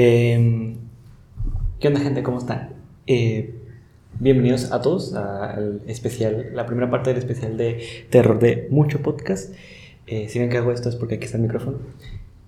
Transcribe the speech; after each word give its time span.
Eh, 0.00 0.76
¿Qué 1.80 1.88
onda, 1.88 1.98
gente? 1.98 2.22
¿Cómo 2.22 2.38
están? 2.38 2.74
Eh, 3.08 3.52
bienvenidos 4.20 4.70
a 4.70 4.80
todos 4.80 5.12
al 5.14 5.82
especial, 5.88 6.50
la 6.54 6.66
primera 6.66 6.88
parte 6.88 7.10
del 7.10 7.18
especial 7.18 7.56
de 7.56 7.82
terror 8.08 8.38
de 8.38 8.68
mucho 8.70 9.02
podcast. 9.02 9.52
Eh, 10.06 10.28
si 10.28 10.38
ven 10.38 10.50
que 10.50 10.58
hago 10.58 10.70
esto 10.70 10.88
es 10.88 10.94
porque 10.94 11.16
aquí 11.16 11.24
está 11.24 11.36
el 11.36 11.42
micrófono. 11.42 11.78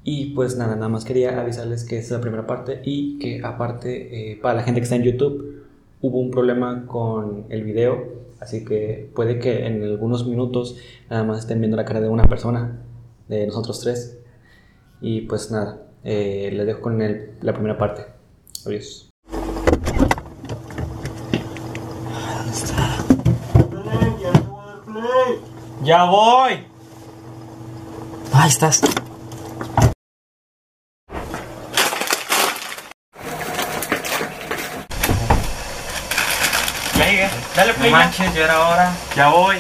Y 0.05 0.27
pues 0.27 0.57
nada, 0.57 0.77
nada 0.77 0.89
más 0.89 1.05
quería 1.05 1.41
avisarles 1.41 1.83
que 1.83 1.99
es 1.99 2.09
la 2.13 2.21
primera 2.21 2.47
parte 2.47 2.83
y 2.85 3.19
que 3.19 3.41
aparte, 3.43 4.31
eh, 4.31 4.37
para 4.41 4.55
la 4.55 4.63
gente 4.63 4.79
que 4.79 4.85
está 4.85 4.95
en 4.95 5.03
YouTube, 5.03 5.65
hubo 6.03 6.21
un 6.21 6.31
problema 6.31 6.87
con 6.87 7.47
el 7.49 7.65
video. 7.65 8.13
Así 8.39 8.65
que 8.65 9.11
puede 9.13 9.41
que 9.41 9.67
en 9.67 9.83
algunos 9.83 10.25
minutos 10.25 10.77
nada 11.11 11.25
más 11.25 11.41
estén 11.41 11.59
viendo 11.59 11.77
la 11.77 11.85
cara 11.85 12.01
de 12.01 12.11
una 12.11 12.29
persona, 12.29 12.81
de 13.27 13.45
nosotros 13.49 13.81
tres. 13.81 14.21
Y 15.01 15.23
pues 15.23 15.51
nada, 15.51 15.90
eh, 16.05 16.51
les 16.53 16.67
dejo 16.67 16.81
con 16.81 17.01
el- 17.03 17.35
la 17.43 17.53
primera 17.53 17.77
parte. 17.79 18.07
Adiós. 18.67 19.09
¡Ya 25.83 26.05
voy! 26.05 26.67
Ahí 28.33 28.49
estás. 28.49 28.81
Venga, 36.99 37.31
dale 37.57 37.75
play. 37.75 37.91
No 37.91 37.97
manches, 37.99 38.35
ya 38.35 38.45
era 38.45 38.69
hora. 38.69 38.93
Ya 39.17 39.29
voy. 39.29 39.57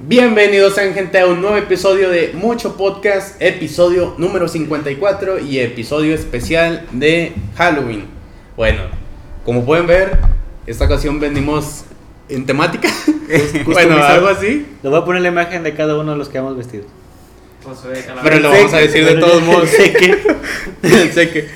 Bienvenidos 0.00 0.76
sean 0.76 0.94
gente 0.94 1.18
a 1.18 1.26
un 1.26 1.40
nuevo 1.42 1.56
episodio 1.56 2.08
de 2.08 2.30
Mucho 2.32 2.76
Podcast, 2.76 3.34
episodio 3.42 4.14
número 4.16 4.46
54 4.46 5.40
y 5.40 5.58
episodio 5.58 6.14
especial 6.14 6.86
de 6.92 7.32
Halloween. 7.56 8.04
Bueno, 8.56 8.82
como 9.44 9.64
pueden 9.64 9.88
ver, 9.88 10.16
esta 10.68 10.84
ocasión 10.84 11.18
venimos 11.18 11.84
en 12.28 12.46
temática. 12.46 12.88
bueno, 13.64 13.96
algo 13.96 14.28
así, 14.28 14.68
Les 14.84 14.90
voy 14.90 15.00
a 15.00 15.04
poner 15.04 15.20
la 15.20 15.28
imagen 15.28 15.64
de 15.64 15.74
cada 15.74 15.98
uno 15.98 16.12
de 16.12 16.18
los 16.18 16.28
que 16.28 16.38
hemos 16.38 16.56
vestido. 16.56 16.84
pero 18.22 18.38
lo 18.38 18.50
vamos 18.50 18.72
a 18.72 18.78
decir 18.78 19.04
de 19.04 19.16
todos 19.16 19.42
modos. 19.42 19.68
Sé 19.68 19.92
que. 19.92 21.10
sé 21.12 21.30
que 21.30 21.48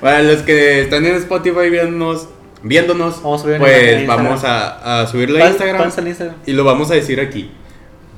para 0.00 0.22
los 0.22 0.42
que 0.42 0.82
están 0.82 1.04
en 1.04 1.16
Spotify 1.16 1.68
viéndonos, 1.68 2.28
viéndonos 2.62 3.22
Vamos 3.22 3.44
a 3.44 3.46
una 3.48 3.58
pues 3.58 3.76
en 3.78 3.98
Instagram. 4.00 4.24
vamos 4.26 4.44
a, 4.44 5.02
a 5.02 5.06
subirlo 5.06 5.42
a 5.42 5.48
Instagram 5.48 5.90
Instagram. 6.06 6.36
y 6.46 6.52
lo 6.52 6.64
vamos 6.64 6.90
a 6.90 6.94
decir 6.94 7.20
aquí. 7.20 7.50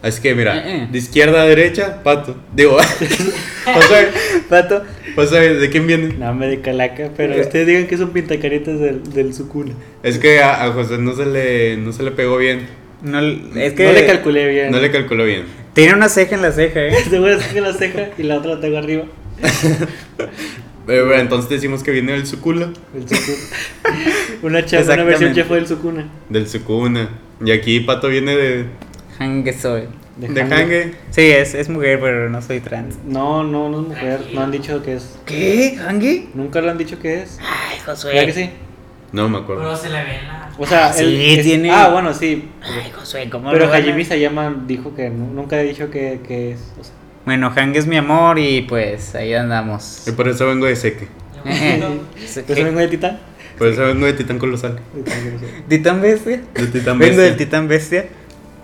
Así 0.01 0.23
que 0.23 0.33
mira, 0.35 0.57
Eh, 0.59 0.63
eh. 0.85 0.89
de 0.93 0.99
izquierda 0.99 1.43
a 1.43 1.47
derecha, 1.47 2.03
pato. 2.05 2.37
Digo, 2.55 2.77
José, 3.65 4.09
Pato. 4.49 4.83
José, 5.17 5.55
¿de 5.55 5.71
quién 5.71 5.89
viene? 5.89 6.15
No 6.17 6.33
me 6.35 6.47
de 6.47 6.61
calaca, 6.61 7.11
pero 7.17 7.41
ustedes 7.41 7.67
digan 7.67 7.87
que 7.89 7.97
son 7.99 8.11
pintacaritas 8.11 8.79
del, 8.79 9.03
del 9.13 9.35
Sukuna. 9.35 9.73
Es 10.05 10.19
que 10.19 10.41
a, 10.41 10.65
a 10.65 10.73
José 10.73 10.99
no 10.99 11.15
se 11.17 11.27
le 11.27 11.77
no 11.79 11.93
se 11.93 12.05
le 12.05 12.13
pegó 12.13 12.37
bien. 12.37 12.69
No, 13.03 13.19
es 13.21 13.73
que 13.75 13.85
No 13.87 13.93
le 13.93 14.07
calculé 14.07 14.49
bien. 14.49 14.71
No 14.71 14.79
le 14.79 14.91
calculó 14.93 15.25
bien. 15.25 15.45
tiene 15.73 15.95
una 15.95 16.09
ceja 16.09 16.37
en 16.37 16.43
la 16.43 16.53
ceja, 16.53 16.81
¿eh? 16.87 16.95
Seguro 17.11 17.33
es 17.35 17.45
que 17.49 17.61
la 17.61 17.73
ceja 17.73 18.11
y 18.17 18.23
la 18.23 18.39
otra 18.39 18.55
la 18.55 18.61
tengo 18.61 18.79
arriba. 18.79 19.03
Bueno, 20.89 21.15
entonces 21.15 21.51
decimos 21.51 21.83
que 21.83 21.91
viene 21.91 22.13
del 22.13 22.27
Sukula, 22.27 22.71
El. 22.95 23.05
Una 24.43 24.65
chef, 24.65 24.89
una 24.89 25.03
versión 25.05 25.35
chef 25.35 25.49
del 25.51 25.67
Sukuna. 25.67 26.09
del 26.29 26.49
Sukuna. 26.49 27.09
Y 27.45 27.51
aquí 27.51 27.81
Pato 27.81 28.09
viene 28.09 28.37
de, 28.37 28.67
Hangue 29.19 29.53
soy. 29.53 29.83
de 30.17 30.41
Hange. 30.43 30.95
Sí, 31.11 31.23
es, 31.31 31.55
es 31.55 31.69
mujer, 31.69 31.99
pero 32.01 32.31
no 32.31 32.41
soy 32.41 32.61
trans. 32.61 32.97
No, 33.05 33.43
no, 33.45 33.69
no 33.69 33.83
es 33.83 33.89
mujer. 33.89 34.21
No 34.33 34.43
han 34.43 34.51
dicho 34.51 34.83
que 34.83 34.95
es. 34.95 35.19
¿Qué? 35.27 35.79
¿Hangue? 35.87 36.29
Nunca 36.35 36.61
lo 36.61 36.71
han 36.71 36.79
dicho 36.79 36.99
que 36.99 37.23
es. 37.23 37.39
Ay, 37.41 37.79
Josué. 37.85 38.13
¿Verdad 38.15 38.27
que 38.27 38.33
sí? 38.33 38.51
No 39.13 39.29
me 39.29 39.39
acuerdo. 39.39 39.63
Pero 39.63 39.77
se 39.77 39.89
le 39.91 40.05
ven 40.05 40.27
la. 40.27 40.51
O 40.59 40.67
sea, 40.67 40.93
Sí, 40.93 41.05
él 41.05 41.39
es- 41.39 41.45
tiene- 41.45 41.71
Ah, 41.71 41.89
bueno, 41.91 42.13
sí. 42.15 42.49
Ay, 42.63 42.91
Josué, 42.93 43.29
¿cómo 43.31 43.51
Pero 43.51 43.73
Hajime 43.73 44.05
Sayama 44.05 44.65
dijo 44.67 44.95
que 44.95 45.09
nu- 45.11 45.33
nunca 45.33 45.57
ha 45.57 45.61
dicho 45.61 45.91
que, 45.91 46.21
que 46.27 46.53
es. 46.53 46.61
O 46.81 46.85
sea, 46.85 46.93
Bueno, 47.29 47.53
Hangue 47.55 47.79
es 47.79 47.87
mi 47.87 47.99
amor 47.99 48.39
y 48.39 48.63
pues 48.63 49.15
ahí 49.15 49.35
andamos. 49.35 50.09
Y 50.09 50.13
por 50.13 50.29
eso 50.29 50.47
vengo 50.47 50.65
de 50.65 50.75
Seque. 50.77 51.09
¿Por 51.45 51.53
eso 51.53 52.65
vengo 52.65 52.81
de 52.81 52.89
Titán? 52.89 53.19
Por 53.59 53.69
eso 53.69 53.83
vengo 53.83 54.07
de 54.07 54.15
Titán 54.15 54.39
Colosal. 54.39 54.81
¿Titán 55.69 56.01
Bestia? 56.01 56.41
De 56.55 56.67
Titán 56.69 56.99
Vengo 56.99 57.17
Bestia. 57.17 57.25
del 57.25 57.37
Titán 57.37 57.69
Bestia. 57.69 58.07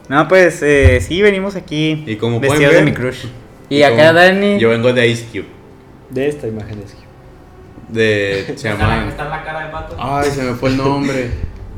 No, 0.08 0.26
pues 0.28 0.62
eh, 0.62 0.98
sí, 1.06 1.20
venimos 1.20 1.56
aquí 1.56 2.04
Y 2.06 2.16
como 2.16 2.38
pueden 2.41 2.52
vestidos 2.52 2.72
de 2.75 2.80
ver- 2.80 2.84
mi 2.91 2.92
crush. 2.97 3.26
Y, 3.69 3.76
Y 3.76 3.82
acá 3.82 3.97
como- 4.08 4.12
Dani. 4.14 4.58
Yo 4.58 4.70
vengo 4.70 4.94
de 4.94 5.08
Ice 5.08 5.26
Cube. 5.31 5.44
De 6.08 6.26
esta 6.28 6.46
imagen 6.46 6.81
de 6.81 6.86
Sergio. 6.88 7.04
De. 7.91 8.54
Se 8.56 8.66
llama. 8.70 9.08
está 9.10 9.28
la 9.28 9.44
cara 9.44 9.66
de 9.66 9.72
pato. 9.72 9.94
Ay, 10.00 10.31
se 10.31 10.42
me 10.42 10.54
fue 10.54 10.70
el 10.70 10.78
nombre. 10.78 11.28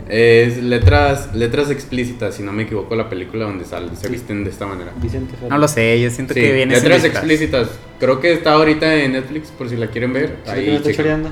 Es 0.09 0.59
letras, 0.59 1.35
letras 1.35 1.69
explícitas, 1.71 2.37
si 2.37 2.43
no 2.45 2.53
me 2.53 2.63
equivoco, 2.63 2.95
la 2.95 3.09
película 3.09 3.45
donde 3.47 3.65
sale, 3.65 3.89
se 3.97 4.09
visten 4.09 4.45
de 4.45 4.51
esta 4.51 4.65
manera. 4.67 4.93
Vicente 5.03 5.33
Fernández. 5.33 5.51
No 5.51 5.59
lo 5.59 5.67
sé, 5.69 6.01
yo 6.01 6.11
siento 6.11 6.33
Sí, 6.35 6.41
que 6.41 6.53
viene 6.53 6.75
letras 6.75 7.03
sin 7.03 7.11
explícitas. 7.11 7.69
Creo 7.99 8.21
que 8.21 8.33
está 8.33 8.53
ahorita 8.53 8.95
en 9.03 9.13
Netflix, 9.13 9.49
por 9.51 9.69
si 9.69 9.77
la 9.77 9.89
quieren 9.89 10.13
ver. 10.13 10.37
¿Sí 10.45 10.51
que 10.53 10.57
me 10.61 10.67
está 10.77 10.79
chequen. 10.91 10.95
choreando? 10.97 11.31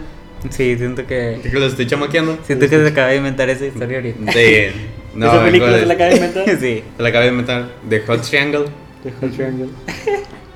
Sí, 0.51 0.77
siento 0.77 1.07
que. 1.07 1.39
Que 1.43 1.51
lo 1.59 1.67
estoy 1.67 1.87
chamaqueando. 1.87 2.39
Siento 2.45 2.69
que 2.69 2.77
se 2.83 2.89
acaba 2.89 3.09
de 3.09 3.17
inventar 3.17 3.49
esa 3.49 3.67
historia 3.67 3.99
ahorita. 3.99 4.33
Sí. 4.33 4.41
No, 5.15 5.27
¿Esa 5.27 5.34
vengo 5.37 5.47
película 5.47 5.73
de- 5.75 5.79
se 5.81 5.87
la 5.87 5.95
acaba 5.95 6.11
de 6.11 6.17
inventar? 6.17 6.45
sí. 6.61 6.83
Se 6.97 7.03
la 7.05 7.09
acabé 7.11 7.25
de 7.27 7.31
inventar. 7.31 7.69
De 7.89 8.01
Hot 8.01 8.23
Triangle. 8.29 8.65
De 9.05 9.13
Hot 9.13 9.31
Triangle. 9.33 9.69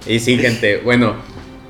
Y 0.05 0.19
sí, 0.19 0.37
gente, 0.37 0.79
bueno, 0.79 1.15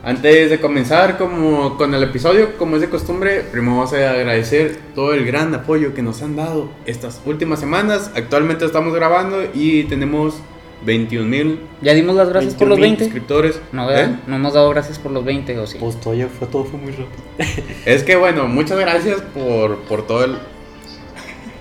antes 0.08 0.48
de 0.48 0.58
comenzar 0.58 1.18
como 1.18 1.76
con 1.76 1.92
el 1.92 2.02
episodio, 2.02 2.56
como 2.56 2.76
es 2.76 2.80
de 2.80 2.88
costumbre, 2.88 3.42
primero 3.42 3.76
vamos 3.76 3.92
a 3.92 4.12
agradecer 4.12 4.78
todo 4.94 5.12
el 5.12 5.26
gran 5.26 5.54
apoyo 5.54 5.92
que 5.92 6.00
nos 6.00 6.22
han 6.22 6.34
dado 6.34 6.70
estas 6.86 7.20
últimas 7.26 7.60
semanas. 7.60 8.10
Actualmente 8.14 8.64
estamos 8.64 8.94
grabando 8.94 9.42
y 9.52 9.84
tenemos 9.84 10.40
21 10.86 11.28
mil 11.28 11.60
¿Ya 11.82 11.92
dimos 11.92 12.16
las 12.16 12.30
gracias 12.30 12.54
por 12.54 12.68
los 12.68 12.80
20? 12.80 13.04
suscriptores. 13.04 13.60
No. 13.70 13.90
¿Eh? 13.90 14.18
No 14.26 14.36
hemos 14.36 14.54
dado 14.54 14.70
gracias 14.70 14.98
por 14.98 15.12
los 15.12 15.26
20, 15.26 15.58
¿o 15.58 15.66
sí? 15.66 15.76
Pues 15.78 16.00
todo, 16.00 16.14
fue, 16.38 16.48
todo 16.48 16.64
fue 16.64 16.80
muy 16.80 16.92
rápido. 16.92 17.22
Es 17.84 18.02
que 18.02 18.16
bueno, 18.16 18.46
muchas 18.48 18.78
gracias 18.78 19.20
por, 19.20 19.80
por 19.80 20.06
todo 20.06 20.24
el 20.24 20.36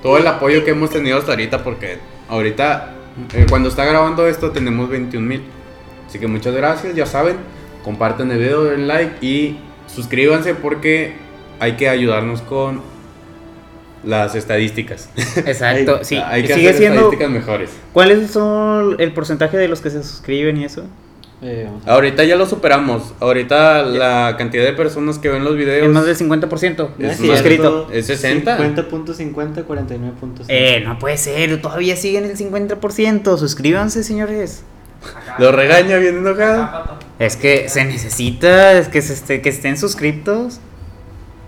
todo 0.02 0.18
el 0.20 0.26
apoyo 0.26 0.64
que 0.64 0.72
hemos 0.72 0.90
tenido 0.90 1.18
hasta 1.18 1.32
ahorita 1.32 1.66
porque 1.66 1.98
ahorita 2.30 2.94
eh, 3.34 3.46
cuando 3.50 3.68
está 3.68 3.84
grabando 3.84 4.26
esto 4.26 4.52
tenemos 4.52 4.88
21 4.88 5.28
mil. 5.28 5.44
Así 6.08 6.18
que 6.18 6.28
muchas 6.28 6.56
gracias, 6.56 6.96
ya 6.96 7.06
saben, 7.06 7.36
compartan 7.88 8.30
el 8.32 8.40
video, 8.40 8.66
den 8.66 8.86
like 8.86 9.26
y 9.26 9.58
suscríbanse 9.88 10.54
porque 10.56 11.14
hay 11.62 11.78
que 11.78 11.88
ayudarnos 11.88 12.42
con 12.42 12.82
las 14.04 14.36
estadísticas. 14.36 15.10
Exacto, 15.38 16.00
sí. 16.02 16.18
hay 16.18 16.44
que 16.44 16.54
Sigue 16.54 16.68
hacer 16.68 16.82
siendo. 16.82 17.00
estadísticas 17.00 17.32
mejores. 17.32 17.70
¿Cuáles 17.94 18.30
son 18.30 18.98
el 19.00 19.14
porcentaje 19.14 19.56
de 19.56 19.70
los 19.70 19.80
que 19.80 19.90
se 19.90 20.04
suscriben 20.04 20.58
y 20.58 20.66
eso? 20.66 20.84
Eh, 21.42 21.70
Ahorita 21.86 22.26
ya 22.26 22.36
lo 22.36 22.46
superamos. 22.46 23.14
Ahorita 23.22 23.84
la 23.84 24.36
cantidad 24.38 24.66
de 24.66 24.74
personas 24.74 25.18
que 25.18 25.30
ven 25.30 25.46
los 25.46 25.56
videos 25.56 25.88
Es 25.88 25.94
más 25.94 26.06
del 26.06 26.18
50%. 26.18 26.90
No 26.98 27.08
es 27.10 27.16
suscrito. 27.16 27.88
Es 27.94 28.08
60. 28.08 28.58
50.50, 28.58 29.66
49.5. 29.66 30.46
Eh, 30.50 30.84
no 30.86 31.00
puede 31.00 31.16
ser, 31.16 31.62
todavía 31.62 31.96
siguen 31.96 32.26
el 32.26 32.36
50%. 32.36 33.38
Suscríbanse, 33.38 34.04
señores. 34.04 34.64
lo 35.40 35.54
regaña 35.54 35.96
bien 36.00 36.18
enojado. 36.18 37.07
Es 37.20 37.36
que 37.36 37.68
se 37.70 37.84
necesita 37.86 38.74
es 38.74 38.88
que, 38.90 39.02
se 39.02 39.14
esté- 39.14 39.42
que 39.42 39.50
estén 39.50 39.78
suscriptos. 39.78 40.60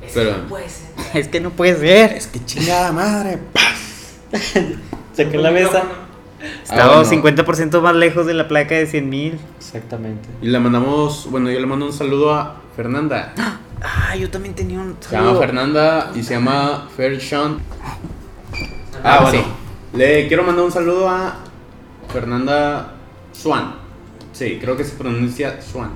Ese 0.01 0.13
Pero- 0.21 0.37
no 0.37 0.47
puede 0.47 0.69
ser. 0.69 0.89
Es 1.13 1.27
que 1.27 1.39
no 1.39 1.49
puede 1.51 1.75
ser. 1.77 2.13
Es 2.13 2.27
que 2.27 2.43
chingada 2.45 2.91
madre. 2.91 3.39
Saqué 5.13 5.37
la 5.37 5.51
mesa. 5.51 5.83
Estaba 6.63 6.99
Ah, 6.99 7.03
bueno. 7.03 7.23
50% 7.23 7.81
más 7.81 7.95
lejos 7.95 8.25
de 8.25 8.33
la 8.33 8.47
placa 8.47 8.75
de 8.75 8.85
100 8.87 9.09
mil. 9.09 9.39
Exactamente. 9.57 10.29
Y 10.41 10.47
le 10.47 10.59
mandamos, 10.59 11.27
bueno, 11.29 11.51
yo 11.51 11.59
le 11.59 11.65
mando 11.65 11.85
un 11.85 11.93
saludo 11.93 12.33
a 12.33 12.61
Fernanda. 12.75 13.33
Ah, 13.81 14.15
yo 14.15 14.29
también 14.29 14.55
tenía 14.55 14.79
un. 14.79 14.95
Se 15.01 15.15
llama 15.15 15.37
Fernanda 15.37 16.11
y 16.15 16.23
se 16.23 16.33
llama 16.35 16.87
Fershon. 16.95 17.59
Ah, 17.83 17.97
Ah, 19.03 19.19
bueno. 19.23 19.43
sí. 19.43 19.97
Le 19.97 20.27
quiero 20.27 20.43
mandar 20.43 20.63
un 20.65 20.71
saludo 20.71 21.09
a 21.09 21.35
Fernanda 22.13 22.93
Swan. 23.33 23.75
Sí, 24.39 24.57
creo 24.61 24.77
que 24.77 24.85
se 24.85 24.95
pronuncia 24.95 25.61
Swan. 25.61 25.91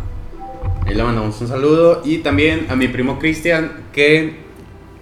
Ahí 0.86 0.94
le 0.96 1.02
mandamos 1.04 1.40
un 1.40 1.48
saludo. 1.48 2.02
Y 2.04 2.18
también 2.18 2.66
a 2.70 2.76
mi 2.76 2.90
primo 2.90 3.18
Cristian, 3.18 3.84
que 3.94 4.36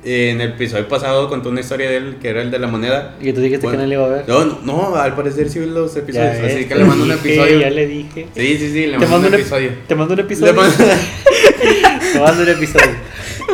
eh, 0.03 0.29
en 0.29 0.41
el 0.41 0.51
episodio 0.51 0.87
pasado 0.87 1.27
contó 1.27 1.49
una 1.49 1.61
historia 1.61 1.89
de 1.89 1.97
él, 1.97 2.17
que 2.21 2.29
era 2.29 2.43
el 2.43 2.51
de 2.51 2.59
la 2.59 2.67
moneda. 2.67 3.15
Y 3.19 3.23
que 3.25 3.33
tú 3.33 3.41
dijiste 3.41 3.65
Bueno. 3.65 3.79
que 3.79 3.83
no 3.83 3.89
le 3.89 3.95
iba 3.95 4.05
a 4.05 4.09
ver. 4.09 4.25
No, 4.29 4.45
no, 4.45 4.59
no, 4.63 4.95
al 4.95 5.15
parecer 5.15 5.49
sí 5.49 5.57
vi 5.59 5.65
los 5.65 5.95
episodios. 5.97 6.37
Ya 6.37 6.45
así 6.45 6.55
ves, 6.57 6.65
que 6.67 6.75
le 6.75 6.83
mando 6.83 7.03
un 7.03 7.09
dije, 7.11 7.19
episodio. 7.33 7.59
Ya 7.61 7.69
le 7.71 7.87
dije. 7.87 8.27
Sí, 8.35 8.57
sí, 8.59 8.71
sí, 8.71 8.85
le 8.85 8.91
Te 8.91 8.97
mando 8.99 9.09
mando 9.09 9.27
un 9.27 9.33
un 9.33 9.39
ep- 9.39 9.41
episodio. 9.41 9.71
Te 9.87 9.95
mando 9.95 10.13
un 10.13 10.19
episodio. 10.19 10.53
Mando- 10.53 10.75
Te 12.13 12.19
mando 12.19 12.43
un 12.43 12.49
episodio. 12.49 12.91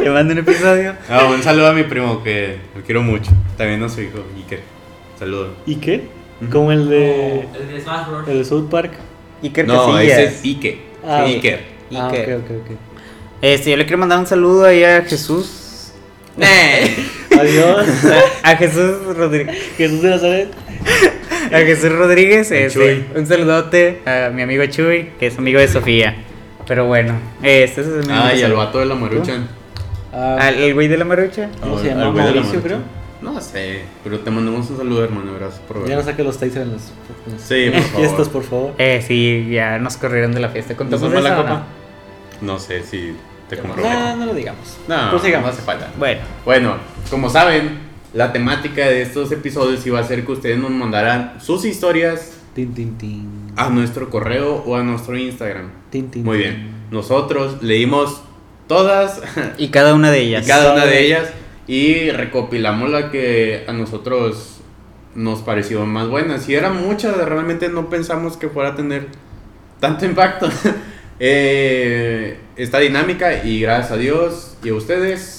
Te 0.04 0.10
mando 0.10 0.34
un 0.34 0.40
episodio. 0.40 0.94
Ah, 1.10 1.26
un 1.34 1.42
saludo 1.44 1.68
a 1.68 1.74
mi 1.74 1.84
primo 1.84 2.22
que 2.24 2.58
lo 2.76 2.82
quiero 2.84 3.02
mucho. 3.04 3.32
También 3.58 3.82
a 3.84 3.88
su 3.90 4.02
hijo, 4.02 4.20
Iker. 4.36 4.60
Saludo. 5.18 5.54
¿Y 5.66 5.76
qué? 5.76 6.04
Como 6.52 6.72
el 6.74 6.90
de. 6.90 7.40
El 7.42 7.68
de 7.74 7.82
Smash 7.82 8.08
Bros. 8.10 8.28
El 8.28 8.38
de 8.40 8.44
South 8.46 8.68
Park. 8.70 8.92
Iker 9.44 9.68
No, 9.68 9.92
Casillas. 9.94 10.20
ese 10.20 10.24
es 10.26 10.44
Ike. 10.46 10.82
Ah, 11.06 11.24
Iker. 11.26 11.60
Ah, 11.96 12.10
Iker. 12.10 12.36
ok, 12.36 12.44
ok, 12.44 12.52
ok. 12.72 12.78
Este, 13.42 13.72
yo 13.72 13.78
le 13.78 13.86
quiero 13.86 13.98
mandar 14.00 14.20
un 14.20 14.26
saludo 14.28 14.66
ahí 14.66 14.84
a 14.84 15.02
Jesús. 15.04 15.92
Adiós. 17.40 17.86
A 18.44 18.56
Jesús 18.56 19.16
Rodríguez. 19.16 19.56
Jesús 19.78 20.02
de 20.02 20.10
Nazaret. 20.10 20.50
A 21.54 21.58
Jesús 21.60 21.92
Rodríguez. 21.92 22.52
El 22.52 22.64
este, 22.66 23.06
un 23.16 23.26
saludote 23.26 24.02
a 24.06 24.30
mi 24.30 24.42
amigo 24.42 24.66
Chuy, 24.66 25.12
que 25.20 25.28
es 25.28 25.38
amigo 25.38 25.60
de 25.60 25.68
Sofía. 25.68 26.16
Pero 26.68 26.86
bueno, 26.86 27.14
este 27.44 27.82
es 27.82 27.88
mi 27.88 28.04
Ah, 28.12 28.34
y 28.36 28.42
al 28.44 28.54
vato 28.54 28.80
de 28.80 28.86
la 28.86 28.96
maruchan. 28.96 29.48
Ah, 30.14 30.38
Al 30.42 30.56
el 30.56 30.74
güey 30.74 30.88
de 30.88 30.98
la 30.98 31.06
marucha. 31.06 31.50
¿Cómo 31.62 31.80
se 31.80 31.88
llama? 31.90 32.12
Mauricio, 32.12 32.62
creo. 32.62 32.80
No 33.22 33.42
sé, 33.42 33.82
pero 34.04 34.20
te 34.20 34.30
mandamos 34.30 34.70
un 34.70 34.78
saludo, 34.78 35.04
hermano. 35.04 35.34
Gracias 35.34 35.60
por 35.62 35.80
ver. 35.80 35.90
Ya 35.90 35.96
no 35.96 36.04
saques 36.04 36.26
los 36.26 36.38
taser 36.38 36.62
en 36.64 36.74
las, 36.74 36.92
Sí, 37.38 37.70
por 37.72 37.82
favor. 37.82 38.00
fiestas, 38.00 38.30
por 38.30 38.44
favor. 38.44 38.74
Eh, 38.78 39.04
sí, 39.06 39.48
ya 39.52 39.80
nos 39.80 39.98
corrieron 39.98 40.34
de 40.34 40.40
la 40.40 40.50
fiesta. 40.50 40.74
¿Nos 40.74 40.78
¿Contamos 40.78 41.24
la 41.24 41.36
copa? 41.36 41.64
No 42.42 42.60
sé 42.60 42.84
si 42.84 43.16
te 43.50 43.58
comprometo. 43.58 43.90
No, 43.90 44.16
no 44.18 44.26
lo 44.28 44.34
digamos. 44.36 44.78
No, 44.88 45.12
no 45.12 45.18
hace 45.18 45.62
falta. 45.64 45.90
Bueno, 45.98 46.22
Bueno, 46.46 46.76
como 47.10 47.30
saben, 47.30 47.80
la 48.14 48.32
temática 48.32 48.88
de 48.88 49.02
estos 49.02 49.32
episodios 49.32 49.86
iba 49.88 50.00
a 50.00 50.04
ser 50.04 50.24
que 50.26 50.32
ustedes 50.34 50.58
nos 50.60 50.70
mandaran 50.72 51.36
sus 51.42 51.66
historias 51.66 52.34
Tin, 52.54 52.74
tin, 52.74 52.98
tin. 52.98 53.52
a 53.56 53.70
nuestro 53.70 54.10
correo 54.10 54.64
o 54.66 54.76
a 54.76 54.84
nuestro 54.84 55.18
Instagram. 55.18 55.72
Tin, 55.90 56.10
tin, 56.12 56.24
Muy 56.24 56.38
bien. 56.38 56.72
Nosotros 56.92 57.62
leímos 57.64 58.22
todas 58.68 59.22
y 59.58 59.70
cada 59.70 59.94
una 59.96 60.12
de 60.12 60.24
y 60.24 60.28
ellas. 60.30 60.48
cada 60.48 60.74
una 60.74 60.86
de 60.86 61.06
ellas 61.06 61.30
y 61.68 62.12
recopilamos 62.12 62.90
la 62.90 63.12
que 63.12 63.66
a 63.68 63.74
nosotros 63.74 64.62
nos 65.16 65.42
pareció 65.42 65.86
más 65.86 66.08
buenas. 66.08 66.48
Y 66.48 66.56
eran 66.56 66.78
muchas, 66.78 67.18
realmente 67.18 67.68
no 67.70 67.90
pensamos 67.90 68.38
que 68.38 68.48
fuera 68.48 68.70
a 68.70 68.76
tener 68.76 69.08
tanto 69.80 70.06
impacto 70.06 70.50
eh, 71.20 72.40
esta 72.56 72.80
dinámica. 72.80 73.44
Y 73.44 73.60
gracias 73.60 73.92
a 73.92 73.98
Dios 73.98 74.58
y 74.64 74.70
a 74.70 74.76
ustedes, 74.76 75.37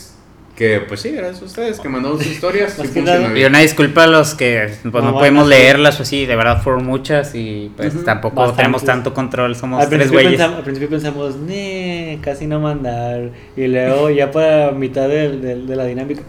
que 0.58 0.81
pues 0.81 1.00
sí, 1.02 1.12
gracias 1.12 1.40
a 1.40 1.44
ustedes 1.44 1.78
que 1.78 1.88
mandaron 1.88 2.19
sus 2.19 2.26
historias. 2.26 2.72
sí. 2.72 3.00
Y 3.37 3.44
una 3.44 3.60
disculpa 3.60 4.02
a 4.02 4.06
los 4.08 4.34
que 4.34 4.70
pues, 4.90 5.05
no, 5.05 5.12
No, 5.12 5.19
podemos 5.19 5.46
leerlas 5.46 6.00
o 6.00 6.02
así, 6.02 6.26
de 6.26 6.34
verdad 6.34 6.60
fueron 6.62 6.84
muchas 6.84 7.32
y 7.37 7.70
pues 7.76 7.94
Ujú. 7.94 8.02
tampoco 8.05 8.34
Bastantes. 8.34 8.56
tenemos 8.56 8.84
tanto 8.84 9.14
control, 9.14 9.55
somos 9.55 9.81
Al 9.84 9.88
tres 9.88 10.10
güeyes. 10.10 10.32
pensamos, 10.32 10.56
al 10.58 10.64
principio 10.64 10.88
pensamos, 10.90 11.37
ne, 11.37 12.19
casi 12.22 12.49
no 12.49 12.58
mandar. 12.58 13.31
Y 13.56 13.69
luego, 13.69 14.10
ya 14.10 14.32
para 14.32 14.72
mitad 14.72 15.08
del- 15.08 15.40
del- 15.40 15.66
de, 15.69 15.76
la 15.76 15.84
dinámica, 15.84 16.22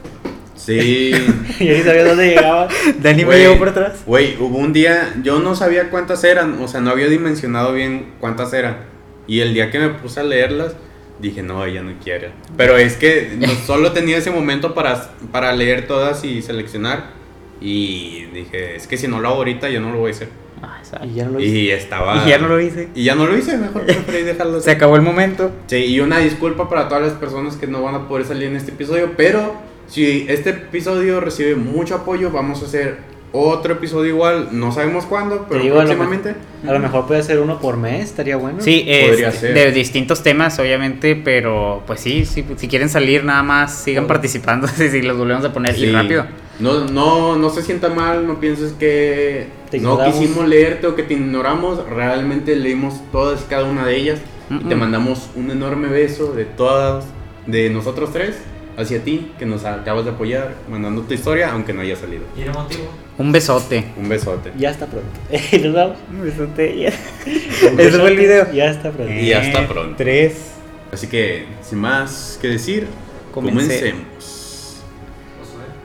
Sí. 0.56 1.12
y 1.60 1.68
ahí 1.68 1.82
sabía 1.82 2.06
dónde 2.06 2.28
llegaba. 2.30 2.68
Dani 3.02 3.26
me 3.26 3.36
llevó 3.38 3.58
por 3.58 3.70
atrás. 3.70 4.04
Güey, 4.06 4.36
hubo 4.40 4.58
un 4.60 4.74
día, 4.74 5.16
yo 5.24 5.40
no 5.40 5.56
sabía 5.56 5.90
cuántas 5.90 6.24
eran, 6.24 6.62
o 6.62 6.68
sea, 6.68 6.82
no 6.82 6.92
había 6.92 7.08
dimensionado 7.08 7.74
bien 7.74 8.12
cuántas 8.20 8.54
eran. 8.54 8.78
Y 9.26 9.40
el 9.40 9.56
día 9.56 9.72
que 9.72 9.80
me 9.80 9.90
puse 9.90 10.20
a 10.20 10.24
leerlas, 10.24 10.74
dije, 11.20 11.44
no, 11.44 11.64
ella 11.66 11.82
no 11.84 11.94
quiere. 12.04 12.32
Pero 12.58 12.78
es 12.78 12.96
que 12.96 13.36
no- 13.38 13.48
solo 13.66 13.92
tenía 13.92 14.18
ese 14.18 14.32
momento 14.32 14.74
para, 14.74 15.12
para 15.32 15.54
leer 15.54 15.88
todas 15.88 16.24
y 16.24 16.42
seleccionar. 16.42 17.18
Y 17.62 18.26
dije, 18.34 18.76
es 18.76 18.88
que 18.88 18.98
si 18.98 19.08
no 19.08 19.20
lo 19.20 19.28
hago 19.30 19.38
ahorita, 19.38 19.70
yo 19.70 19.82
no 19.82 19.92
lo 19.92 20.00
voy 20.00 20.12
a 20.12 20.14
hacer. 20.14 20.30
Ah, 20.62 20.78
exacto. 20.80 21.08
Y 21.08 21.14
ya 21.14 21.26
no 21.26 21.32
lo 21.32 21.40
hice. 21.40 21.58
Y 21.58 21.70
estaba... 21.72 22.24
Y 22.26 22.30
ya 22.30 22.38
no 22.38 22.48
lo 22.48 22.60
hice. 22.60 22.90
Y 22.96 23.04
ya 23.04 23.16
no 23.16 23.26
lo 23.28 23.38
hice, 23.38 23.58
mejor 23.58 23.86
preferí 23.86 24.24
dejarlo 24.24 24.60
Se 24.62 24.72
acabó 24.72 24.96
el 24.96 25.02
momento. 25.02 25.52
Sí, 25.68 25.76
y 25.78 26.00
una 26.00 26.20
disculpa 26.20 26.70
para 26.70 26.88
todas 26.88 27.04
las 27.04 27.14
personas 27.14 27.56
que 27.58 27.68
no 27.68 27.82
van 27.84 27.96
a 27.96 28.08
poder 28.08 28.26
salir 28.26 28.48
en 28.48 28.56
este 28.56 28.72
episodio, 28.72 29.12
pero 29.18 29.56
si 29.88 30.26
este 30.30 30.52
episodio 30.52 31.20
recibe 31.20 31.56
mucho 31.56 31.96
apoyo, 31.96 32.30
vamos 32.32 32.62
a 32.62 32.66
hacer 32.66 32.98
otro 33.32 33.74
episodio 33.74 34.10
igual, 34.10 34.50
no 34.52 34.72
sabemos 34.72 35.06
cuándo, 35.06 35.46
pero 35.48 35.62
digo, 35.62 35.76
a 35.80 35.84
lo 35.84 35.86
próximamente. 35.88 36.36
A 36.68 36.74
lo 36.74 36.80
mejor 36.80 37.06
puede 37.08 37.22
ser 37.24 37.40
uno 37.40 37.60
por 37.60 37.78
mes, 37.78 38.06
estaría 38.06 38.36
bueno. 38.38 38.60
Sí, 38.62 38.88
Podría 39.08 39.32
ser. 39.32 39.54
de 39.54 39.72
distintos 39.72 40.24
temas, 40.24 40.58
obviamente, 40.60 41.16
pero 41.16 41.84
pues 41.86 42.00
sí, 42.00 42.26
sí, 42.26 42.44
si 42.58 42.68
quieren 42.68 42.90
salir 42.90 43.24
nada 43.24 43.44
más, 43.44 43.74
sigan 43.76 44.08
participando 44.08 44.68
si, 44.76 44.90
si 44.90 45.02
los 45.02 45.18
volvemos 45.18 45.46
a 45.46 45.54
poner 45.54 45.76
y 45.78 45.80
Sí. 45.82 45.92
rápido. 45.92 46.26
No, 46.60 46.86
no, 46.86 47.38
no 47.38 47.50
se 47.50 47.62
sienta 47.62 47.88
mal, 47.90 48.28
no 48.28 48.40
pienses 48.42 48.74
que 48.74 49.48
no 49.80 50.04
quisimos 50.04 50.46
leerte 50.48 50.88
o 50.88 50.96
que 50.96 51.04
te 51.04 51.14
ignoramos, 51.14 51.88
realmente 51.90 52.56
leímos 52.56 52.96
todas 53.14 53.42
y 53.42 53.50
cada 53.50 53.64
una 53.64 53.86
de 53.86 53.96
ellas 53.96 54.20
y 54.50 54.68
te 54.68 54.76
mandamos 54.76 55.30
un 55.36 55.52
enorme 55.52 55.88
beso 55.88 56.34
de 56.34 56.44
todas, 56.46 57.06
de 57.46 57.70
nosotros 57.70 58.10
tres, 58.12 58.36
hacia 58.80 59.04
ti, 59.04 59.32
que 59.38 59.46
nos 59.46 59.66
acabas 59.66 60.06
de 60.06 60.12
apoyar, 60.12 60.54
mandando 60.70 61.02
tu 61.02 61.14
historia, 61.14 61.52
aunque 61.52 61.74
no 61.74 61.82
haya 61.82 61.96
salido. 61.96 62.24
¿Y 62.38 62.42
el 62.44 62.52
motivo? 62.52 62.90
Un 63.18 63.32
besote. 63.32 63.84
Un 63.98 64.08
besote. 64.10 64.52
Ya 64.58 64.70
está 64.72 64.86
pronto. 64.86 65.10
Nos 65.64 65.74
vamos. 65.74 65.98
Un 66.10 66.22
besote. 66.22 66.80
ya. 66.80 66.90
Un 67.72 67.80
Ese 67.80 68.00
fue 68.00 68.10
el 68.10 68.16
besote, 68.16 68.16
video. 68.16 68.52
Ya 68.54 68.66
está 68.72 68.92
pronto. 68.92 69.14
Y 69.14 69.34
hasta 69.34 69.68
pronto. 69.68 69.96
Tres. 69.98 70.52
Así 70.92 71.08
que, 71.08 71.46
sin 71.62 71.80
más 71.80 72.40
que 72.42 72.48
decir, 72.48 72.88
Comencé. 73.34 73.92
comencemos. 73.92 74.82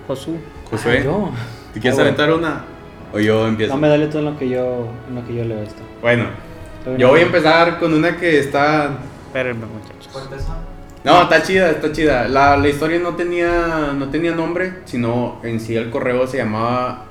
Josu. 0.06 0.36
Josué, 0.70 0.98
Ah, 1.00 1.04
yo. 1.04 1.30
¿te 1.74 1.80
quieres 1.80 1.98
Ah, 1.98 2.02
bueno. 2.02 2.16
aventar 2.16 2.32
una? 2.32 2.64
O 3.12 3.18
yo 3.18 3.46
empiezo. 3.46 3.74
No 3.74 3.80
me 3.80 3.88
dale 3.88 4.06
tú 4.06 4.18
en 4.18 4.24
lo 4.26 4.38
que 4.38 4.48
yo, 4.48 4.86
en 5.08 5.14
lo 5.14 5.26
que 5.26 5.34
yo 5.34 5.44
leo 5.44 5.62
esto. 5.62 5.82
Bueno, 6.00 6.26
yo 6.98 7.08
voy 7.08 7.20
a 7.20 7.22
empezar 7.24 7.78
con 7.78 7.92
una 7.94 8.16
que 8.16 8.38
está 8.38 8.98
Espérenme, 9.26 9.66
muchachos. 9.66 10.08
¿Fuertes 10.12 10.42
son? 10.42 10.56
No, 11.04 11.22
está 11.22 11.42
chida, 11.42 11.70
está 11.70 11.92
chida. 11.92 12.28
La, 12.28 12.56
la 12.56 12.66
historia 12.66 12.98
no 12.98 13.14
tenía, 13.14 13.92
no 13.94 14.08
tenía 14.08 14.34
nombre, 14.34 14.72
sino 14.86 15.38
en 15.42 15.60
sí 15.60 15.76
el 15.76 15.90
correo 15.90 16.26
se 16.26 16.38
llamaba 16.38 17.04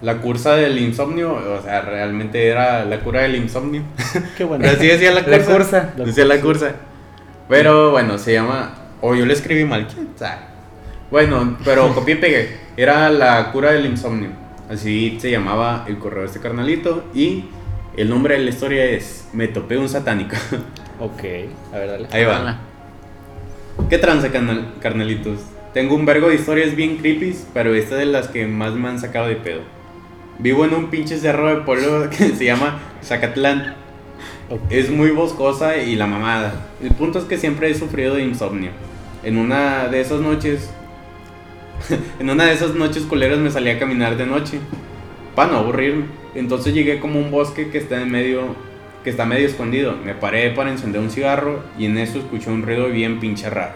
La 0.00 0.16
cursa 0.16 0.56
del 0.56 0.78
insomnio. 0.78 1.34
O 1.34 1.62
sea, 1.62 1.82
realmente 1.82 2.48
era 2.48 2.86
la 2.86 3.00
cura 3.00 3.20
del 3.20 3.36
insomnio. 3.36 3.82
Qué 4.38 4.44
bueno. 4.44 4.66
Así 4.68 4.86
decía 4.86 5.12
la 5.12 5.24
cursa. 5.24 5.36
La 5.36 5.54
cursa. 5.54 5.92
Decía 6.06 6.24
la 6.24 6.40
cursa. 6.40 6.72
Pero 7.50 7.90
bueno, 7.90 8.16
se 8.16 8.32
llama. 8.32 8.74
O 9.02 9.14
yo 9.14 9.26
le 9.26 9.34
escribí 9.34 9.64
mal, 9.64 9.86
quién 9.86 10.08
sabe. 10.16 10.40
Bueno, 11.10 11.58
pero 11.62 11.94
copié 11.94 12.14
y 12.14 12.18
pegué. 12.18 12.56
Era 12.78 13.10
la 13.10 13.52
cura 13.52 13.72
del 13.72 13.84
insomnio. 13.84 14.30
Así 14.70 15.18
se 15.20 15.30
llamaba 15.30 15.84
el 15.86 15.98
correo 15.98 16.20
de 16.20 16.28
este 16.28 16.40
carnalito. 16.40 17.04
Y 17.12 17.44
el 17.94 18.08
nombre 18.08 18.38
de 18.38 18.44
la 18.44 18.48
historia 18.48 18.86
es 18.86 19.28
Me 19.34 19.48
topé 19.48 19.76
un 19.76 19.90
satánico. 19.90 20.36
Ok, 20.98 21.24
a 21.74 21.78
ver, 21.78 21.90
dale. 21.90 22.08
Ahí 22.10 22.24
va. 22.24 22.69
¿Qué 23.88 23.98
tranza, 23.98 24.30
carnal- 24.30 24.74
carnalitos? 24.80 25.40
Tengo 25.74 25.94
un 25.94 26.04
vergo 26.06 26.28
de 26.28 26.34
historias 26.36 26.74
bien 26.74 26.96
creepy, 26.96 27.34
pero 27.54 27.74
esta 27.74 27.94
es 27.94 28.00
de 28.00 28.06
las 28.06 28.28
que 28.28 28.46
más 28.46 28.72
me 28.74 28.88
han 28.88 28.98
sacado 29.00 29.28
de 29.28 29.36
pedo. 29.36 29.60
Vivo 30.38 30.64
en 30.64 30.74
un 30.74 30.86
pinche 30.90 31.18
cerro 31.18 31.48
de 31.48 31.62
pueblo 31.62 32.08
que 32.16 32.30
se 32.30 32.44
llama 32.44 32.78
Zacatlán. 33.02 33.74
Es 34.68 34.90
muy 34.90 35.10
boscosa 35.10 35.76
y 35.76 35.94
la 35.94 36.06
mamada. 36.06 36.66
El 36.82 36.90
punto 36.90 37.18
es 37.20 37.24
que 37.24 37.38
siempre 37.38 37.70
he 37.70 37.74
sufrido 37.74 38.14
de 38.16 38.22
insomnio. 38.24 38.70
En 39.22 39.36
una 39.36 39.86
de 39.88 40.00
esas 40.00 40.20
noches, 40.20 40.70
en 42.18 42.30
una 42.30 42.46
de 42.46 42.54
esas 42.54 42.74
noches 42.74 43.04
culeras 43.04 43.38
me 43.38 43.50
salí 43.50 43.70
a 43.70 43.78
caminar 43.78 44.16
de 44.16 44.26
noche 44.26 44.58
para 45.36 45.52
no 45.52 45.58
aburrirme. 45.58 46.06
Entonces 46.34 46.74
llegué 46.74 46.98
como 47.00 47.18
a 47.20 47.22
un 47.22 47.30
bosque 47.30 47.70
que 47.70 47.78
está 47.78 48.00
en 48.00 48.10
medio, 48.10 48.56
que 49.04 49.10
está 49.10 49.24
medio 49.24 49.46
escondido. 49.46 49.96
Me 50.04 50.14
paré 50.14 50.50
para 50.50 50.70
encender 50.70 51.00
un 51.00 51.10
cigarro 51.10 51.62
y 51.78 51.86
en 51.86 51.98
eso 51.98 52.18
escuché 52.18 52.50
un 52.50 52.62
ruido 52.62 52.88
bien 52.88 53.20
pinche 53.20 53.48
raro. 53.48 53.74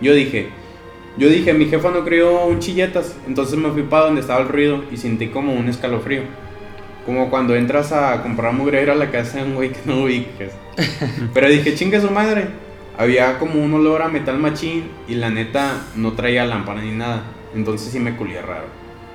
Yo 0.00 0.14
dije, 0.14 0.48
yo 1.18 1.28
dije, 1.28 1.52
mi 1.52 1.66
jefa 1.66 1.90
no 1.90 2.04
crió 2.04 2.46
un 2.46 2.60
chilletas, 2.60 3.16
entonces 3.26 3.58
me 3.58 3.70
fui 3.70 3.82
para 3.82 4.06
donde 4.06 4.20
estaba 4.20 4.40
el 4.40 4.48
ruido 4.48 4.84
y 4.90 4.96
sentí 4.96 5.28
como 5.28 5.52
un 5.52 5.68
escalofrío. 5.68 6.22
Como 7.04 7.30
cuando 7.30 7.56
entras 7.56 7.92
a 7.92 8.22
comprar 8.22 8.52
mugrero 8.52 8.92
a 8.92 8.94
la 8.94 9.10
casa 9.10 9.38
de 9.38 9.44
un 9.44 9.54
güey 9.54 9.70
que 9.70 9.80
no 9.84 10.04
ubiques. 10.04 10.52
Pero 11.34 11.48
dije, 11.48 11.74
chingue 11.74 12.00
su 12.00 12.10
madre. 12.10 12.48
Había 12.96 13.38
como 13.38 13.62
un 13.62 13.72
olor 13.72 14.02
a 14.02 14.08
metal 14.08 14.38
machín 14.38 14.84
y 15.08 15.14
la 15.14 15.30
neta 15.30 15.86
no 15.96 16.12
traía 16.12 16.44
lámpara 16.44 16.82
ni 16.82 16.92
nada. 16.92 17.24
Entonces 17.54 17.90
sí 17.90 17.98
me 17.98 18.16
culía 18.16 18.42
raro. 18.42 18.66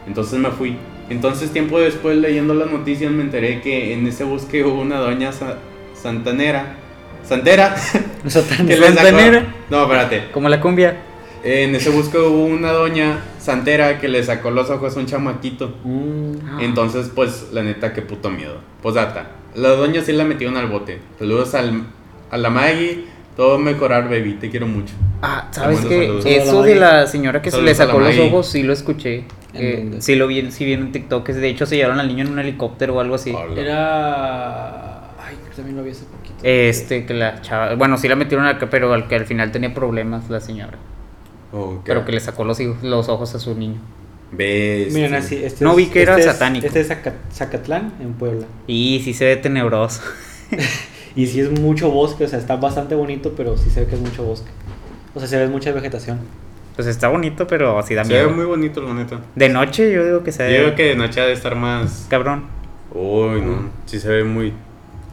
Entonces 0.07 0.39
me 0.39 0.49
fui. 0.49 0.77
Entonces 1.09 1.51
tiempo 1.51 1.79
después 1.79 2.17
leyendo 2.17 2.53
las 2.53 2.69
noticias 2.71 3.11
me 3.11 3.23
enteré 3.23 3.61
que 3.61 3.93
en 3.93 4.07
ese 4.07 4.23
bosque 4.23 4.63
hubo 4.63 4.81
una 4.81 4.97
doña 4.99 5.31
sa- 5.31 5.57
santanera. 5.93 6.75
Santera. 7.23 7.75
Nosotros 8.23 8.57
que 8.57 8.63
le 8.63 8.77
sacó- 8.77 8.93
¿Santanera? 8.95 9.45
No, 9.69 9.83
espérate. 9.83 10.31
Como 10.31 10.49
la 10.49 10.59
cumbia. 10.61 10.97
En 11.43 11.75
ese 11.75 11.89
bosque 11.91 12.17
hubo 12.17 12.45
una 12.45 12.71
doña 12.71 13.19
santera 13.39 13.99
que 13.99 14.07
le 14.07 14.23
sacó 14.23 14.49
los 14.49 14.69
ojos 14.71 14.95
a 14.97 14.99
un 14.99 15.05
chamaquito. 15.05 15.75
Mm, 15.83 16.59
Entonces, 16.59 17.11
pues, 17.13 17.49
la 17.53 17.61
neta, 17.61 17.93
qué 17.93 18.01
puto 18.01 18.31
miedo. 18.31 18.57
Posdata. 18.81 19.27
La 19.53 19.69
doña 19.69 20.01
sí 20.01 20.11
la 20.11 20.23
metieron 20.23 20.57
al 20.57 20.67
bote. 20.67 20.99
Saludos 21.19 21.53
al, 21.53 21.83
a 22.31 22.37
la 22.37 22.49
Maggie. 22.49 23.05
Todo 23.37 23.59
mejorar, 23.59 24.05
baby. 24.09 24.37
Te 24.39 24.49
quiero 24.49 24.65
mucho. 24.65 24.93
Ah, 25.21 25.47
¿sabes 25.51 25.81
qué? 25.85 26.19
Eso 26.25 26.63
de 26.63 26.75
la 26.75 27.05
señora 27.05 27.41
que 27.41 27.51
se 27.51 27.61
le 27.61 27.75
sacó 27.75 27.99
los 27.99 28.17
ojos, 28.17 28.47
sí 28.49 28.63
lo 28.63 28.73
escuché. 28.73 29.25
¿En 29.55 29.63
Eh, 29.65 29.75
dónde? 29.77 30.01
sí 30.01 30.15
lo 30.15 30.27
vi, 30.27 30.51
sí 30.51 30.65
vi 30.65 30.73
en 30.73 30.83
un 30.83 30.91
TikTok. 30.91 31.25
que 31.25 31.33
De 31.33 31.47
hecho, 31.49 31.65
se 31.65 31.75
llevaron 31.77 31.99
al 31.99 32.07
niño 32.07 32.25
en 32.25 32.31
un 32.31 32.39
helicóptero 32.39 32.95
o 32.95 32.99
algo 32.99 33.15
así. 33.15 33.31
Hola. 33.31 33.59
Era. 33.61 35.01
Ay, 35.25 35.35
creo 35.37 35.49
que 35.49 35.55
también 35.55 35.77
lo 35.77 35.83
vi 35.83 35.91
hace 35.91 36.05
poquito. 36.05 36.35
Este, 36.43 37.05
que 37.05 37.13
la 37.13 37.41
chava. 37.41 37.75
Bueno, 37.75 37.97
sí 37.97 38.07
la 38.07 38.15
metieron 38.15 38.45
acá, 38.45 38.69
pero 38.69 38.93
al 38.93 39.07
que 39.07 39.15
al 39.15 39.25
final 39.25 39.51
tenía 39.51 39.73
problemas 39.73 40.29
la 40.29 40.39
señora. 40.39 40.77
Ok. 41.51 41.81
Pero 41.85 42.05
que 42.05 42.11
le 42.11 42.19
sacó 42.19 42.43
los, 42.43 42.59
hijos- 42.59 42.83
los 42.83 43.07
ojos 43.09 43.33
a 43.35 43.39
su 43.39 43.55
niño. 43.55 43.79
Ves. 44.31 44.93
Miren 44.93 45.13
así, 45.13 45.35
este 45.43 45.63
No 45.63 45.71
es- 45.71 45.77
vi 45.77 45.85
que 45.87 46.01
era 46.01 46.17
este 46.17 46.27
es- 46.29 46.33
satánico. 46.33 46.65
Este 46.65 46.81
es 46.81 46.87
Zaca- 46.89 47.13
Zacatlán, 47.31 47.93
en 48.01 48.13
Puebla. 48.13 48.45
Y 48.67 49.01
sí 49.03 49.13
se 49.13 49.25
ve 49.25 49.35
tenebroso. 49.37 50.01
Y 51.17 51.27
sí 51.27 51.39
es 51.39 51.49
mucho 51.61 51.89
bosque, 51.91 52.25
o 52.25 52.27
sea, 52.27 52.37
está 52.39 52.57
bastante 52.57 52.93
bonito, 52.93 53.33
pero 53.37 53.55
sí 53.55 53.69
se 53.69 53.79
ve 53.79 53.87
que 53.87 53.95
es 53.95 54.01
mucho 54.01 54.23
bosque. 54.25 54.49
O 55.13 55.19
sea, 55.19 55.29
se 55.29 55.37
ve 55.37 55.47
mucha 55.47 55.71
vegetación. 55.71 56.19
Pues 56.75 56.87
está 56.87 57.07
bonito, 57.07 57.47
pero 57.47 57.81
sí 57.83 57.93
da 57.95 58.03
Se 58.03 58.13
ve 58.13 58.19
miedo. 58.23 58.35
muy 58.35 58.45
bonito, 58.45 58.81
la 58.81 58.93
neta. 58.93 59.19
De 59.35 59.47
noche 59.49 59.91
yo 59.93 60.03
digo 60.05 60.23
que 60.23 60.31
se 60.31 60.43
Yo 60.43 60.49
ve 60.59 60.63
digo 60.65 60.75
que 60.75 60.83
de 60.83 60.95
noche 60.95 61.21
ha 61.21 61.25
de 61.25 61.33
estar 61.33 61.55
más. 61.55 62.05
cabrón. 62.09 62.43
Uy, 62.93 63.41
no. 63.41 63.69
Sí 63.85 63.99
se 63.99 64.09
ve 64.09 64.23
muy. 64.23 64.53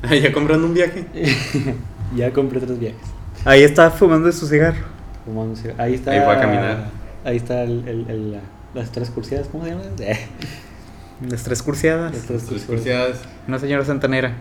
¿Ya 0.23 0.33
comprando 0.33 0.67
un 0.67 0.75
viaje? 0.75 1.05
ya 2.17 2.33
compré 2.33 2.61
tres 2.61 2.79
viajes. 2.79 3.01
Ahí 3.45 3.63
está 3.63 3.91
fumando 3.91 4.31
su 4.33 4.47
cigarro. 4.47 4.79
Fumándose. 5.25 5.75
Ahí 5.79 5.95
está. 5.95 6.11
Ahí 6.11 6.21
fue 6.25 6.35
a 6.35 6.41
caminar. 6.41 6.91
Ahí 7.25 7.37
está 7.37 7.63
el, 7.63 7.87
el- 7.89 8.07
el- 8.11 8.33
la- 8.33 8.41
las 8.75 8.91
tres 8.91 9.11
cursidas, 9.11 9.47
¿cómo 9.53 9.65
se 9.65 9.71
llama? 9.71 9.83
Las 11.29 11.45
tres 11.45 11.63
cursiadas. 11.63 12.13
Las 12.13 12.23
tres 12.23 12.43
cursidas. 12.43 12.65
cursiadas. 12.67 13.21
Una 13.47 13.59
señora 13.61 13.85
santanera. 13.85 14.33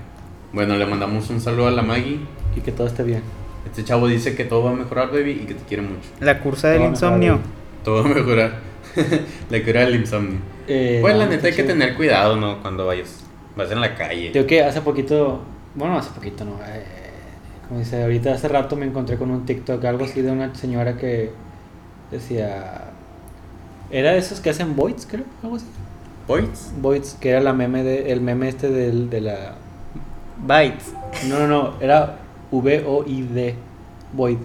Bueno, 0.52 0.76
le 0.78 0.86
mandamos 0.88 1.30
un 1.30 1.40
saludo 1.40 1.68
a 1.68 1.72
la 1.72 1.84
Maggie. 1.84 2.20
Y 2.56 2.62
que 2.62 2.72
todo 2.72 2.88
esté 2.88 3.04
bien. 3.04 3.22
Este 3.66 3.84
chavo 3.84 4.08
dice 4.08 4.36
que 4.36 4.46
todo 4.46 4.64
va 4.64 4.72
a 4.72 4.74
mejorar, 4.74 5.12
baby, 5.12 5.32
y 5.44 5.46
que 5.46 5.54
te 5.54 5.64
quiere 5.64 5.84
mucho. 5.84 6.10
La 6.20 6.40
cursa 6.40 6.70
del 6.70 6.84
insomnio. 6.84 7.40
Todo 7.84 8.04
va 8.04 8.10
a 8.10 8.14
mejorar. 8.14 8.60
la 9.50 9.64
cura 9.64 9.82
del 9.82 9.96
insomnio. 9.96 10.40
Eh, 10.68 11.00
pues 11.02 11.16
la 11.16 11.26
neta 11.26 11.48
hay 11.48 11.54
que 11.54 11.62
chido. 11.62 11.74
tener 11.74 11.96
cuidado, 11.96 12.36
¿no? 12.36 12.62
Cuando 12.62 12.86
vayas. 12.86 13.24
Vas 13.56 13.72
en 13.72 13.82
la 13.82 13.96
calle. 13.96 14.32
Creo 14.32 14.48
que 14.48 14.64
hace 14.64 14.82
poquito, 14.82 15.42
bueno, 15.76 15.98
hace 15.98 16.12
poquito, 16.12 16.46
no. 16.46 16.58
eh, 16.66 16.84
como 17.68 17.80
dice, 17.80 18.02
ahorita 18.04 18.34
hace 18.34 18.48
rato 18.48 18.76
me 18.76 18.86
encontré 18.86 19.18
con 19.18 19.32
un 19.32 19.46
TikTok, 19.46 19.84
algo 19.86 20.06
así 20.06 20.22
de 20.22 20.32
una 20.32 20.54
señora 20.56 20.98
que 20.98 21.32
decía. 22.12 22.86
Era 23.90 24.12
de 24.14 24.20
esos 24.20 24.40
que 24.40 24.50
hacen 24.50 24.76
voids, 24.76 25.06
creo, 25.10 25.26
algo 25.44 25.58
así. 25.58 25.66
¿Boys? 26.28 26.72
Voids, 26.80 27.18
que 27.20 27.30
era 27.30 27.42
la 27.42 27.52
meme 27.52 27.84
de, 27.84 28.12
el 28.12 28.22
meme 28.22 28.48
este 28.48 28.70
del, 28.70 29.10
de 29.10 29.22
la. 29.22 29.56
Bites. 30.38 30.94
No, 31.28 31.40
no, 31.40 31.48
no, 31.48 31.74
era 31.82 32.20
V-O-I-D. 32.52 33.56
Void. 34.14 34.38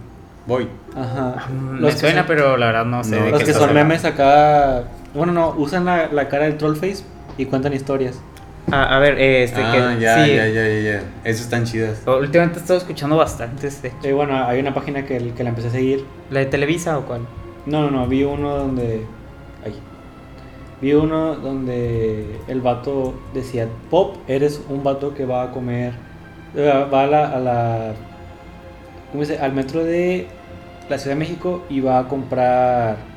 Voy. 0.46 0.68
Ajá. 0.94 1.48
Me 1.50 1.80
Los 1.80 1.94
que 1.94 2.00
suena, 2.00 2.18
son- 2.20 2.26
pero 2.28 2.56
la 2.56 2.66
verdad 2.66 2.84
no 2.84 3.02
sé 3.02 3.18
No, 3.18 3.24
de 3.24 3.30
Los 3.32 3.42
que 3.42 3.52
son 3.52 3.74
memes 3.74 4.04
acá. 4.04 4.84
Bueno, 5.12 5.32
no, 5.32 5.54
usan 5.56 5.84
la, 5.84 6.06
la 6.12 6.28
cara 6.28 6.44
del 6.44 6.56
trollface 6.56 7.04
y 7.36 7.46
cuentan 7.46 7.72
historias. 7.72 8.20
Ah, 8.70 8.96
a 8.96 8.98
ver, 8.98 9.18
eh, 9.18 9.44
este 9.44 9.62
ah, 9.62 9.72
que 9.72 10.00
ya, 10.00 10.24
sí. 10.24 10.34
ya, 10.34 10.48
ya, 10.48 10.68
ya, 10.68 10.80
ya. 10.80 11.02
Esas 11.24 11.42
están 11.42 11.64
chidas. 11.64 12.02
Últimamente 12.06 12.58
he 12.58 12.62
estado 12.62 12.78
escuchando 12.78 13.16
bastante 13.16 13.66
este. 13.68 13.92
Eh, 14.02 14.12
bueno, 14.12 14.44
hay 14.46 14.58
una 14.60 14.74
página 14.74 15.04
que, 15.04 15.32
que 15.32 15.44
la 15.44 15.50
empecé 15.50 15.68
a 15.68 15.70
seguir. 15.70 16.04
¿La 16.30 16.40
de 16.40 16.46
Televisa 16.46 16.98
o 16.98 17.02
cuál? 17.02 17.22
No, 17.64 17.82
no, 17.82 17.90
no, 17.90 18.06
vi 18.06 18.24
uno 18.24 18.56
donde. 18.56 19.04
Ay. 19.64 19.74
Vi 20.80 20.92
uno 20.94 21.36
donde 21.36 22.40
el 22.48 22.60
vato 22.60 23.14
decía: 23.34 23.68
Pop, 23.90 24.16
eres 24.26 24.60
un 24.68 24.82
vato 24.82 25.14
que 25.14 25.24
va 25.26 25.44
a 25.44 25.50
comer. 25.52 25.94
Va 26.54 27.02
a 27.02 27.06
la. 27.06 27.24
A 27.36 27.38
la 27.40 27.94
¿Cómo 29.10 29.22
dice? 29.22 29.38
Al 29.38 29.52
metro 29.52 29.84
de 29.84 30.40
la 30.88 30.98
Ciudad 30.98 31.16
de 31.16 31.18
México 31.20 31.66
y 31.68 31.80
va 31.80 31.98
a 32.00 32.08
comprar 32.08 33.14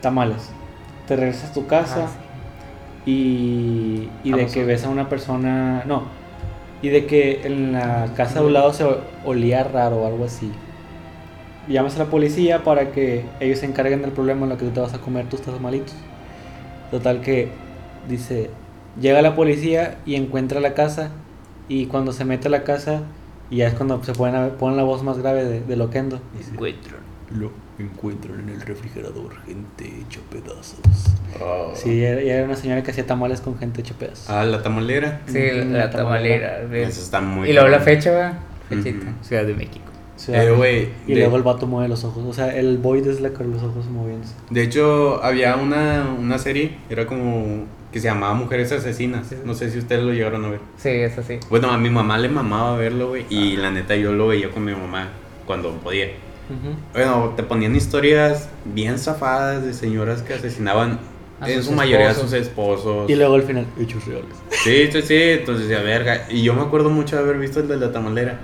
tamales. 0.00 0.56
Te 1.06 1.16
regresas 1.16 1.50
a 1.50 1.52
tu 1.52 1.66
casa 1.66 2.04
Ah, 2.04 2.08
sí. 2.08 2.18
y, 3.04 4.20
y 4.22 4.32
de 4.34 4.50
que 4.50 4.64
ves 4.64 4.84
a 4.84 4.90
una 4.90 5.08
persona. 5.08 5.84
No. 5.86 6.18
Y 6.82 6.88
de 6.90 7.06
que 7.06 7.46
en 7.46 7.72
la 7.72 8.12
casa 8.14 8.40
de 8.40 8.46
un 8.46 8.52
lado 8.54 8.72
se 8.72 8.84
olía 9.22 9.64
raro 9.64 10.02
o 10.02 10.06
algo 10.06 10.24
así. 10.24 10.62
Llamas 11.66 11.96
a 11.96 12.00
la 12.00 12.10
policía 12.10 12.62
para 12.64 12.92
que 12.92 13.34
ellos 13.40 13.58
se 13.60 13.66
encarguen 13.66 14.02
del 14.02 14.12
problema 14.12 14.44
en 14.44 14.50
lo 14.50 14.56
que 14.58 14.66
tú 14.66 14.72
te 14.72 14.80
vas 14.80 14.94
a 14.94 15.00
comer 15.00 15.28
tus 15.28 15.42
tamalitos. 15.42 16.06
Total 16.90 17.20
que 17.20 17.64
dice, 18.02 18.58
llega 18.96 19.22
la 19.22 19.34
policía 19.34 20.02
y 20.04 20.14
encuentra 20.16 20.60
la 20.60 20.74
casa 20.74 21.25
y 21.68 21.86
cuando 21.86 22.12
se 22.12 22.24
mete 22.24 22.48
a 22.48 22.50
la 22.50 22.62
casa 22.64 23.02
y 23.50 23.56
ya 23.58 23.68
es 23.68 23.74
cuando 23.74 24.02
se 24.02 24.12
ponen, 24.12 24.34
a- 24.36 24.48
ponen 24.50 24.76
la 24.76 24.82
voz 24.84 25.02
más 25.02 25.18
grave 25.18 25.44
de, 25.44 25.60
de 25.60 25.76
Loquendo. 25.76 26.20
Dice, 26.36 26.52
lo 27.30 27.50
encuentran 27.78 28.38
en 28.40 28.48
el 28.50 28.60
refrigerador, 28.60 29.34
gente 29.44 29.84
hecha 29.84 30.20
pedazos. 30.30 30.78
Oh. 31.42 31.72
Sí, 31.74 32.02
era, 32.02 32.22
y 32.22 32.30
era 32.30 32.44
una 32.44 32.54
señora 32.56 32.82
que 32.82 32.92
hacía 32.92 33.04
tamales 33.04 33.40
con 33.40 33.58
gente 33.58 33.80
hecha 33.80 33.94
pedazos. 33.98 34.30
Ah, 34.30 34.44
la 34.44 34.62
tamalera. 34.62 35.20
Sí, 35.26 35.38
Mm, 35.38 35.72
la, 35.72 35.78
la 35.78 35.90
tamalera. 35.90 36.56
tamalera. 36.58 36.68
de- 36.68 36.82
Eso 36.84 37.00
está 37.00 37.20
muy 37.20 37.50
y 37.50 37.52
luego 37.52 37.68
la 37.68 37.80
fecha, 37.80 38.12
va. 38.12 38.32
Fechita. 38.68 38.98
Ujú. 39.10 39.24
Ciudad 39.24 39.44
de 39.44 39.54
México. 39.54 39.84
Ciudad- 40.16 40.44
Eh, 40.46 40.50
güey, 40.52 40.88
y 41.06 41.14
de- 41.14 41.20
luego 41.20 41.36
el 41.36 41.42
vato 41.42 41.66
mueve 41.66 41.88
los 41.88 42.04
ojos. 42.04 42.24
O 42.26 42.32
sea, 42.32 42.56
el 42.56 42.78
void 42.78 43.06
es 43.06 43.20
la 43.20 43.30
con 43.30 43.50
los 43.50 43.62
ojos 43.62 43.86
moviéndose. 43.86 44.34
De 44.50 44.62
hecho, 44.62 45.22
había 45.22 45.56
una, 45.56 46.06
una 46.18 46.38
serie, 46.38 46.78
era 46.88 47.06
como 47.06 47.64
que 47.92 48.00
se 48.00 48.08
llamaba 48.08 48.34
Mujeres 48.34 48.72
Asesinas. 48.72 49.32
No 49.44 49.54
sé 49.54 49.70
si 49.70 49.78
ustedes 49.78 50.02
lo 50.02 50.12
llegaron 50.12 50.44
a 50.44 50.50
ver. 50.50 50.60
Sí, 50.76 50.88
es 50.90 51.16
así. 51.18 51.38
Bueno, 51.48 51.70
a 51.70 51.78
mi 51.78 51.88
mamá 51.90 52.18
le 52.18 52.28
mamaba 52.28 52.76
verlo, 52.76 53.08
güey. 53.08 53.24
Y 53.30 53.56
la 53.56 53.70
neta 53.70 53.96
yo 53.96 54.12
lo 54.12 54.28
veía 54.28 54.50
con 54.50 54.64
mi 54.64 54.72
mamá 54.72 55.08
cuando 55.46 55.70
podía. 55.72 56.08
Bueno, 56.92 57.32
te 57.36 57.42
ponían 57.42 57.74
historias 57.74 58.48
bien 58.64 58.98
zafadas 58.98 59.64
de 59.64 59.72
señoras 59.72 60.22
que 60.22 60.34
asesinaban 60.34 61.00
A 61.40 61.50
en 61.50 61.62
su 61.62 61.72
mayoría 61.72 62.08
a 62.08 62.10
esposos. 62.12 62.30
sus 62.30 62.40
esposos. 62.40 63.10
Y 63.10 63.14
luego 63.16 63.34
al 63.34 63.42
final, 63.42 63.66
hechos 63.80 64.04
reales. 64.06 64.30
Sí, 64.50 64.88
sí, 64.92 65.02
sí. 65.02 65.14
Entonces 65.16 65.68
decía, 65.68 65.82
verga. 65.82 66.26
Y 66.30 66.42
yo 66.42 66.54
me 66.54 66.62
acuerdo 66.62 66.90
mucho 66.90 67.16
de 67.16 67.22
haber 67.22 67.38
visto 67.38 67.60
el 67.60 67.68
de 67.68 67.76
la 67.78 67.90
tamalera. 67.92 68.38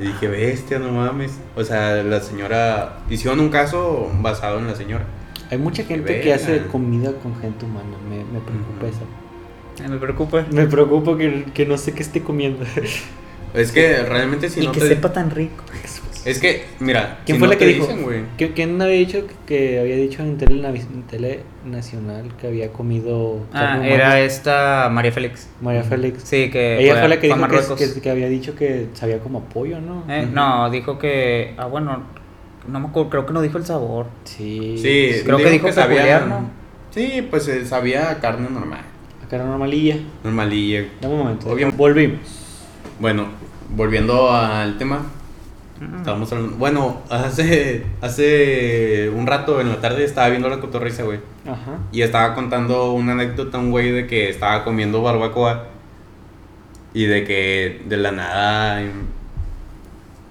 Y 0.00 0.04
dije, 0.04 0.28
bestia, 0.28 0.78
no 0.78 0.90
mames. 0.92 1.32
O 1.56 1.62
sea, 1.64 2.02
la 2.02 2.20
señora. 2.20 2.98
Hicieron 3.10 3.40
un 3.40 3.48
caso 3.50 4.10
basado 4.20 4.58
en 4.58 4.66
la 4.66 4.74
señora. 4.74 5.04
Hay 5.50 5.58
mucha 5.58 5.84
gente 5.84 6.20
que 6.20 6.32
hace 6.34 6.66
comida 6.66 7.12
con 7.22 7.34
gente 7.40 7.64
humana. 7.64 7.96
Me, 8.08 8.16
me 8.18 8.40
preocupa 8.40 8.86
Ujú. 8.86 8.86
eso. 8.86 9.84
Eh, 9.84 9.88
Me 9.88 9.96
preocupa. 9.98 10.44
Me 10.50 10.66
preocupa 10.66 11.16
que, 11.16 11.44
que 11.54 11.64
no 11.66 11.78
sé 11.78 11.92
qué 11.92 12.02
esté 12.02 12.22
comiendo. 12.22 12.64
Es 13.54 13.72
que 13.72 14.02
realmente 14.02 14.50
si 14.50 14.60
y 14.60 14.66
no 14.66 14.72
que 14.72 14.80
te. 14.80 14.88
sepa 14.88 15.12
tan 15.12 15.30
rico. 15.30 15.64
Es 16.24 16.38
que, 16.40 16.64
mira. 16.80 17.20
¿Quién 17.24 17.36
si 17.36 17.38
fue 17.38 17.48
no 17.48 17.54
la 17.54 17.58
que 17.58 17.66
dijo? 17.66 17.86
dicen, 17.86 18.02
güey. 18.02 18.20
¿Qui- 18.36 18.52
¿Quién 18.54 18.82
había 18.82 18.96
dicho 18.96 19.24
que 19.46 19.80
había 19.80 19.96
dicho 19.96 20.22
en 20.22 20.36
tele, 20.36 20.68
en 20.68 21.02
tele 21.04 21.40
nacional 21.64 22.34
que 22.38 22.48
había 22.48 22.70
comido 22.72 23.40
Ah, 23.54 23.80
era 23.82 24.20
ella 24.20 24.88
María 24.90 25.12
Félix. 25.12 25.48
María 25.62 25.82
Félix. 25.84 26.24
Sí, 26.24 26.50
que 26.50 26.78
Ella 26.80 26.96
fue 26.98 27.08
la 27.08 27.20
que 27.20 27.28
dijo 27.28 27.76
que, 27.76 27.94
que- 27.94 28.00
que 28.02 28.10
había 28.10 28.28
dicho 28.28 28.54
que 28.54 28.88
sabía 28.92 29.20
como 29.20 29.44
pollo, 29.44 29.80
¿no? 29.80 30.04
Eh, 30.12 30.24
Ujú. 30.24 30.34
No, 30.34 30.68
dijo 30.70 30.98
que. 30.98 31.54
Ah, 31.56 31.66
bueno, 31.66 32.02
no 32.68 32.80
me 32.80 32.88
acuerdo, 32.88 33.10
creo 33.10 33.26
que 33.26 33.32
no 33.32 33.40
dijo 33.42 33.58
el 33.58 33.64
sabor. 33.66 34.06
Sí. 34.24 34.76
Sí, 34.78 35.22
Creo 35.24 35.38
que 35.38 35.50
dijo 35.50 35.72
sabía. 35.72 35.96
peculiar, 35.96 36.26
¿no? 36.26 36.50
Sí, 36.90 37.26
pues 37.28 37.48
eh, 37.48 37.64
sabía 37.66 38.18
carne 38.20 38.48
normal. 38.50 38.80
Acá 39.24 39.36
era 39.36 39.44
normalilla. 39.44 39.96
Normalilla. 40.24 40.86
Dame 41.00 41.14
un 41.14 41.20
momento. 41.20 41.56
Volvimos. 41.76 42.18
Bueno, 43.00 43.26
volviendo 43.70 44.32
al 44.32 44.78
tema. 44.78 45.02
Mm. 45.80 45.96
Estábamos 45.98 46.32
hablando. 46.32 46.56
Bueno, 46.56 47.02
hace, 47.10 47.84
hace 48.00 49.10
un 49.14 49.26
rato 49.26 49.60
en 49.60 49.68
la 49.68 49.80
tarde 49.80 50.04
estaba 50.04 50.28
viendo 50.28 50.48
la 50.48 50.60
cotorriza, 50.60 51.02
güey. 51.04 51.20
Ajá. 51.46 51.78
Y 51.92 52.02
estaba 52.02 52.34
contando 52.34 52.92
una 52.92 53.12
anécdota 53.12 53.58
a 53.58 53.60
un 53.60 53.70
güey 53.70 53.90
de 53.92 54.06
que 54.06 54.28
estaba 54.28 54.64
comiendo 54.64 55.02
barbacoa. 55.02 55.66
Y 56.94 57.04
de 57.04 57.24
que 57.24 57.82
de 57.86 57.96
la 57.98 58.12
nada 58.12 58.82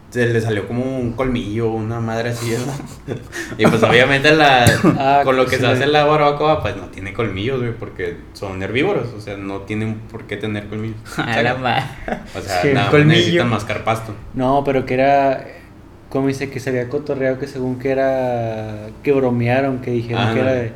se 0.10 0.26
le 0.26 0.40
salió 0.42 0.68
como 0.68 0.84
un 1.00 1.14
colmillo, 1.14 1.70
una 1.70 2.00
madre 2.00 2.30
así. 2.30 2.52
¿no? 2.52 3.14
y 3.58 3.66
pues 3.68 3.84
obviamente 3.84 4.34
la, 4.34 4.66
Ah, 4.98 5.22
con 5.24 5.36
lo 5.36 5.46
que 5.46 5.58
sí. 5.58 5.62
se 5.62 5.68
hace 5.68 5.86
la 5.88 6.06
barbacoa, 6.06 6.62
pues 6.62 6.76
no 6.78 6.86
tiene 6.88 7.14
colmillos, 7.14 7.60
güey, 7.60 7.74
porque 7.74 8.18
son 8.34 8.62
herbívoros. 8.64 9.10
O 9.18 9.20
sea, 9.22 9.36
no 9.38 9.62
tienen 9.62 9.96
por 10.12 10.24
qué 10.26 10.38
tener 10.38 10.68
colmillos. 10.68 10.98
A 11.18 11.42
la 11.42 11.56
ma- 11.56 11.92
O 12.36 12.42
sea, 12.42 12.62
Sí, 12.62 12.68
nada 12.70 12.84
más 12.86 12.90
colmillo. 12.92 13.18
necesitan 13.18 13.50
mascar 13.50 13.84
pasto. 13.84 14.14
No, 14.34 14.64
pero 14.64 14.86
que 14.86 14.94
era. 14.94 15.46
Como 16.10 16.30
dice 16.30 16.50
que 16.50 16.62
se 16.62 16.70
había 16.70 16.88
cotorreado 16.88 17.38
que 17.38 17.48
según 17.48 17.78
que 17.80 17.90
era. 17.92 18.88
que 19.04 19.12
bromearon, 19.12 19.80
que 19.80 19.92
dijeron 19.92 20.24
Ah, 20.24 20.34
que, 20.34 20.40
no. 20.42 20.48
era 20.48 20.54
de, 20.58 20.72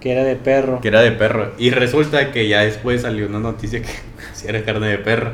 que 0.00 0.10
era 0.12 0.24
de 0.24 0.34
perro. 0.34 0.80
Que 0.80 0.88
era 0.88 1.00
de 1.02 1.12
perro. 1.12 1.52
Y 1.56 1.70
resulta 1.70 2.32
que 2.32 2.48
ya 2.48 2.62
después 2.62 3.02
salió 3.02 3.26
una 3.28 3.38
noticia 3.38 3.80
que 3.80 3.88
si 4.34 4.48
era 4.48 4.64
carne 4.64 4.88
de 4.88 4.98
perro. 4.98 5.30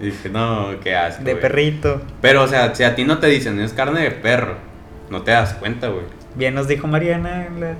Y 0.00 0.06
dije, 0.06 0.28
no, 0.28 0.68
qué 0.82 0.94
asco. 0.94 1.24
de 1.24 1.32
güey". 1.32 1.42
perrito. 1.42 2.02
Pero, 2.20 2.42
o 2.42 2.48
sea, 2.48 2.74
si 2.74 2.84
a 2.84 2.94
ti 2.94 3.04
no 3.04 3.18
te 3.18 3.26
dicen 3.28 3.58
es 3.60 3.72
carne 3.72 4.00
de 4.02 4.10
perro, 4.10 4.56
no 5.10 5.22
te 5.22 5.30
das 5.30 5.54
cuenta, 5.54 5.88
güey. 5.88 6.04
Bien 6.34 6.54
nos 6.54 6.68
dijo 6.68 6.86
Mariana. 6.86 7.46
en 7.46 7.60
la- 7.60 7.74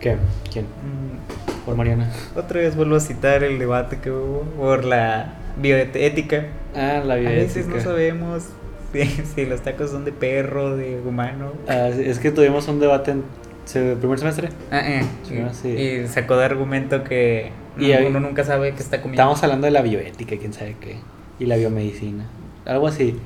¿Qué? 0.00 0.16
¿Quién? 0.52 0.64
Mm, 0.66 1.64
Por 1.64 1.76
Mariana. 1.76 2.10
Otra 2.36 2.60
vez 2.60 2.76
vuelvo 2.76 2.96
a 2.96 3.00
citar 3.00 3.42
el 3.44 3.58
debate 3.58 3.98
que 3.98 4.10
hubo 4.10 4.42
por 4.56 4.84
la 4.84 5.34
bioética. 5.56 6.46
Ah, 6.74 7.00
la 7.04 7.14
A 7.14 7.16
veces 7.16 7.66
no 7.66 7.74
bioética. 7.74 7.80
sabemos 7.80 8.42
si, 8.92 9.04
si 9.06 9.44
los 9.46 9.60
tacos 9.62 9.90
son 9.90 10.04
de 10.04 10.12
perro, 10.12 10.76
de 10.76 11.00
humano. 11.00 11.52
Ah, 11.68 11.88
es 11.88 12.18
que 12.18 12.30
tuvimos 12.30 12.68
un 12.68 12.78
debate 12.80 13.10
en 13.12 13.24
se- 13.64 13.96
primer 13.96 14.18
semestre. 14.18 14.48
Ah, 14.70 14.80
eh, 14.82 15.02
Sí, 15.24 15.34
y, 15.34 15.54
sí. 15.54 15.68
y 15.68 16.08
sacó 16.08 16.36
de 16.36 16.44
argumento 16.46 17.04
que 17.04 17.50
Y 17.78 17.92
ahí- 17.92 18.06
uno 18.06 18.20
nunca 18.20 18.44
sabe 18.44 18.72
qué 18.74 18.82
está 18.82 18.98
comiendo. 18.98 19.14
Estábamos 19.22 19.42
hablando 19.42 19.64
de 19.66 19.70
la 19.72 19.82
bioética, 19.82 20.36
quién 20.38 20.52
sabe 20.52 20.76
qué. 20.80 20.96
Y 21.38 21.46
la 21.46 21.56
biomedicina. 21.56 22.24
Algo 22.66 22.88
así. 22.88 23.16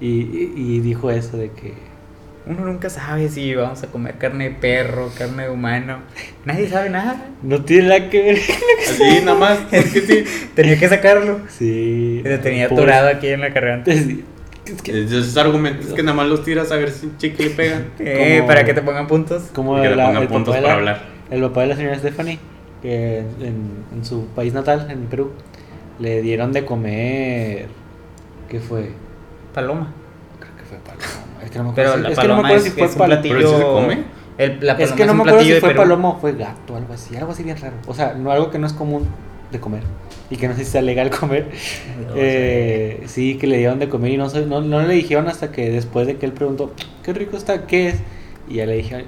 Y, 0.00 0.06
y- 0.06 0.52
y 0.56 0.80
dijo 0.80 1.10
eso 1.10 1.36
de 1.36 1.50
que. 1.50 1.72
Uno 2.46 2.60
nunca 2.66 2.90
sabe 2.90 3.30
si 3.30 3.54
vamos 3.54 3.82
a 3.82 3.86
comer 3.86 4.16
carne 4.18 4.50
de 4.50 4.54
perro, 4.56 5.10
carne 5.16 5.44
de 5.44 5.48
humano. 5.50 6.00
Nadie 6.44 6.68
sabe 6.68 6.90
nada. 6.90 7.28
No 7.42 7.64
tiene 7.64 7.88
nada 7.88 8.10
que 8.10 8.22
ver. 8.22 8.38
Así, 8.86 9.20
nada 9.24 9.38
más. 9.38 9.58
Porque 9.70 10.00
sí. 10.02 10.24
Tenía 10.54 10.78
que 10.78 10.88
sacarlo. 10.88 11.40
Sí. 11.48 12.20
Se 12.22 12.38
tenía 12.38 12.68
Pobre- 12.68 12.82
atorado 12.82 13.08
aquí 13.08 13.28
en 13.28 13.40
la 13.40 13.48
garganta. 13.48 13.90
Sí. 13.92 14.24
Es 14.66 14.82
que- 14.82 15.04
Esos 15.04 15.36
argumentos 15.38 15.94
que 15.94 16.02
nada 16.02 16.14
más 16.16 16.26
los 16.28 16.44
tiras 16.44 16.70
a 16.70 16.76
ver 16.76 16.90
si 16.90 17.08
chicle 17.16 17.48
pegan. 17.50 17.86
Eh, 17.98 18.36
Como- 18.38 18.46
para 18.48 18.64
que 18.66 18.74
te 18.74 18.82
pongan 18.82 19.06
puntos. 19.06 19.44
Como 19.54 19.76
que 19.80 19.88
le 19.88 19.96
la- 19.96 20.06
pongan 20.06 20.22
el, 20.22 20.28
puntos 20.28 20.54
para 20.54 20.66
la, 20.68 20.74
hablar. 20.74 21.02
el 21.30 21.40
papá 21.40 21.62
de 21.62 21.66
la 21.68 21.76
señora 21.76 21.98
Stephanie, 21.98 22.38
que 22.82 23.20
en, 23.20 23.84
en 23.94 24.04
su 24.04 24.26
país 24.34 24.52
natal, 24.52 24.86
en 24.90 25.06
Perú, 25.06 25.30
le 25.98 26.22
dieron 26.22 26.52
de 26.52 26.64
comer. 26.64 27.66
¿Qué 28.48 28.60
fue? 28.60 28.90
Paloma. 29.52 29.92
Creo 30.40 30.56
que 30.56 30.62
fue 30.64 30.78
paloma. 30.78 31.04
Es 31.44 31.50
que 31.50 31.58
no 31.58 31.64
me 31.64 31.70
acuerdo, 31.70 31.92
Pero 31.92 31.96
si- 31.96 32.02
la 32.02 32.08
es 32.10 32.18
que 32.18 32.28
no 32.28 32.36
me 32.36 32.42
paloma 32.42 32.48
acuerdo 32.48 32.56
es, 32.66 32.72
si 32.72 32.78
fue 32.78 32.88
paloma. 32.88 33.06
platillo. 33.06 33.34
¿Pero 33.36 33.48
sí 33.50 33.56
se 33.56 33.62
come? 33.62 34.04
El, 34.36 34.58
la 34.66 34.72
Es 34.72 34.92
que 34.92 35.06
no 35.06 35.14
me 35.14 35.20
acuerdo 35.22 35.40
si 35.42 35.52
fue 35.52 35.60
Perú. 35.68 35.76
paloma 35.76 36.08
o 36.08 36.16
fue 36.18 36.32
gato, 36.32 36.76
algo 36.76 36.92
así, 36.94 37.16
algo 37.16 37.32
así 37.32 37.42
bien 37.44 37.56
raro. 37.60 37.76
O 37.86 37.94
sea, 37.94 38.14
no 38.14 38.32
algo 38.32 38.50
que 38.50 38.58
no 38.58 38.66
es 38.66 38.72
común 38.72 39.06
de 39.52 39.60
comer 39.60 39.82
y 40.30 40.36
que 40.36 40.48
no 40.48 40.54
sé 40.56 40.64
si 40.64 40.72
sea 40.72 40.82
legal 40.82 41.10
comer. 41.20 41.50
No 42.08 42.14
Eh, 42.16 43.04
sí, 43.06 43.36
que 43.36 43.46
le 43.46 43.58
dieron 43.58 43.78
de 43.78 43.88
comer 43.88 44.10
y 44.12 44.16
no, 44.16 44.28
sé- 44.28 44.46
no, 44.46 44.60
no 44.60 44.82
le 44.82 44.94
dijeron 44.94 45.28
hasta 45.28 45.52
que 45.52 45.70
después 45.70 46.06
de 46.08 46.16
que 46.16 46.26
él 46.26 46.32
preguntó, 46.32 46.72
qué 47.04 47.12
rico 47.12 47.36
está, 47.36 47.66
¿qué 47.66 47.90
es? 47.90 47.96
Y 48.48 48.54
ya 48.56 48.66
le 48.66 48.74
dijeron, 48.76 49.06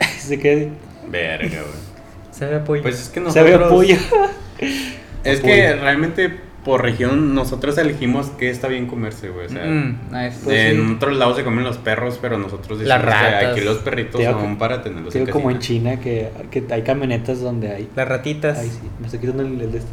se 0.18 0.38
quedó, 0.38 0.70
Verga, 1.10 1.48
güey. 1.60 1.86
Sabe 2.30 2.56
a 2.56 2.64
pollo. 2.64 2.82
Pues 2.82 3.00
es 3.00 3.08
que 3.10 3.30
se 3.30 3.42
ve 3.42 3.50
nosotros. 3.52 3.72
pollo. 3.72 3.96
Es 5.32 5.40
que 5.40 5.74
realmente 5.76 6.30
por 6.64 6.82
región 6.82 7.32
nosotros 7.34 7.78
elegimos 7.78 8.26
qué 8.38 8.50
está 8.50 8.66
bien 8.66 8.86
comerse, 8.86 9.28
güey. 9.28 9.46
O 9.46 9.48
sea, 9.48 9.64
Mm, 9.66 9.98
nice. 10.10 10.38
Pues 10.42 10.72
en 10.72 10.86
sí. 10.88 10.92
otros 10.96 11.16
lados 11.16 11.36
se 11.36 11.44
comen 11.44 11.62
los 11.64 11.78
perros, 11.78 12.18
pero 12.20 12.38
nosotros 12.38 12.80
Las 12.80 13.00
decimos 13.00 13.20
que 13.22 13.30
ratas. 13.30 13.52
aquí 13.52 13.60
los 13.60 13.78
perritos 13.78 14.22
son 14.24 14.54
que- 14.54 14.58
para 14.58 14.82
tenerlos 14.82 15.14
en 15.14 15.26
como 15.26 15.50
en. 15.52 15.58
China, 15.60 16.00
que, 16.00 16.28
que 16.50 16.64
hay 16.70 16.82
camionetas 16.82 17.40
donde 17.40 17.70
hay... 17.70 17.88
Las 17.94 18.08
ratitas. 18.08 18.58
Ay, 18.58 18.68
sí, 18.70 18.80
me 18.98 19.06
estoy 19.06 19.20
quitando 19.20 19.44
el, 19.44 19.60
el 19.60 19.70
de 19.72 19.78
este. 19.78 19.90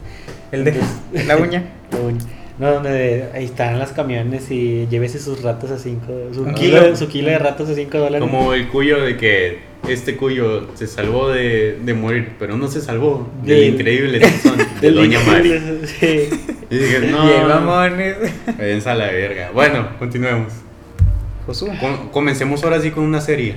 El 0.52 0.64
de 0.64 0.72
Entonces- 0.72 1.28
la 1.28 1.38
uña. 1.38 1.64
La 1.92 2.00
uña. 2.00 2.20
No, 2.60 2.72
donde 2.72 3.30
ahí 3.34 3.46
están 3.46 3.80
las 3.80 3.92
camiones 3.94 4.50
y 4.52 4.88
llévese 4.88 5.18
sus 5.20 5.42
ratas 5.42 5.72
a 5.72 5.78
5 5.80 6.06
su, 6.34 6.44
Un 6.44 6.54
kilo, 6.54 6.82
kilo. 6.84 6.96
su 6.96 7.08
kilo 7.08 7.30
de 7.30 7.40
ratas 7.40 7.68
a 7.70 7.74
5 7.74 7.98
dólares. 7.98 8.20
Como 8.20 8.54
el 8.54 8.68
cuyo 8.68 9.02
de 9.04 9.18
que 9.18 9.60
este 9.88 10.16
cuyo 10.16 10.68
se 10.76 10.88
salvó 10.88 11.30
de, 11.30 11.80
de 11.84 11.94
morir, 11.94 12.34
pero 12.40 12.58
no 12.58 12.68
se 12.68 12.82
salvó 12.82 13.30
del 13.44 13.74
increíble 13.74 14.20
Tizón 14.22 14.58
de 14.82 14.92
Doña 14.92 15.20
Mari. 15.26 15.60
sí. 15.86 16.30
Y 16.70 16.76
dije, 16.78 17.00
no, 17.12 17.48
mamones. 17.48 18.16
váyanse 18.58 18.90
a 18.90 18.96
la 18.96 19.08
verga. 19.08 19.52
Bueno, 19.54 19.88
continuemos. 20.00 20.54
Josué. 21.46 21.78
Com- 21.80 22.10
comencemos 22.12 22.64
ahora 22.64 22.80
sí 22.82 22.92
con 22.92 23.04
una 23.04 23.22
serie. 23.22 23.56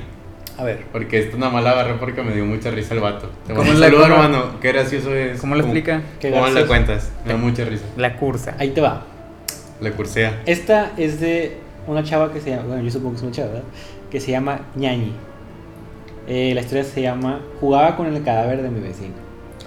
A 0.59 0.65
ver, 0.65 0.85
Porque 0.91 1.19
esto 1.19 1.37
nada 1.37 1.53
más 1.53 1.63
la 1.63 1.73
agarré 1.73 1.95
porque 2.01 2.23
me 2.23 2.33
dio 2.35 2.45
mucha 2.47 2.71
risa 2.71 2.95
el 2.95 3.01
vato. 3.01 3.31
Te 3.47 3.53
¿Cómo 3.53 3.65
mando 3.65 3.73
un 3.79 3.91
saludo, 3.91 4.07
hermano. 4.07 4.61
Qué 4.61 4.73
gracioso 4.73 5.15
es. 5.15 5.39
¿Cómo 5.41 5.55
lo 5.55 5.63
explica? 5.63 6.03
Qué 6.19 6.31
¿Cómo 6.31 6.47
la 6.49 6.67
cuentas? 6.67 7.13
Me 7.27 7.33
da 7.35 7.39
mucha 7.39 7.65
risa. 7.67 7.85
La 7.97 8.17
cursa. 8.17 8.55
ahí 8.59 8.71
te 8.71 8.81
va. 8.81 9.05
La 9.81 9.91
cursea. 9.93 10.43
Esta 10.47 10.93
es 10.97 11.21
de 11.21 11.59
una 11.87 12.03
chava 12.03 12.33
que 12.33 12.41
se 12.41 12.51
llama, 12.51 12.63
bueno, 12.69 12.83
yo 12.83 12.91
supongo 12.91 13.13
que 13.13 13.17
es 13.19 13.23
una 13.25 13.33
chava, 13.33 13.49
¿verdad? 13.49 13.65
Que 14.11 14.19
se 14.21 14.31
llama 14.31 14.61
Ñañi. 14.75 15.13
Eh, 16.27 16.53
la 16.55 16.61
historia 16.61 16.83
se 16.85 17.03
llama 17.03 17.41
Jugaba 17.61 17.97
con 17.97 18.07
el 18.07 18.23
cadáver 18.23 18.63
de 18.63 18.71
mi 18.71 18.81
vecino. 18.81 19.15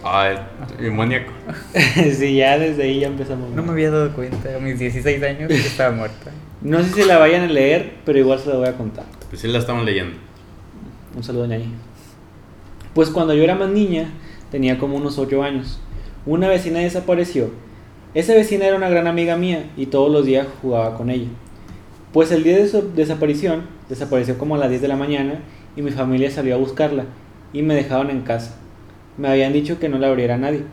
Ay, 0.04 0.38
demoníaco. 0.80 1.32
sí, 2.18 2.36
ya 2.36 2.58
desde 2.58 2.84
ahí 2.84 3.00
ya 3.00 3.08
empezamos. 3.08 3.50
No 3.52 3.64
me 3.64 3.72
había 3.72 3.92
dado 3.92 4.14
cuenta 4.14 4.56
a 4.56 4.60
mis 4.60 4.80
16 4.80 5.24
años 5.24 5.48
que 5.48 5.56
estaba 5.56 5.96
muerta. 5.96 6.32
No 6.62 6.84
sé 6.84 6.94
si 6.94 7.04
la 7.06 7.18
vayan 7.18 7.44
a 7.44 7.48
leer, 7.48 7.94
pero 8.06 8.20
igual 8.20 8.40
se 8.40 8.50
la 8.50 8.56
voy 8.56 8.68
a 8.68 8.74
contar. 8.74 9.06
Pues 9.30 9.42
sí 9.42 9.48
la 9.48 9.60
estamos 9.60 9.86
leyendo. 9.86 10.18
Un 11.16 11.24
saludo, 11.24 11.48
Ñañi. 11.48 11.74
Pues 12.94 13.10
cuando 13.10 13.34
yo 13.34 13.44
era 13.44 13.56
más 13.56 13.70
niña, 13.70 14.10
tenía 14.52 14.78
como 14.78 14.98
unos 14.98 15.18
8 15.18 15.44
años, 15.44 15.80
una 16.26 16.50
vecina 16.50 16.80
desapareció. 16.80 17.50
Esa 18.14 18.34
vecina 18.34 18.66
era 18.66 18.76
una 18.76 18.90
gran 18.90 19.08
amiga 19.08 19.38
mía 19.38 19.70
y 19.78 19.86
todos 19.86 20.12
los 20.12 20.26
días 20.26 20.48
jugaba 20.62 20.98
con 20.98 21.10
ella. 21.10 21.30
Pues 22.12 22.32
el 22.32 22.44
día 22.44 22.58
de 22.58 22.68
su 22.68 22.94
desaparición, 22.94 23.68
desapareció 23.88 24.38
como 24.38 24.56
a 24.56 24.58
las 24.58 24.70
10 24.70 24.82
de 24.82 24.88
la 24.88 24.96
mañana 24.96 25.40
y 25.76 25.82
mi 25.82 25.92
familia 25.92 26.32
salió 26.32 26.56
a 26.56 26.60
buscarla 26.60 27.06
y 27.54 27.62
me 27.62 27.76
dejaron 27.76 28.10
en 28.10 28.22
casa. 28.22 28.56
Me 29.18 29.28
habían 29.28 29.54
dicho 29.54 29.80
que 29.80 29.90
no 29.90 29.98
la 29.98 30.08
abriera 30.08 30.38
nadie. 30.38 30.64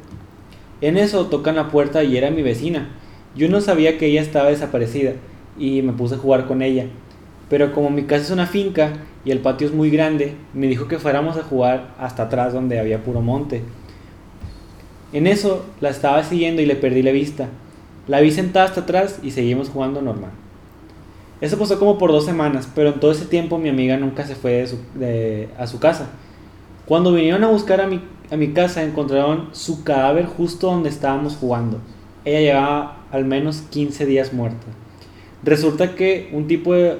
En 0.80 0.96
eso 0.96 1.26
tocan 1.26 1.56
la 1.56 1.68
puerta 1.68 2.04
y 2.04 2.16
era 2.16 2.30
mi 2.30 2.42
vecina. 2.42 2.88
Yo 3.34 3.48
no 3.48 3.60
sabía 3.60 3.98
que 3.98 4.06
ella 4.06 4.20
estaba 4.20 4.48
desaparecida 4.48 5.12
y 5.58 5.82
me 5.82 5.92
puse 5.92 6.14
a 6.14 6.18
jugar 6.18 6.46
con 6.46 6.62
ella. 6.62 6.86
Pero 7.48 7.72
como 7.72 7.90
mi 7.90 8.04
casa 8.04 8.24
es 8.24 8.30
una 8.30 8.46
finca 8.46 8.92
y 9.24 9.30
el 9.30 9.40
patio 9.40 9.66
es 9.66 9.74
muy 9.74 9.90
grande, 9.90 10.34
me 10.52 10.66
dijo 10.66 10.88
que 10.88 10.98
fuéramos 10.98 11.36
a 11.36 11.42
jugar 11.42 11.94
hasta 11.98 12.24
atrás 12.24 12.52
donde 12.52 12.78
había 12.78 13.02
puro 13.02 13.20
monte. 13.20 13.62
En 15.12 15.26
eso 15.26 15.64
la 15.80 15.90
estaba 15.90 16.22
siguiendo 16.24 16.60
y 16.60 16.66
le 16.66 16.76
perdí 16.76 17.02
la 17.02 17.12
vista. 17.12 17.48
La 18.08 18.20
vi 18.20 18.30
sentada 18.30 18.66
hasta 18.66 18.82
atrás 18.82 19.20
y 19.22 19.30
seguimos 19.30 19.68
jugando 19.68 20.02
normal. 20.02 20.30
Eso 21.40 21.58
pasó 21.58 21.78
como 21.78 21.98
por 21.98 22.12
dos 22.12 22.24
semanas, 22.24 22.68
pero 22.74 22.90
en 22.90 23.00
todo 23.00 23.10
ese 23.12 23.26
tiempo 23.26 23.58
mi 23.58 23.68
amiga 23.68 23.96
nunca 23.96 24.24
se 24.26 24.34
fue 24.34 24.52
de 24.52 24.66
su- 24.66 24.78
de- 24.94 25.48
a 25.58 25.66
su 25.66 25.78
casa. 25.78 26.08
Cuando 26.86 27.12
vinieron 27.12 27.44
a 27.44 27.48
buscar 27.48 27.80
a 27.80 27.86
mi, 27.86 28.00
a 28.30 28.36
mi 28.36 28.52
casa 28.52 28.82
encontraron 28.82 29.48
su 29.52 29.84
cadáver 29.84 30.26
justo 30.26 30.68
donde 30.68 30.88
estábamos 30.88 31.36
jugando. 31.36 31.78
Ella 32.24 32.40
llevaba 32.40 32.96
al 33.12 33.24
menos 33.24 33.62
15 33.70 34.06
días 34.06 34.32
muerta. 34.32 34.66
Resulta 35.42 35.94
que 35.94 36.30
un 36.32 36.46
tipo, 36.46 36.72
de- 36.74 36.98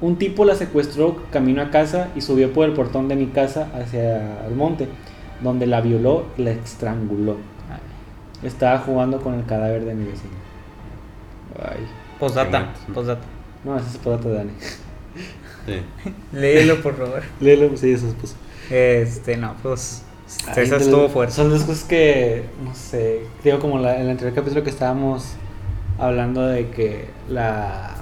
un 0.00 0.16
tipo 0.16 0.44
la 0.44 0.54
secuestró 0.54 1.16
camino 1.30 1.60
a 1.62 1.70
casa 1.70 2.08
y 2.16 2.22
subió 2.22 2.52
por 2.52 2.64
el 2.66 2.72
portón 2.72 3.08
de 3.08 3.16
mi 3.16 3.26
casa 3.26 3.68
hacia 3.74 4.46
el 4.46 4.54
monte, 4.54 4.88
donde 5.42 5.66
la 5.66 5.80
violó 5.80 6.24
y 6.38 6.42
la 6.42 6.50
estranguló. 6.52 7.36
Estaba 8.42 8.78
jugando 8.78 9.20
con 9.20 9.34
el 9.34 9.44
cadáver 9.44 9.84
de 9.84 9.94
mi 9.94 10.04
vecino. 10.06 10.32
Ay. 11.58 11.86
Postdata. 12.94 13.33
No, 13.64 13.76
ese 13.78 13.88
es 13.88 13.96
podata 13.98 14.28
de 14.28 14.34
Dani. 14.34 14.50
Sí. 15.66 16.12
Léelo, 16.32 16.82
por 16.82 16.96
favor. 16.96 17.22
Léelo, 17.40 17.76
sí, 17.76 17.92
eso 17.92 18.08
es 18.08 18.14
pues. 18.14 18.36
Este, 18.70 19.36
no, 19.36 19.54
pues. 19.62 20.02
Ay, 20.48 20.64
Esa 20.64 20.76
estuvo 20.76 21.08
fuerte. 21.08 21.34
Son 21.34 21.52
las 21.52 21.64
cosas 21.64 21.84
que, 21.84 22.44
no 22.64 22.74
sé, 22.74 23.20
digo 23.42 23.58
como 23.60 23.78
la, 23.78 23.96
en 23.96 24.02
el 24.02 24.10
anterior 24.10 24.34
capítulo 24.34 24.62
que 24.64 24.70
estábamos 24.70 25.34
hablando 25.98 26.46
de 26.46 26.70
que 26.70 27.08
la, 27.28 27.94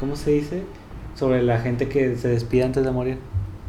¿cómo 0.00 0.16
se 0.16 0.32
dice? 0.32 0.62
Sobre 1.14 1.42
la 1.42 1.60
gente 1.60 1.88
que 1.88 2.16
se 2.16 2.28
despide 2.28 2.64
antes 2.64 2.84
de 2.84 2.90
morir. 2.90 3.18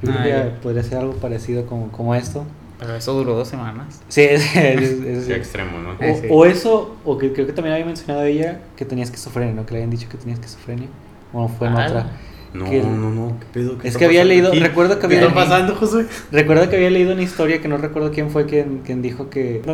Yo 0.01 0.11
creo 0.11 0.39
Ah, 0.39 0.43
que 0.43 0.49
podría 0.61 0.83
ser 0.83 0.97
algo 0.97 1.13
parecido 1.13 1.65
como, 1.65 1.91
como 1.91 2.13
esto. 2.15 2.45
Pero 2.79 2.95
eso 2.95 3.13
duró 3.13 3.35
dos 3.35 3.47
semanas. 3.47 4.01
Sí, 4.09 4.21
es, 4.29 4.55
es- 4.55 4.81
es- 5.01 5.25
Qué 5.25 5.35
extremo, 5.35 5.77
¿no? 5.79 5.91
O, 5.91 6.15
sí. 6.21 6.27
o 6.29 6.45
eso, 6.45 6.95
o 7.05 7.17
que 7.17 7.31
creo 7.33 7.45
que 7.47 7.53
también 7.53 7.73
había 7.73 7.85
mencionado 7.85 8.25
ella 8.25 8.59
que 8.75 8.85
tenía 8.85 9.03
esquizofrenia, 9.03 9.53
¿no? 9.53 9.65
Que 9.65 9.73
le 9.73 9.77
habían 9.79 9.91
dicho 9.91 10.07
que 10.09 10.17
tenía 10.17 10.33
esquizofrenia. 10.35 10.87
O 11.33 11.47
fue 11.47 11.67
en 11.67 11.77
Ah. 11.77 11.85
otra. 11.87 12.11
No, 12.53 12.69
que- 12.69 12.81
no, 12.81 13.09
no. 13.11 13.37
¿Qué 13.39 13.45
pedo? 13.53 13.77
¿Qué 13.77 13.87
Es 13.89 13.97
que 13.97 14.05
había 14.05 14.23
leído- 14.23 14.49
aquí? 14.49 14.59
recuerdo 14.59 14.95
que 14.95 15.07
¿Qué 15.07 15.15
había- 15.17 15.21
está 15.27 15.33
pasando, 15.33 15.75
Josué? 15.75 16.05
Recuerdo 16.31 16.69
que 16.69 16.75
había 16.77 16.89
leído 16.89 17.13
una 17.13 17.21
historia 17.23 17.61
que 17.61 17.67
no 17.67 17.77
recuerdo 17.77 18.11
quién 18.11 18.29
fue 18.29 18.45
quien, 18.45 18.79
quien 18.85 19.01
dijo 19.01 19.29
que... 19.29 19.61
No, 19.65 19.73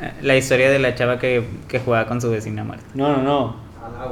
Eh, 0.00 0.10
La 0.22 0.36
historia 0.36 0.68
de 0.70 0.80
la 0.80 0.94
chava 0.96 1.18
que, 1.20 1.44
que 1.68 1.78
jugaba 1.78 2.06
con 2.08 2.20
su 2.20 2.28
vecina 2.30 2.64
muerta. 2.64 2.84
no, 2.94 3.16
no. 3.18 3.22
no. 3.22 3.56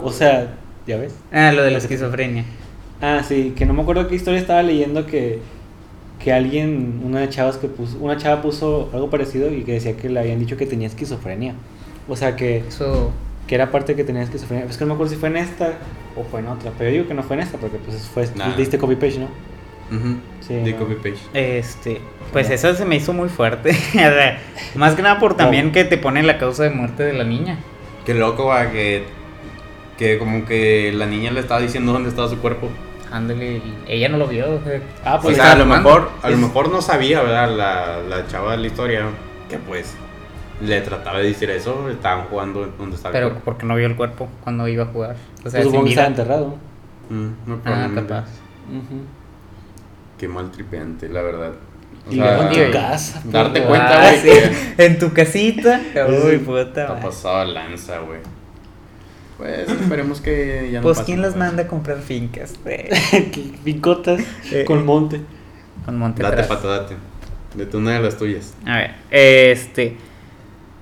O 0.05 0.13
sea, 0.13 0.55
¿ya 0.87 0.97
ves? 0.99 1.15
Ah, 1.33 1.51
lo 1.53 1.63
de 1.65 1.71
la 1.73 1.79
esquizofrenia. 1.79 2.45
Ah, 3.01 3.23
sí, 3.27 3.55
que 3.57 3.67
no 3.67 3.73
me 3.75 3.83
acuerdo 3.83 4.07
qué 4.07 4.15
historia 4.15 4.39
estaba 4.39 4.63
leyendo 4.63 5.07
que, 5.07 5.41
que 6.23 6.33
alguien, 6.33 7.01
una 7.05 7.21
de 7.21 7.29
chavas 7.31 7.57
que 7.57 7.67
puso, 7.69 7.97
una 7.99 8.17
chava 8.17 8.43
puso 8.43 8.91
algo 8.93 9.09
parecido 9.11 9.53
y 9.53 9.63
que 9.63 9.73
decía 9.73 9.97
que 9.97 10.09
le 10.09 10.21
habían 10.21 10.39
dicho 10.39 10.57
que 10.57 10.67
tenía 10.67 10.87
esquizofrenia. 10.87 11.55
O 12.09 12.17
sea, 12.17 12.37
que, 12.37 12.59
Eso. 12.69 13.11
que 13.47 13.55
era 13.55 13.71
parte 13.71 13.95
que 13.95 14.05
tenía 14.05 14.23
esquizofrenia. 14.23 14.67
Es 14.67 14.77
que 14.77 14.85
no 14.85 14.89
me 14.89 14.95
acuerdo 14.95 15.13
si 15.15 15.19
fue 15.19 15.29
en 15.31 15.39
esta 15.39 15.75
o 16.17 16.25
fue 16.25 16.41
en 16.41 16.49
otra, 16.49 16.73
pero 16.77 16.91
yo 16.91 16.97
digo 16.97 17.09
que 17.09 17.15
no 17.15 17.23
fue 17.23 17.37
en 17.37 17.43
esta 17.43 17.57
porque 17.59 17.79
pues 17.79 17.97
fue, 18.13 18.29
Nah. 18.35 18.55
diste 18.57 18.77
copy 18.79 18.97
page, 18.97 19.19
¿no? 19.19 19.29
Ujú. 19.97 20.17
Sí, 20.41 20.55
De 20.55 20.73
no. 20.73 20.79
copy 20.79 20.95
page. 20.97 21.19
Este, 21.33 22.01
pues 22.33 22.51
esa 22.51 22.75
se 22.75 22.85
me 22.85 22.97
hizo 22.97 23.13
muy 23.13 23.29
fuerte. 23.29 23.73
Más 24.75 24.95
que 24.95 25.03
nada 25.03 25.19
por 25.19 25.37
también 25.37 25.73
que 25.73 25.85
te 25.85 25.97
pone 25.99 26.23
la 26.23 26.37
causa 26.39 26.65
de 26.65 26.71
muerte 26.71 27.03
de 27.03 27.13
la 27.15 27.25
niña. 27.25 27.59
Qué 28.05 28.15
loco, 28.15 28.47
va, 28.47 28.71
que, 28.71 29.05
que 29.99 30.19
como 30.19 30.45
que 30.45 30.93
la 30.93 31.07
niña 31.07 31.31
le 31.31 31.41
estaba 31.41 31.61
diciendo 31.61 31.93
dónde 31.93 32.09
estaba 32.09 32.29
su 32.29 32.39
cuerpo. 32.39 32.69
Ándale, 33.13 33.57
y 33.57 33.63
ella 33.89 34.09
no 34.09 34.19
lo 34.19 34.27
vio. 34.29 34.55
o 34.55 34.61
sea, 34.63 34.81
Ah, 35.05 35.17
O 35.17 35.21
pues 35.23 35.37
sea, 35.37 35.53
a 35.53 35.57
lo 35.57 35.65
jugando. 35.65 35.89
mejor, 35.89 36.11
a 36.23 36.31
lo 36.31 36.37
mejor 36.37 36.71
no 36.71 36.81
sabía, 36.81 37.23
¿verdad? 37.23 37.51
La, 37.57 37.99
la 38.19 38.27
chava 38.29 38.53
de 38.53 38.59
la 38.59 38.67
historia, 38.69 39.03
que 39.49 39.59
pues 39.59 39.95
le 40.61 40.81
trataba 40.83 41.19
de 41.19 41.25
decir 41.25 41.51
eso, 41.51 41.89
estaban 41.91 42.27
jugando 42.27 42.67
donde 42.79 42.95
estaba 42.97 43.13
pero 43.13 43.35
porque 43.45 43.65
no 43.67 43.75
vio 43.77 43.87
el 43.87 43.97
cuerpo 43.97 44.29
cuando 44.45 44.69
iba 44.69 44.85
a 44.85 44.87
jugar. 44.87 45.17
O 45.45 45.51
sea, 45.51 45.61
pues, 45.61 45.65
supongo 45.65 45.79
sin 45.79 45.85
que 45.85 45.91
estaba 45.91 46.07
enterrado. 46.09 46.55
Mm, 47.09 47.29
muy 47.47 47.59
Ah, 47.65 47.89
capaz. 47.95 48.27
Qué 50.19 50.29
mal 50.29 50.51
tripeante, 50.51 51.09
la 51.09 51.23
verdad. 51.23 51.53
O 52.09 52.13
Y 52.13 52.17
luego 52.17 52.43
en 52.43 52.49
tu 52.67 52.73
casa. 52.73 53.21
darte 53.25 53.61
puto. 53.61 53.69
cuenta, 53.71 54.01
Ah, 54.01 54.11
güey, 54.13 54.19
sí. 54.21 54.29
que- 54.77 54.85
En 54.87 54.99
tu 54.99 55.13
casita. 55.13 55.81
Uy, 56.27 56.39
puta. 56.39 56.63
Está 56.83 57.01
pasado 57.01 57.45
lanza, 57.47 57.99
güey. 58.01 58.21
Pues 59.41 59.71
esperemos 59.71 60.21
que 60.21 60.69
ya 60.71 60.81
no 60.81 60.83
Pues, 60.83 60.99
pase, 60.99 61.07
¿quién 61.07 61.23
las 61.23 61.33
güey. 61.35 61.47
manda 61.47 61.63
a 61.63 61.67
comprar 61.67 61.99
fincas? 62.01 62.55
güey? 62.63 62.89
Picotas 63.65 64.21
Eh, 64.53 64.65
con 64.67 64.85
monte. 64.85 65.23
Con 65.87 65.99
monte 65.99 66.23
Date, 66.23 66.43
date. 66.47 66.97
De 67.55 67.77
una 67.77 67.93
de 67.93 68.01
las 68.01 68.19
tuyas. 68.19 68.53
A 68.67 68.77
ver, 68.77 68.95
este. 69.11 69.97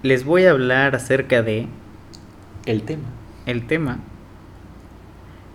Les 0.03 0.25
voy 0.25 0.45
a 0.45 0.51
hablar 0.51 0.97
acerca 0.97 1.43
de. 1.43 1.69
El 2.67 2.83
tema. 2.83 3.05
El 3.47 3.65
tema. 3.69 4.01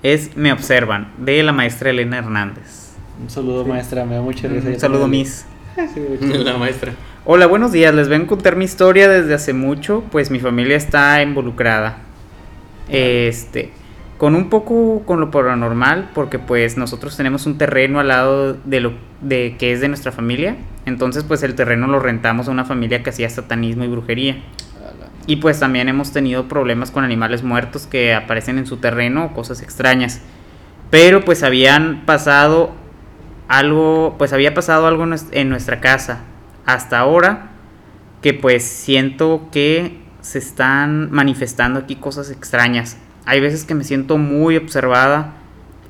Es 0.02 0.38
Me 0.38 0.54
Observan, 0.54 1.12
de 1.18 1.44
la 1.44 1.52
maestra 1.52 1.90
Elena 1.90 2.20
Hernández. 2.20 2.94
Un 3.22 3.30
saludo, 3.30 3.66
maestra. 3.66 4.06
Me 4.06 4.16
da 4.16 4.22
mucha 4.22 4.48
risa. 4.48 4.70
Un 4.70 4.80
saludo, 4.80 5.08
Miss. 5.10 5.46
La 6.22 6.58
maestra. 6.58 6.94
Hola, 7.26 7.48
buenos 7.48 7.74
días. 7.74 7.94
Les 7.94 8.08
vengo 8.08 8.26
a 8.26 8.28
contar 8.30 8.56
mi 8.56 8.64
historia 8.66 9.10
desde 9.10 9.34
hace 9.34 9.52
mucho, 9.54 10.04
pues 10.10 10.32
mi 10.32 10.40
familia 10.40 10.78
está 10.78 11.22
involucrada. 11.22 11.98
Este, 12.90 13.72
con 14.18 14.36
un 14.36 14.50
poco 14.50 15.04
con 15.06 15.20
lo 15.20 15.32
paranormal, 15.32 16.12
porque 16.14 16.40
pues 16.40 16.78
nosotros 16.78 17.18
tenemos 17.18 17.46
un 17.46 17.58
terreno 17.58 18.00
al 18.00 18.08
lado 18.10 18.54
de 18.54 18.80
lo 18.80 18.94
de 19.22 19.56
que 19.58 19.72
es 19.72 19.82
de 19.82 19.88
nuestra 19.88 20.12
familia. 20.12 20.56
Entonces, 20.86 21.24
pues 21.24 21.44
el 21.44 21.56
terreno 21.56 21.88
lo 21.88 22.00
rentamos 22.00 22.48
a 22.48 22.52
una 22.52 22.66
familia 22.66 23.04
que 23.04 23.10
hacía 23.10 23.30
satanismo 23.30 23.84
y 23.84 23.88
brujería. 23.88 24.38
Y 25.26 25.38
pues 25.38 25.60
también 25.60 25.88
hemos 25.88 26.12
tenido 26.12 26.50
problemas 26.50 26.92
con 26.92 27.06
animales 27.06 27.44
muertos 27.44 27.88
que 27.88 28.14
aparecen 28.14 28.58
en 28.58 28.66
su 28.66 28.78
terreno 28.78 29.26
o 29.26 29.34
cosas 29.34 29.62
extrañas. 29.62 30.22
Pero 30.90 31.24
pues 31.24 31.44
habían 31.44 32.04
pasado 32.06 32.72
algo, 33.48 34.16
pues 34.18 34.34
había 34.34 34.54
pasado 34.54 34.86
algo 34.86 35.04
en 35.04 35.12
nues- 35.12 35.30
en 35.32 35.50
nuestra 35.50 35.80
casa 35.80 36.20
hasta 36.66 37.00
ahora 37.00 37.52
que 38.22 38.34
pues 38.34 38.64
siento 38.64 39.48
que 39.52 40.03
se 40.24 40.40
están 40.40 41.12
manifestando 41.12 41.82
aquí 41.82 41.98
cosas 41.98 42.32
extrañas. 42.32 42.98
Hay 43.26 43.42
veces 43.42 43.66
que 43.66 43.76
me 43.76 43.84
siento 43.84 44.18
muy 44.18 44.58
observada 44.58 45.34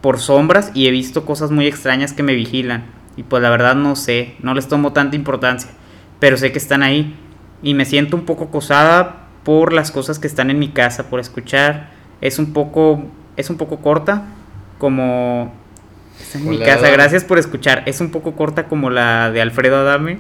por 0.02 0.19
sombras 0.19 0.72
y 0.74 0.88
he 0.88 0.91
visto 0.91 1.24
cosas 1.24 1.52
muy 1.52 1.67
extrañas 1.67 2.13
que 2.13 2.24
me 2.24 2.34
vigilan. 2.34 2.84
Y 3.15 3.24
pues 3.24 3.43
la 3.43 3.52
verdad 3.52 3.76
no 3.76 3.96
sé, 3.96 4.36
no 4.41 4.56
les 4.56 4.67
tomo 4.67 4.91
tanta 4.91 5.15
importancia, 5.15 5.69
pero 6.19 6.36
sé 6.36 6.52
que 6.52 6.58
están 6.58 6.82
ahí. 6.82 7.15
Y 7.62 7.76
me 7.76 7.86
siento 7.86 8.17
un 8.17 8.26
poco 8.26 8.46
acosada 8.46 9.28
por 9.43 9.72
las 9.72 9.91
cosas 9.91 10.17
que 10.17 10.28
están 10.28 10.50
en 10.50 10.58
mi 10.58 10.69
casa, 10.69 11.10
por 11.10 11.19
escuchar. 11.19 11.91
Es 12.19 12.39
un 12.39 12.54
poco, 12.54 13.04
es 13.38 13.50
un 13.50 13.58
poco 13.58 13.82
corta, 13.82 14.26
como... 14.80 15.54
Está 16.19 16.39
en 16.39 16.50
mi 16.50 16.60
casa, 16.60 16.89
gracias 16.89 17.24
por 17.24 17.38
escuchar. 17.38 17.84
Es 17.86 18.02
un 18.02 18.10
poco 18.10 18.36
corta 18.36 18.65
como 18.67 18.89
la 18.89 19.32
de 19.32 19.41
Alfredo 19.41 19.78
Adame. 19.78 20.19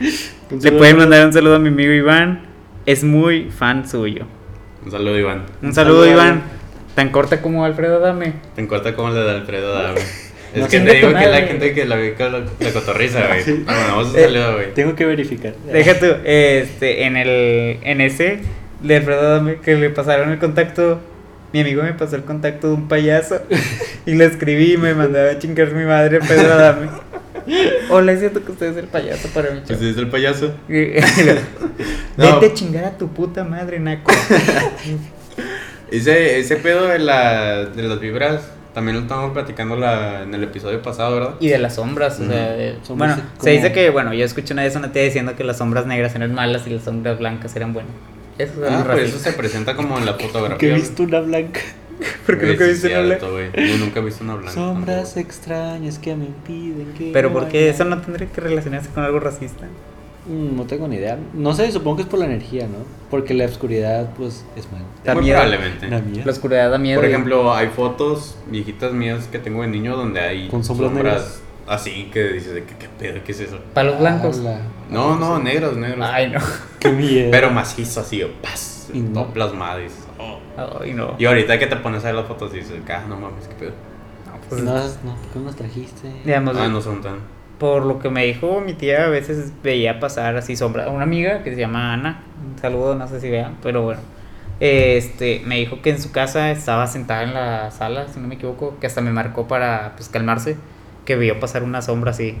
Le 0.50 0.72
pueden 0.72 0.98
mandar 0.98 1.26
un 1.26 1.32
saludo 1.32 1.56
a 1.56 1.58
mi 1.58 1.68
amigo 1.68 1.92
Iván. 1.92 2.51
Es 2.86 3.04
muy 3.04 3.50
fan 3.50 3.88
suyo. 3.88 4.26
Un 4.84 4.90
saludo, 4.90 5.18
Iván. 5.18 5.44
Un 5.62 5.68
Un 5.68 5.74
saludo, 5.74 6.04
saludo, 6.04 6.06
Iván. 6.06 6.26
Iván. 6.28 6.42
Tan 6.94 7.10
corta 7.10 7.40
como 7.40 7.64
Alfredo 7.64 7.96
Adame. 7.96 8.34
Te 8.54 8.66
corta 8.66 8.94
como 8.94 9.10
la 9.10 9.22
de 9.22 9.30
Alfredo 9.30 9.72
Dame. 9.74 10.00
Es 10.52 10.60
No 10.60 10.68
que 10.68 10.80
te 10.80 10.94
digo 10.96 11.08
que 11.08 11.26
la 11.28 11.40
gente 11.42 11.72
que 11.72 11.86
la 11.86 11.96
ve 11.96 12.12
con 12.12 12.30
la, 12.30 12.72
cotorriza, 12.74 13.26
güey. 13.26 13.42
Sí. 13.42 13.64
Ah, 13.66 13.74
bueno, 13.74 13.96
vamos 13.96 14.14
a 14.14 14.18
Eh, 14.18 14.24
saludo, 14.24 14.52
güey. 14.52 14.74
Tengo 14.74 14.94
que 14.94 15.06
verificar. 15.06 15.54
Deja 15.64 15.98
tú, 15.98 16.04
este, 16.24 17.04
en 17.04 17.16
el, 17.16 17.78
en 17.82 18.02
ese 18.02 18.40
de 18.82 18.96
Alfredo 18.96 19.20
Adame 19.20 19.56
que 19.64 19.76
le 19.76 19.88
pasaron 19.88 20.30
el 20.30 20.38
contacto. 20.38 21.00
Mi 21.54 21.60
amigo 21.60 21.82
me 21.82 21.94
pasó 21.94 22.16
el 22.16 22.24
contacto 22.24 22.68
de 22.68 22.74
un 22.74 22.86
payaso 22.86 23.40
y 24.06 24.14
le 24.14 24.26
escribí 24.26 24.74
y 24.74 24.76
me 24.76 24.94
mandaba 24.94 25.30
a 25.30 25.38
chingar 25.38 25.72
mi 25.72 25.86
madre 25.86 26.18
Alfredo 26.18 26.52
Adame. 26.52 26.88
Hola, 27.90 28.12
es 28.12 28.20
cierto 28.20 28.44
que 28.44 28.52
usted 28.52 28.66
es 28.72 28.76
el 28.76 28.86
payaso 28.86 29.28
para 29.28 29.50
mi 29.50 29.60
Pues 29.60 29.78
chavo. 29.78 29.90
es 29.90 29.96
el 29.96 30.08
payaso. 30.08 30.54
No. 32.16 32.40
Vete 32.40 32.52
a 32.52 32.54
chingar 32.54 32.84
a 32.84 32.98
tu 32.98 33.08
puta 33.08 33.42
madre, 33.42 33.78
Naco. 33.80 34.12
Ese, 35.90 36.38
ese 36.38 36.56
pedo 36.56 36.86
de, 36.86 36.98
la, 36.98 37.64
de 37.66 37.82
las 37.82 38.00
vibras 38.00 38.42
también 38.72 38.96
lo 38.96 39.02
estábamos 39.02 39.32
platicando 39.32 39.76
la, 39.76 40.22
en 40.22 40.34
el 40.34 40.42
episodio 40.44 40.80
pasado, 40.80 41.14
¿verdad? 41.14 41.34
Y 41.40 41.48
de 41.48 41.58
las 41.58 41.74
sombras, 41.74 42.18
o 42.20 42.26
sea, 42.26 42.52
de- 42.52 42.76
Sombras 42.82 43.16
bueno, 43.16 43.30
como- 43.36 43.44
se 43.44 43.50
dice 43.50 43.72
que, 43.72 43.90
bueno, 43.90 44.14
yo 44.14 44.24
escuché 44.24 44.54
una 44.54 44.62
vez 44.62 44.74
una 44.76 44.92
tía 44.92 45.02
diciendo 45.02 45.36
que 45.36 45.44
las 45.44 45.58
sombras 45.58 45.84
negras 45.84 46.14
eran 46.14 46.32
malas 46.34 46.66
y 46.66 46.70
las 46.70 46.84
sombras 46.84 47.18
blancas 47.18 47.54
eran 47.56 47.74
buenas. 47.74 47.92
Eso 48.38 48.64
es 48.64 48.72
Ah, 48.72 48.84
pues 48.90 49.10
eso 49.10 49.18
se 49.18 49.32
presenta 49.34 49.76
como 49.76 49.98
en 49.98 50.06
la 50.06 50.14
fotografía. 50.14 50.56
Que 50.56 50.70
he 50.70 50.74
visto 50.74 51.02
una 51.02 51.20
blanca. 51.20 51.60
Porque 52.26 52.46
nunca 52.46 52.64
sí, 52.64 52.70
viste 52.70 52.88
una 52.88 53.00
blanca. 53.02 53.26
Yo 53.56 53.76
nunca 53.78 54.00
he 54.00 54.02
visto 54.04 54.24
una 54.24 54.34
blanca. 54.34 54.52
Sombras 54.52 54.96
tampoco. 55.14 55.20
extrañas 55.20 55.98
que 55.98 56.14
me 56.16 56.26
impiden 56.26 56.92
que. 56.96 57.10
Pero 57.12 57.32
¿por 57.32 57.48
qué 57.48 57.68
eso 57.70 57.84
no 57.84 58.00
tendría 58.00 58.28
que 58.28 58.40
relacionarse 58.40 58.88
con 58.90 59.04
algo 59.04 59.20
racista? 59.20 59.64
Mm, 60.26 60.56
No 60.56 60.64
tengo 60.66 60.86
ni 60.86 60.96
idea. 60.96 61.18
No 61.34 61.52
sé, 61.54 61.70
supongo 61.72 61.96
que 61.96 62.02
es 62.02 62.08
por 62.08 62.20
la 62.20 62.26
energía, 62.26 62.66
¿no? 62.66 62.78
Porque 63.10 63.34
la 63.34 63.44
oscuridad, 63.44 64.10
pues, 64.16 64.44
es 64.56 64.70
malo. 64.70 64.84
Da 65.04 65.14
Muy 65.14 65.24
miedo. 65.24 65.38
probablemente. 65.40 65.88
Da 65.88 66.00
miedo. 66.00 66.22
La 66.24 66.32
oscuridad 66.32 66.70
da 66.70 66.78
miedo. 66.78 67.00
Por 67.00 67.08
ejemplo, 67.08 67.52
hay 67.54 67.68
fotos 67.68 68.36
viejitas 68.48 68.92
mías 68.92 69.26
que 69.26 69.38
tengo 69.40 69.62
de 69.62 69.68
niño 69.68 69.96
donde 69.96 70.20
hay 70.20 70.48
Con 70.48 70.62
sombras 70.62 70.92
negras. 70.92 71.40
así 71.66 72.08
que 72.12 72.22
dices, 72.34 72.52
¿qué, 72.68 72.74
qué 72.78 72.88
pedo? 72.98 73.24
¿Qué 73.24 73.32
es 73.32 73.40
eso? 73.40 73.58
palos 73.74 73.98
blancos. 73.98 74.38
Ala. 74.38 74.60
No, 74.90 75.18
no, 75.18 75.40
negros, 75.40 75.76
negros. 75.76 76.06
Ay, 76.08 76.30
no. 76.30 76.38
Qué 76.78 76.90
miedo. 76.92 77.30
Pero 77.32 77.50
macizo 77.50 78.00
así, 78.00 78.22
paz, 78.42 78.90
Y 78.92 79.00
no. 79.00 79.22
todo 79.22 79.32
plasmado. 79.32 79.80
y 79.80 79.84
dices. 79.84 79.98
Ay, 80.56 80.92
no. 80.92 81.14
Y 81.18 81.24
ahorita 81.24 81.58
que 81.58 81.66
te 81.66 81.76
pones 81.76 82.02
a 82.04 82.08
ver 82.08 82.14
las 82.16 82.26
fotos 82.26 82.52
dices, 82.52 82.80
ah, 82.90 83.02
no 83.08 83.16
mames, 83.16 83.48
qué 83.48 83.54
pedo. 83.54 83.70
No, 84.26 84.32
pues, 84.48 84.62
No, 84.62 84.74
no, 84.74 84.80
¿por 85.16 85.30
qué 85.32 85.38
no 85.38 85.44
nos 85.46 85.56
trajiste? 85.56 86.12
digamos, 86.24 86.56
Ah, 86.58 86.68
no 86.68 86.80
son 86.80 87.00
tan. 87.00 87.16
por 87.58 87.84
lo 87.84 87.98
que 88.00 88.10
me 88.10 88.24
dijo 88.26 88.60
mi 88.60 88.74
tía, 88.74 89.04
a 89.04 89.08
veces 89.08 89.52
veía 89.62 90.00
pasar 90.00 90.36
así 90.36 90.56
sombra. 90.56 90.88
Una 90.90 91.04
amiga 91.04 91.42
que 91.42 91.54
se 91.54 91.60
llama 91.60 91.92
Ana, 91.94 92.22
un 92.52 92.58
saludo, 92.60 92.94
no 92.96 93.06
sé 93.08 93.20
si 93.20 93.30
vean, 93.30 93.56
pero 93.62 93.82
bueno. 93.82 94.00
Este, 94.60 95.42
me 95.44 95.56
dijo 95.56 95.80
que 95.82 95.90
en 95.90 96.00
su 96.00 96.12
casa 96.12 96.50
estaba 96.52 96.86
sentada 96.86 97.22
en 97.24 97.34
la 97.34 97.70
sala, 97.72 98.06
si 98.08 98.20
no 98.20 98.28
me 98.28 98.34
equivoco, 98.36 98.76
que 98.80 98.86
hasta 98.86 99.00
me 99.00 99.10
marcó 99.10 99.48
para 99.48 99.92
pues 99.96 100.08
calmarse, 100.08 100.56
que 101.04 101.16
vio 101.16 101.40
pasar 101.40 101.62
una 101.64 101.82
sombra 101.82 102.10
así 102.12 102.36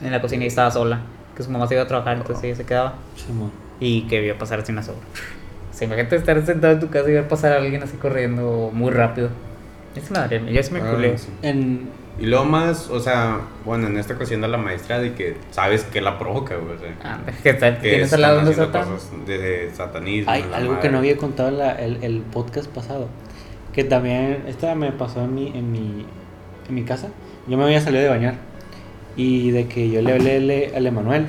en 0.00 0.10
la 0.12 0.20
cocina 0.22 0.44
y 0.44 0.46
estaba 0.46 0.70
sola, 0.70 1.00
que 1.36 1.42
su 1.42 1.50
mamá 1.50 1.66
se 1.66 1.74
iba 1.74 1.82
a 1.82 1.86
trabajar, 1.86 2.16
entonces 2.16 2.44
ella 2.44 2.54
se 2.56 2.64
quedaba 2.64 2.94
Simón. 3.16 3.50
y 3.80 4.02
que 4.08 4.20
vio 4.20 4.38
pasar 4.38 4.60
así 4.60 4.72
una 4.72 4.82
sombra. 4.82 5.04
Sea, 5.78 5.86
imagínate 5.86 6.16
estar 6.16 6.44
sentado 6.44 6.74
en 6.74 6.80
tu 6.80 6.88
casa 6.90 7.08
y 7.08 7.12
ver 7.12 7.28
pasar 7.28 7.52
a 7.52 7.56
alguien 7.58 7.82
así 7.82 7.96
corriendo 7.96 8.70
muy 8.72 8.90
rápido. 8.90 9.30
Es 9.94 10.10
madre, 10.10 10.42
yo 10.52 10.62
sí 10.62 10.72
me 10.72 10.80
Ah, 10.80 10.90
culé. 10.92 11.16
sí. 11.18 11.28
En. 11.42 11.88
Y 12.20 12.26
lo 12.26 12.44
más, 12.44 12.90
o 12.90 12.98
sea, 12.98 13.42
bueno, 13.64 13.86
en 13.86 13.96
esta 13.96 14.14
ocasión 14.14 14.40
de 14.40 14.48
la 14.48 14.58
maestra 14.58 14.98
de 14.98 15.14
que 15.14 15.36
sabes 15.52 15.84
que 15.84 16.00
la 16.00 16.18
provoca, 16.18 16.56
güey. 16.56 16.74
O 16.76 16.78
sea, 16.80 16.94
Ah, 17.04 17.18
que 17.44 17.50
está- 17.50 17.78
que 17.78 17.90
tienes 17.90 18.12
al 18.12 18.22
lado 18.22 18.44
de 18.44 18.54
Satán. 18.54 18.86
cosas 18.90 19.10
de 19.26 19.70
satanismo. 19.72 20.30
Hay 20.32 20.42
algo 20.52 20.72
madre. 20.72 20.82
que 20.82 20.88
no 20.90 20.98
había 20.98 21.16
contado 21.16 21.48
en 21.50 21.58
la- 21.58 21.72
el, 21.74 22.02
el 22.02 22.22
podcast 22.22 22.68
pasado. 22.72 23.08
Que 23.72 23.84
también. 23.84 24.42
Esta 24.48 24.74
me 24.74 24.90
pasó 24.90 25.22
en 25.24 25.34
mi, 25.36 25.46
en 25.56 25.70
mi, 25.70 26.04
en 26.68 26.74
mi 26.74 26.82
casa. 26.82 27.08
Yo 27.46 27.56
me 27.56 27.62
había 27.64 27.80
salido 27.80 28.02
de 28.02 28.08
bañar. 28.08 28.34
Y 29.16 29.52
de 29.52 29.68
que 29.68 29.88
yo 29.88 30.02
le 30.02 30.12
hablé 30.14 30.72
al 30.74 30.86
Emanuel. 30.88 31.26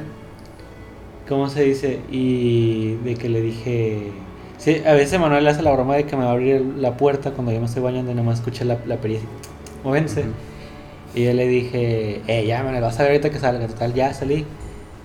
¿Cómo 1.27 1.49
se 1.49 1.63
dice? 1.63 1.99
Y 2.11 2.95
de 3.03 3.15
que 3.15 3.29
le 3.29 3.41
dije. 3.41 4.11
Sí, 4.59 4.81
a 4.85 4.93
veces 4.93 5.13
Emanuel 5.13 5.47
hace 5.47 5.61
la 5.61 5.71
broma 5.71 5.95
de 5.95 6.05
que 6.05 6.17
me 6.17 6.23
va 6.25 6.31
a 6.31 6.33
abrir 6.33 6.61
la 6.77 6.97
puerta 6.97 7.31
cuando 7.31 7.51
yo 7.53 7.59
me 7.59 7.65
estoy 7.65 7.81
bañando 7.81 8.11
y 8.11 8.15
nomás 8.15 8.39
escuché 8.39 8.65
la, 8.65 8.77
la 8.85 8.97
perilla 8.97 9.21
moviéndose. 9.83 10.21
Ujú. 10.21 10.29
Y 11.15 11.23
yo 11.23 11.33
le 11.33 11.47
dije, 11.47 12.21
eh, 12.27 12.45
ya, 12.45 12.61
me 12.63 12.79
vas 12.79 12.99
a 12.99 13.03
ver 13.03 13.13
ahorita 13.13 13.29
que 13.29 13.39
salga. 13.39 13.65
Total, 13.67 13.93
ya 13.93 14.13
salí. 14.13 14.45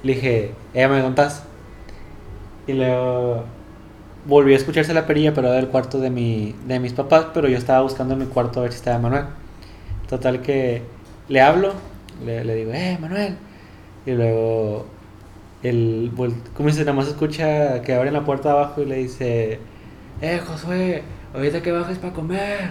Le 0.03 0.15
dije, 0.15 0.51
eh, 0.75 0.89
¿me 0.89 1.01
contás? 1.01 1.45
Y 2.67 2.73
luego 2.73 3.45
volví 4.27 4.55
a 4.55 4.57
escucharse 4.57 4.93
la 4.93 5.07
perilla, 5.07 5.33
pero 5.35 5.51
del 5.53 5.69
cuarto 5.69 6.01
de, 6.01 6.11
mi, 6.11 6.55
de 6.67 6.81
mis 6.81 6.93
papás, 6.93 7.27
pero 7.33 7.49
yo 7.49 7.57
estaba 7.57 7.81
buscando 7.83 8.15
en 8.15 8.21
mi 8.21 8.27
cuarto 8.27 8.61
a 8.61 8.65
ver 8.65 8.73
si 8.73 8.79
estaba 8.79 8.99
Manuel. 8.99 9.25
Total 10.09 10.43
que 10.43 10.83
le 11.29 11.41
hablo, 11.41 11.73
le, 12.25 12.45
le 12.45 12.55
digo, 12.55 12.73
eh, 12.73 12.99
Manuel. 13.01 13.37
Y 14.05 14.11
luego, 14.13 14.87
el, 15.65 16.11
¿cómo 16.55 16.69
dice? 16.69 16.81
Nada 16.81 16.93
más 16.93 17.09
escucha 17.09 17.83
que 17.83 17.95
abren 17.95 18.13
la 18.13 18.25
puerta 18.25 18.53
abajo 18.53 18.83
y 18.83 18.87
le 18.87 18.97
dice, 18.97 19.59
eh, 20.23 20.41
Josué, 20.47 21.03
ahorita 21.35 21.63
que 21.63 21.73
bajes 21.73 21.99
para 21.99 22.13
comer. 22.13 22.71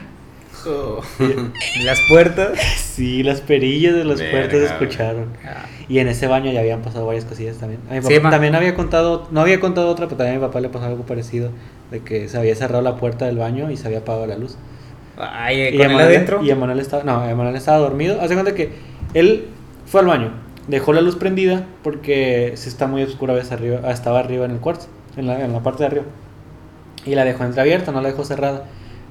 Las 1.83 1.99
puertas. 2.07 2.57
Sí, 2.77 3.23
las 3.23 3.41
perillas 3.41 3.95
de 3.95 4.05
las 4.05 4.19
Verga, 4.19 4.31
puertas 4.49 4.71
escucharon. 4.71 5.25
Ah, 5.45 5.65
Y 5.89 5.99
en 5.99 6.07
ese 6.07 6.27
baño 6.27 6.51
ya 6.51 6.59
habían 6.61 6.81
pasado 6.81 7.05
varias 7.07 7.25
cosillas 7.25 7.57
también. 7.57 7.81
A 7.89 7.95
mi 7.95 8.01
Sí, 8.01 8.13
papá 8.15 8.23
ma. 8.23 8.29
también 8.29 8.55
había 8.55 8.75
contado, 8.75 9.27
no 9.31 9.41
había 9.41 9.59
contado 9.59 9.89
otra, 9.89 10.05
pero 10.05 10.17
también 10.17 10.37
a 10.37 10.39
mi 10.39 10.45
papá 10.45 10.61
le 10.61 10.69
pasó 10.69 10.85
algo 10.85 11.03
parecido, 11.05 11.49
de 11.91 12.01
que 12.01 12.29
se 12.29 12.37
había 12.37 12.55
cerrado 12.55 12.81
la 12.83 12.95
puerta 12.97 13.25
del 13.25 13.37
baño 13.37 13.71
y 13.71 13.77
se 13.77 13.87
había 13.87 13.99
apagado 13.99 14.27
la 14.27 14.37
luz. 14.37 14.55
Ay, 15.17 15.69
Y 15.73 15.77
¿con 15.77 15.87
Emanuel, 15.87 16.05
adentro? 16.07 16.43
y 16.43 16.49
Emanuel 16.51 16.79
estaba, 16.79 17.03
no, 17.03 17.27
Emanuel 17.27 17.55
estaba 17.55 17.79
dormido. 17.79 18.21
Hace 18.21 18.35
cuenta 18.35 18.53
que 18.55 18.71
él 19.15 19.45
fue 19.87 20.01
al 20.01 20.07
baño, 20.07 20.31
dejó 20.67 20.93
la 20.93 21.01
luz 21.01 21.15
prendida 21.15 21.65
porque 21.83 22.53
se 22.55 22.69
está 22.69 22.87
muy 22.87 23.03
oscura 23.03 23.33
a 23.33 23.35
veces 23.35 23.51
arriba, 23.51 23.89
estaba 23.91 24.19
arriba 24.19 24.45
en 24.45 24.51
el 24.51 24.59
cuarto, 24.59 24.85
en 25.17 25.27
la, 25.27 25.43
en 25.43 25.51
la 25.53 25.59
parte 25.61 25.79
de 25.83 25.87
arriba. 25.87 26.05
Y 27.05 27.15
la 27.15 27.25
dejó 27.25 27.43
entreabierta, 27.43 27.91
no 27.91 28.01
la 28.01 28.09
dejó 28.09 28.23
cerrada. 28.23 28.65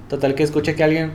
Total 0.09 0.35
que 0.35 0.43
escucha 0.43 0.75
que 0.75 0.83
alguien 0.85 1.13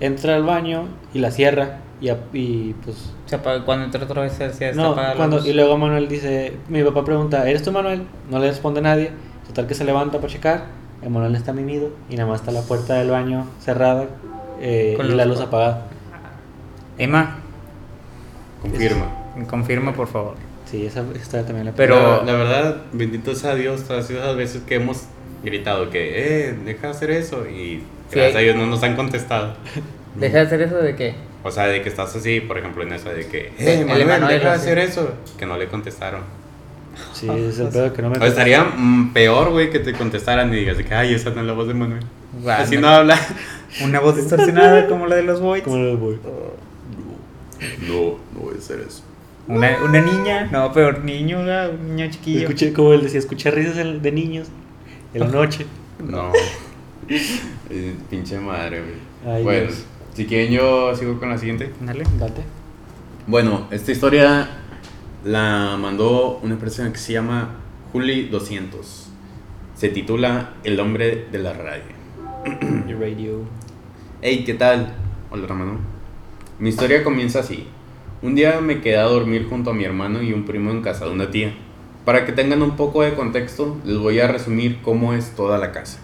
entra 0.00 0.34
al 0.36 0.44
baño 0.44 0.84
y 1.12 1.18
la 1.18 1.30
cierra 1.30 1.78
y, 2.00 2.08
ap- 2.08 2.34
y 2.34 2.74
pues 2.84 3.12
Se 3.26 3.36
apaga- 3.36 3.64
cuando 3.66 3.84
entra 3.84 4.02
otra 4.04 4.22
vez 4.22 4.32
se, 4.32 4.50
se 4.54 4.72
no, 4.72 4.92
apaga 4.92 5.10
la 5.10 5.14
cuando, 5.16 5.36
luz. 5.38 5.46
y 5.46 5.52
luego 5.52 5.76
Manuel 5.76 6.08
dice, 6.08 6.54
mi 6.68 6.82
papá 6.82 7.04
pregunta, 7.04 7.48
¿eres 7.48 7.62
tú 7.62 7.70
Manuel? 7.72 8.02
No 8.30 8.38
le 8.38 8.48
responde 8.48 8.80
nadie. 8.80 9.10
Total 9.46 9.66
que 9.66 9.74
se 9.74 9.84
levanta 9.84 10.18
para 10.18 10.32
checar 10.32 10.64
Emanuel 11.02 11.34
está 11.34 11.52
mimido 11.52 11.90
y 12.08 12.16
nada 12.16 12.28
más 12.30 12.40
está 12.40 12.52
la 12.52 12.60
puerta 12.62 12.94
del 12.94 13.10
baño 13.10 13.46
cerrada 13.60 14.06
eh, 14.60 14.94
Con 14.96 15.06
y 15.06 15.08
luz 15.10 15.16
la 15.18 15.24
luz 15.26 15.40
apagada. 15.40 15.70
apagada. 16.08 16.30
Emma, 16.98 17.36
Confirma. 18.62 19.06
Confirma 19.48 19.92
por 19.92 20.08
favor. 20.08 20.34
Sí, 20.70 20.86
esa 20.86 21.02
historia 21.14 21.44
también 21.46 21.66
la 21.66 21.72
Pero- 21.72 22.24
la, 22.24 22.32
la 22.32 22.32
verdad, 22.38 22.82
bendito 22.92 23.34
sea 23.34 23.54
Dios, 23.54 23.84
todas 23.84 24.08
esas 24.10 24.36
veces 24.36 24.62
que 24.66 24.76
hemos 24.76 25.04
gritado 25.42 25.90
que, 25.90 26.48
eh, 26.48 26.54
deja 26.64 26.88
de 26.88 26.92
hacer 26.92 27.10
eso. 27.10 27.46
Y 27.48 27.82
Sí. 28.10 28.16
gracias 28.16 28.36
a 28.36 28.38
Dios 28.40 28.56
no 28.56 28.66
nos 28.66 28.82
han 28.82 28.94
contestado. 28.96 29.54
¿Deja 30.14 30.38
de 30.38 30.42
hacer 30.46 30.62
eso 30.62 30.76
de 30.76 30.94
qué? 30.96 31.14
O 31.42 31.50
sea, 31.50 31.66
de 31.66 31.80
que 31.82 31.88
estás 31.88 32.14
así, 32.14 32.40
por 32.40 32.58
ejemplo, 32.58 32.82
en 32.82 32.92
esa 32.92 33.10
de 33.12 33.26
que, 33.26 33.52
eh, 33.58 33.80
el 33.88 34.06
Manuel, 34.06 34.28
deja 34.28 34.52
de 34.52 34.58
sí. 34.58 34.62
hacer 34.64 34.78
eso. 34.78 35.12
Que 35.38 35.46
no 35.46 35.56
le 35.56 35.66
contestaron. 35.68 36.20
Sí, 37.14 37.28
es 37.30 37.58
el 37.58 37.68
pedo 37.68 37.92
que 37.94 38.02
no 38.02 38.10
me 38.10 38.18
O 38.18 38.24
estaría 38.24 38.62
mm, 38.64 39.12
peor, 39.14 39.50
güey, 39.50 39.70
que 39.70 39.78
te 39.78 39.92
contestaran 39.94 40.52
y 40.52 40.56
digas 40.56 40.76
de 40.76 40.84
que, 40.84 40.94
ay, 40.94 41.14
esa 41.14 41.30
no 41.30 41.40
es 41.40 41.46
la 41.46 41.52
voz 41.54 41.66
de 41.68 41.74
Manuel. 41.74 42.04
Así 42.46 42.76
no. 42.76 42.88
habla. 42.88 43.18
Una 43.82 44.00
voz 44.00 44.16
distorsionada 44.16 44.86
como 44.88 45.06
la 45.06 45.16
de 45.16 45.22
los 45.22 45.40
Voids. 45.40 45.64
¿Cómo 45.64 45.78
los 45.78 45.98
voy? 45.98 46.18
No, 47.86 48.18
no 48.34 48.40
voy 48.40 48.54
a 48.54 48.58
hacer 48.58 48.80
eso. 48.86 49.02
Una, 49.50 49.78
una 49.84 50.00
niña, 50.00 50.48
no, 50.52 50.72
peor 50.72 51.04
niño, 51.04 51.38
¿verdad? 51.38 51.70
un 51.74 51.96
niño 51.96 52.10
chiquillo. 52.10 52.40
Escuché, 52.40 52.72
como 52.72 52.92
él 52.92 53.02
decía, 53.02 53.18
escuché 53.18 53.50
risas 53.50 53.76
de 54.02 54.12
niños 54.12 54.48
en 55.14 55.20
la 55.20 55.26
noche. 55.38 55.66
No. 56.04 56.32
Eh, 57.72 57.94
Pinche 58.08 58.38
madre, 58.38 58.80
güey. 58.82 59.34
Ay, 59.36 59.42
bueno, 59.42 59.66
Dios. 59.66 59.84
si 60.14 60.26
quieren 60.26 60.52
yo 60.52 60.94
sigo 60.94 61.18
con 61.18 61.28
la 61.30 61.38
siguiente. 61.38 61.72
Dale. 61.80 62.04
Date. 62.18 62.42
Bueno, 63.26 63.66
esta 63.72 63.90
historia 63.90 64.48
la 65.24 65.76
mandó 65.80 66.38
una 66.42 66.56
persona 66.56 66.92
que 66.92 66.98
se 66.98 67.12
llama 67.14 67.56
Juli200. 67.92 68.70
Se 69.74 69.88
titula 69.88 70.54
El 70.62 70.78
hombre 70.78 71.26
de 71.32 71.38
la 71.40 71.52
radio. 71.52 71.82
Your 72.88 73.00
radio. 73.00 73.40
Hey, 74.22 74.44
¿qué 74.44 74.54
tal? 74.54 74.94
Hola, 75.32 75.44
hermano. 75.46 75.78
Mi 76.60 76.68
historia 76.68 77.02
comienza 77.02 77.40
así. 77.40 77.66
Un 78.22 78.34
día 78.34 78.60
me 78.60 78.80
quedé 78.80 78.98
a 78.98 79.04
dormir 79.04 79.46
junto 79.48 79.70
a 79.70 79.74
mi 79.74 79.84
hermano 79.84 80.22
y 80.22 80.32
un 80.32 80.44
primo 80.44 80.70
en 80.70 80.82
casa 80.82 81.06
de 81.06 81.12
una 81.12 81.30
tía. 81.30 81.54
Para 82.04 82.26
que 82.26 82.32
tengan 82.32 82.62
un 82.62 82.76
poco 82.76 83.02
de 83.02 83.14
contexto, 83.14 83.76
les 83.84 83.96
voy 83.98 84.20
a 84.20 84.28
resumir 84.28 84.80
cómo 84.82 85.14
es 85.14 85.30
toda 85.36 85.58
la 85.58 85.72
casa. 85.72 86.00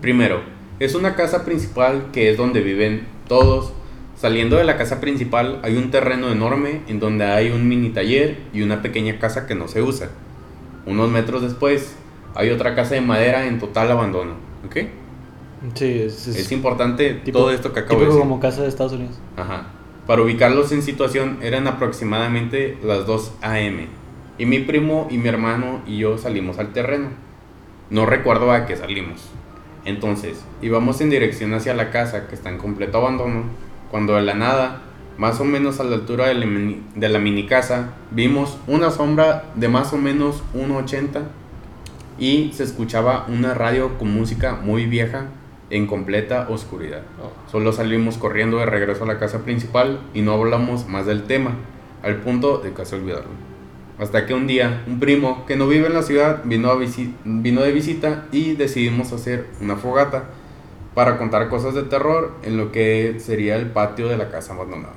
Primero, 0.00 0.40
es 0.78 0.94
una 0.94 1.14
casa 1.16 1.44
principal 1.44 2.06
que 2.12 2.30
es 2.30 2.36
donde 2.36 2.60
viven 2.60 3.06
todos. 3.28 3.72
Saliendo 4.16 4.56
de 4.56 4.64
la 4.64 4.76
casa 4.76 5.00
principal 5.00 5.60
hay 5.62 5.76
un 5.76 5.90
terreno 5.90 6.30
enorme 6.32 6.82
en 6.88 6.98
donde 7.00 7.24
hay 7.24 7.50
un 7.50 7.68
mini 7.68 7.90
taller 7.90 8.38
y 8.52 8.62
una 8.62 8.82
pequeña 8.82 9.18
casa 9.18 9.46
que 9.46 9.54
no 9.54 9.68
se 9.68 9.80
usa. 9.82 10.10
Unos 10.86 11.10
metros 11.10 11.42
después 11.42 11.94
hay 12.34 12.50
otra 12.50 12.74
casa 12.74 12.94
de 12.94 13.00
madera 13.00 13.46
en 13.46 13.58
total 13.60 13.90
abandono. 13.90 14.32
¿Ok? 14.66 14.76
Sí, 15.74 16.02
es, 16.02 16.26
es 16.28 16.36
Es 16.36 16.52
importante 16.52 17.14
tipo- 17.14 17.38
todo 17.38 17.50
esto 17.52 17.72
que 17.72 17.80
acabo 17.80 18.00
de 18.00 18.06
decir. 18.06 18.20
como 18.20 18.38
casa 18.40 18.62
de 18.62 18.68
Estados 18.68 18.92
Unidos. 18.92 19.18
Ajá. 19.36 19.66
Para 20.08 20.22
ubicarlos 20.22 20.72
en 20.72 20.80
situación 20.80 21.36
eran 21.42 21.66
aproximadamente 21.66 22.78
las 22.82 23.06
2 23.06 23.34
a.m. 23.42 23.88
Y 24.38 24.46
mi 24.46 24.58
primo 24.60 25.06
y 25.10 25.18
mi 25.18 25.28
hermano 25.28 25.82
y 25.86 25.98
yo 25.98 26.16
salimos 26.16 26.58
al 26.58 26.72
terreno. 26.72 27.10
No 27.90 28.06
recuerdo 28.06 28.50
a 28.50 28.64
qué 28.64 28.74
salimos. 28.74 29.28
Entonces, 29.84 30.42
íbamos 30.62 31.02
en 31.02 31.10
dirección 31.10 31.52
hacia 31.52 31.74
la 31.74 31.90
casa 31.90 32.26
que 32.26 32.34
está 32.34 32.48
en 32.48 32.56
completo 32.56 32.96
abandono, 32.96 33.42
cuando 33.90 34.14
de 34.14 34.22
la 34.22 34.32
nada, 34.32 34.80
más 35.18 35.40
o 35.40 35.44
menos 35.44 35.78
a 35.78 35.84
la 35.84 35.96
altura 35.96 36.28
de 36.28 36.36
la 36.36 36.46
mini, 36.46 36.82
de 36.94 37.10
la 37.10 37.18
mini 37.18 37.44
casa, 37.44 37.90
vimos 38.10 38.56
una 38.66 38.90
sombra 38.90 39.44
de 39.56 39.68
más 39.68 39.92
o 39.92 39.98
menos 39.98 40.42
1,80 40.54 41.24
y 42.18 42.50
se 42.54 42.64
escuchaba 42.64 43.26
una 43.28 43.52
radio 43.52 43.98
con 43.98 44.10
música 44.10 44.54
muy 44.54 44.86
vieja 44.86 45.26
en 45.70 45.86
completa 45.86 46.46
oscuridad. 46.48 47.02
Solo 47.50 47.72
salimos 47.72 48.18
corriendo 48.18 48.58
de 48.58 48.66
regreso 48.66 49.04
a 49.04 49.06
la 49.06 49.18
casa 49.18 49.44
principal 49.44 50.00
y 50.14 50.22
no 50.22 50.32
hablamos 50.32 50.88
más 50.88 51.06
del 51.06 51.24
tema, 51.24 51.52
al 52.02 52.16
punto 52.16 52.58
de 52.58 52.72
casi 52.72 52.96
olvidarlo. 52.96 53.30
Hasta 53.98 54.26
que 54.26 54.34
un 54.34 54.46
día, 54.46 54.84
un 54.86 55.00
primo 55.00 55.44
que 55.46 55.56
no 55.56 55.66
vive 55.66 55.88
en 55.88 55.94
la 55.94 56.02
ciudad 56.02 56.42
vino, 56.44 56.70
a 56.70 56.78
vino 57.24 57.62
de 57.62 57.72
visita 57.72 58.26
y 58.30 58.54
decidimos 58.54 59.12
hacer 59.12 59.46
una 59.60 59.76
fogata 59.76 60.24
para 60.94 61.18
contar 61.18 61.48
cosas 61.48 61.74
de 61.74 61.82
terror 61.82 62.32
en 62.42 62.56
lo 62.56 62.70
que 62.70 63.16
sería 63.18 63.56
el 63.56 63.66
patio 63.66 64.08
de 64.08 64.16
la 64.16 64.30
casa 64.30 64.54
abandonada. 64.54 64.94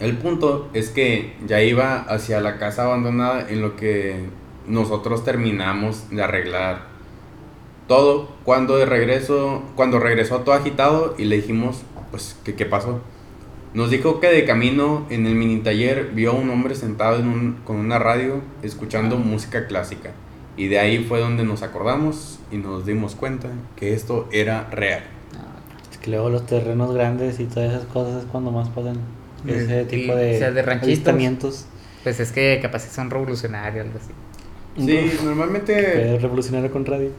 El 0.00 0.16
punto 0.16 0.68
es 0.74 0.90
que 0.90 1.34
ya 1.46 1.62
iba 1.62 2.00
hacia 2.02 2.40
la 2.40 2.58
casa 2.58 2.84
abandonada 2.84 3.48
en 3.48 3.62
lo 3.62 3.76
que 3.76 4.24
nosotros 4.66 5.24
terminamos 5.24 6.10
de 6.10 6.22
arreglar 6.22 6.93
todo 7.88 8.28
cuando 8.44 8.76
de 8.76 8.86
regreso 8.86 9.62
cuando 9.76 9.98
regresó 9.98 10.40
todo 10.40 10.54
agitado 10.54 11.14
y 11.18 11.24
le 11.24 11.36
dijimos 11.36 11.82
pues 12.10 12.36
que 12.44 12.54
qué 12.54 12.64
pasó 12.66 13.00
nos 13.74 13.90
dijo 13.90 14.20
que 14.20 14.28
de 14.28 14.44
camino 14.44 15.04
en 15.10 15.26
el 15.26 15.34
mini 15.34 15.58
taller 15.58 16.10
vio 16.14 16.30
a 16.30 16.34
un 16.34 16.48
hombre 16.50 16.74
sentado 16.76 17.18
en 17.18 17.28
un- 17.28 17.56
con 17.64 17.76
una 17.76 17.98
radio 17.98 18.40
escuchando 18.62 19.16
música 19.18 19.66
clásica 19.66 20.12
y 20.56 20.68
de 20.68 20.78
ahí 20.78 21.04
fue 21.04 21.18
donde 21.20 21.44
nos 21.44 21.62
acordamos 21.62 22.38
y 22.52 22.56
nos 22.56 22.86
dimos 22.86 23.14
cuenta 23.16 23.48
que 23.76 23.92
esto 23.94 24.28
era 24.32 24.68
real 24.70 25.02
Es 25.90 25.98
que 25.98 26.10
luego 26.10 26.30
los 26.30 26.46
terrenos 26.46 26.94
grandes 26.94 27.40
y 27.40 27.44
todas 27.46 27.70
esas 27.72 27.84
cosas 27.86 28.22
es 28.22 28.28
cuando 28.30 28.50
más 28.52 28.68
pasan 28.68 28.98
ese 29.46 29.82
Y- 29.82 29.84
tipo 29.86 30.14
de, 30.14 30.36
o 30.36 30.38
sea, 30.38 30.50
de 30.52 30.62
ranchitos. 30.62 30.86
avistamientos. 30.88 31.66
Pues 32.02 32.20
es 32.20 32.30
que 32.32 32.58
capaz 32.62 32.80
sí 32.80 32.90
son 32.94 33.10
revolucionarios, 33.10 33.86
algo 33.86 33.98
así. 33.98 34.86
sí 34.86 35.18
normalmente 35.24 36.14
Es 36.14 36.22
revolucionario 36.22 36.70
con 36.70 36.84
radio. 36.86 37.10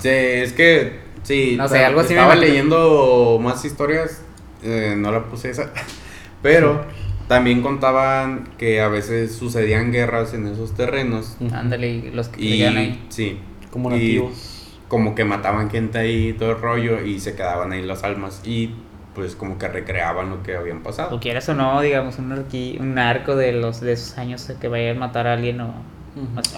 Sí, 0.00 0.08
es 0.08 0.52
que 0.52 1.00
sí. 1.22 1.54
No 1.56 1.68
sé, 1.68 1.84
algo 1.84 2.00
así 2.00 2.14
me 2.14 2.20
Estaba 2.20 2.34
imagino. 2.34 2.52
leyendo 2.54 3.38
más 3.42 3.64
historias, 3.64 4.22
eh, 4.62 4.94
no 4.96 5.12
la 5.12 5.24
puse 5.24 5.50
esa, 5.50 5.70
pero 6.42 6.84
también 7.28 7.62
contaban 7.62 8.48
que 8.58 8.80
a 8.80 8.88
veces 8.88 9.34
sucedían 9.34 9.92
guerras 9.92 10.34
en 10.34 10.46
esos 10.46 10.74
terrenos. 10.74 11.36
Ándale, 11.52 11.88
y 11.90 12.10
los 12.10 12.28
que 12.28 12.42
y 12.42 12.62
ahí. 12.62 13.04
sí, 13.08 13.38
Como 13.70 13.90
y 13.90 13.92
nativos. 13.92 14.78
como 14.88 15.14
que 15.14 15.24
mataban 15.24 15.70
gente 15.70 15.98
ahí 15.98 16.28
y 16.28 16.32
todo 16.34 16.50
el 16.52 16.58
rollo 16.60 17.00
y 17.04 17.20
se 17.20 17.34
quedaban 17.34 17.72
ahí 17.72 17.82
las 17.82 18.02
almas 18.04 18.42
y 18.44 18.70
pues 19.14 19.36
como 19.36 19.58
que 19.58 19.68
recreaban 19.68 20.30
lo 20.30 20.42
que 20.42 20.56
habían 20.56 20.82
pasado. 20.82 21.14
O 21.16 21.20
quieras 21.20 21.48
o 21.50 21.54
no, 21.54 21.80
digamos, 21.82 22.18
un, 22.18 22.30
arqui- 22.30 22.80
un 22.80 22.98
arco 22.98 23.36
de 23.36 23.52
los 23.52 23.80
de 23.82 23.92
esos 23.92 24.16
años 24.18 24.50
que 24.60 24.68
vayan 24.68 24.96
a 24.96 25.00
matar 25.00 25.26
a 25.26 25.34
alguien 25.34 25.60
o. 25.60 25.72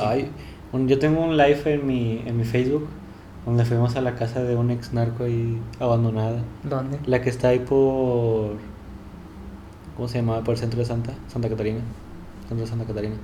Ay, 0.00 0.30
un- 0.72 0.88
yo 0.88 0.98
tengo 0.98 1.20
un 1.22 1.36
live 1.36 1.60
en 1.66 1.86
mi, 1.86 2.22
en 2.26 2.36
mi 2.38 2.44
Facebook 2.44 2.88
donde 3.46 3.64
fuimos 3.64 3.94
a 3.96 4.00
la 4.00 4.14
casa 4.14 4.42
de 4.42 4.56
un 4.56 4.70
ex 4.70 4.92
narco 4.92 5.24
ahí 5.24 5.60
abandonada. 5.78 6.42
¿Dónde? 6.62 6.98
La 7.06 7.20
que 7.20 7.30
está 7.30 7.48
ahí 7.48 7.58
por. 7.58 8.56
¿Cómo 9.96 10.08
se 10.08 10.18
llamaba? 10.18 10.42
Por 10.42 10.54
el 10.54 10.60
centro 10.60 10.80
de 10.80 10.86
Santa, 10.86 11.14
Santa 11.28 11.48
Catarina. 11.48 11.80
Centro 12.48 12.64
de 12.64 12.66
Santa 12.66 12.84
Catarina. 12.84 13.14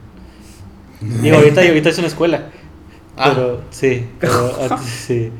Digo, 1.01 1.37
ahorita, 1.37 1.63
ahorita 1.63 1.89
es 1.89 1.99
una 1.99 2.07
escuela. 2.09 2.47
Ah. 3.17 3.33
Pero, 3.35 3.61
sí, 3.71 4.07
pero 4.19 4.33
antes, 4.61 4.87
sí. 4.87 5.33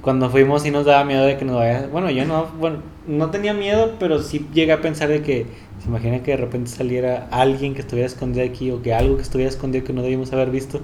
Cuando 0.00 0.30
fuimos 0.30 0.62
sí 0.62 0.70
nos 0.70 0.86
daba 0.86 1.04
miedo 1.04 1.24
de 1.24 1.36
que 1.36 1.44
nos 1.44 1.56
vaya. 1.56 1.88
Bueno, 1.92 2.10
yo 2.10 2.24
no, 2.24 2.46
bueno, 2.58 2.78
no 3.06 3.30
tenía 3.30 3.52
miedo, 3.52 3.96
pero 3.98 4.22
sí 4.22 4.46
llegué 4.54 4.72
a 4.72 4.80
pensar 4.80 5.08
de 5.08 5.22
que 5.22 5.46
se 5.78 5.88
imagina 5.88 6.22
que 6.22 6.30
de 6.30 6.36
repente 6.38 6.70
saliera 6.70 7.28
alguien 7.30 7.74
que 7.74 7.80
estuviera 7.80 8.06
escondido 8.06 8.46
aquí 8.46 8.70
o 8.70 8.80
que 8.80 8.94
algo 8.94 9.16
que 9.16 9.22
estuviera 9.22 9.50
escondido 9.50 9.84
que 9.84 9.92
no 9.92 10.02
debíamos 10.02 10.32
haber 10.32 10.50
visto. 10.50 10.80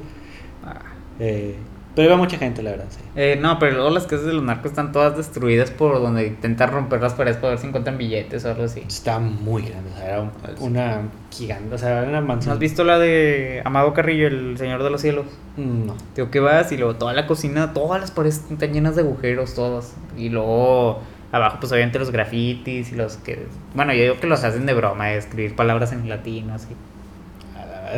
Ah. 0.65 0.83
Eh, 1.19 1.57
pero 1.97 2.07
iba 2.09 2.17
mucha 2.17 2.39
gente, 2.39 2.63
la 2.63 2.71
verdad, 2.71 2.85
sí. 2.91 2.99
Eh, 3.17 3.37
no, 3.41 3.59
pero 3.59 3.73
luego 3.73 3.91
las 3.91 4.05
casas 4.07 4.27
de 4.27 4.35
los 4.35 4.45
narcos 4.45 4.71
están 4.71 4.93
todas 4.93 5.17
destruidas 5.17 5.73
por 5.73 5.95
donde 6.01 6.29
intentan 6.29 6.71
romper 6.71 7.01
las 7.03 7.15
paredes 7.15 7.39
para 7.39 7.49
ver 7.51 7.59
si 7.59 7.67
encuentran 7.67 7.99
billetes 7.99 8.45
o 8.45 8.51
algo 8.51 8.63
así. 8.65 8.85
Estaba 8.87 9.19
muy 9.19 9.63
grande, 9.63 9.91
o 9.93 9.97
sea, 9.97 10.05
era 10.07 10.19
Ah, 10.45 10.51
una 10.61 11.01
gigante, 11.33 11.75
o 11.75 11.79
sea, 11.79 12.01
era 12.03 12.09
una 12.09 12.21
¿No 12.21 12.27
mansión. 12.29 12.53
has 12.53 12.59
visto 12.61 12.85
la 12.85 12.99
de 13.01 13.63
Amado 13.65 13.93
Carrillo, 13.95 14.29
el 14.29 14.57
Señor 14.59 14.85
de 14.85 14.91
los 14.91 15.01
Cielos? 15.01 15.27
No. 15.57 15.97
Digo 16.15 16.31
que 16.31 16.39
vas 16.39 16.71
y 16.71 16.77
luego 16.77 16.95
toda 16.97 17.15
la 17.15 17.27
cocina, 17.27 17.73
todas 17.73 18.01
las 18.01 18.11
paredes 18.13 18.45
están 18.51 18.73
llenas 18.73 18.95
de 18.95 19.03
agujeros, 19.03 19.55
todas. 19.55 19.95
Y 20.17 20.29
luego 20.29 21.01
abajo 21.33 21.57
pues 21.61 21.73
obviamente 21.73 21.99
los 21.99 22.11
grafitis 22.11 22.93
y 22.93 22.95
los 22.95 23.17
que... 23.17 23.47
Bueno, 23.75 23.93
yo 23.95 24.03
digo 24.03 24.21
que 24.21 24.27
los 24.27 24.45
hacen 24.45 24.65
de 24.67 24.75
broma, 24.75 25.07
de 25.07 25.17
escribir 25.19 25.57
palabras 25.57 25.93
en 25.93 26.09
latino, 26.09 26.55
así. 26.55 26.69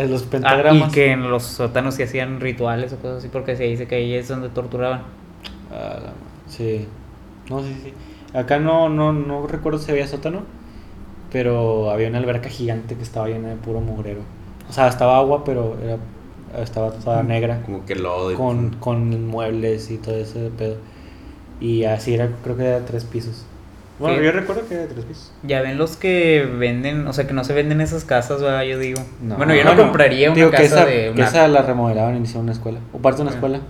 Los 0.08 0.22
Ah, 0.24 0.26
pentagramas. 0.30 0.90
y 0.90 0.94
que 0.94 1.12
en 1.12 1.30
los 1.30 1.42
sótanos 1.44 1.94
se 1.94 2.04
hacían 2.04 2.40
rituales 2.40 2.92
o 2.92 2.96
cosas 2.96 3.18
así, 3.18 3.28
porque 3.28 3.56
se 3.56 3.64
dice 3.64 3.86
que 3.86 3.96
ahí 3.96 4.14
es 4.14 4.28
donde 4.28 4.48
torturaban. 4.48 5.02
Ah, 5.72 5.98
sí. 6.48 6.86
No, 7.48 7.60
sí, 7.62 7.74
sí. 7.82 7.92
Acá 8.36 8.58
no, 8.58 8.88
no, 8.88 9.12
no 9.12 9.46
recuerdo 9.46 9.78
si 9.78 9.90
había 9.90 10.06
sótano, 10.06 10.42
pero 11.32 11.90
había 11.90 12.08
una 12.08 12.18
alberca 12.18 12.48
gigante 12.48 12.94
que 12.96 13.02
estaba 13.02 13.28
llena 13.28 13.48
de 13.48 13.56
puro 13.56 13.80
mugrero. 13.80 14.20
O 14.68 14.72
sea, 14.72 14.88
estaba 14.88 15.18
agua, 15.18 15.44
pero 15.44 15.76
era, 15.82 15.96
estaba 16.62 16.90
toda 16.92 17.22
negra, 17.22 17.62
Como 17.64 17.84
que 17.86 17.94
lodo. 17.94 18.32
y- 18.32 18.36
con, 18.36 18.70
con 18.80 19.26
muebles 19.26 19.90
y 19.90 19.98
todo 19.98 20.16
ese 20.16 20.50
pedo. 20.50 20.76
Y 21.60 21.84
así 21.84 22.14
era, 22.14 22.28
creo 22.44 22.56
que 22.56 22.64
era 22.66 22.84
tres 22.84 23.04
pisos. 23.04 23.44
Bueno, 23.98 24.22
yo 24.22 24.30
recuerdo 24.32 24.66
que 24.68 24.74
era 24.74 24.82
de 24.84 24.88
tres 24.94 25.04
pisos. 25.04 25.32
Ya 25.42 25.60
ven 25.60 25.76
los 25.78 25.96
que 25.96 26.46
venden, 26.58 27.06
o 27.08 27.12
sea, 27.12 27.26
que 27.26 27.32
no 27.34 27.42
se 27.44 27.52
venden 27.52 27.80
esas 27.80 28.04
casas, 28.04 28.40
¿verdad? 28.40 28.62
Yo 28.62 28.78
digo. 28.78 29.00
No. 29.22 29.36
Bueno, 29.36 29.54
yo 29.54 29.64
no 29.64 29.76
compraría 29.76 30.28
una 30.28 30.36
digo 30.36 30.50
que 30.50 30.56
casa 30.56 30.66
esa, 30.66 30.84
de 30.86 30.92
que 31.06 31.10
una... 31.10 31.24
esa 31.26 31.48
la 31.48 31.62
remodelaron 31.62 32.16
y 32.16 32.20
hicieron 32.22 32.44
una 32.44 32.52
escuela. 32.52 32.78
O 32.92 32.98
parte 32.98 33.16
de 33.18 33.22
una 33.22 33.32
escuela. 33.32 33.60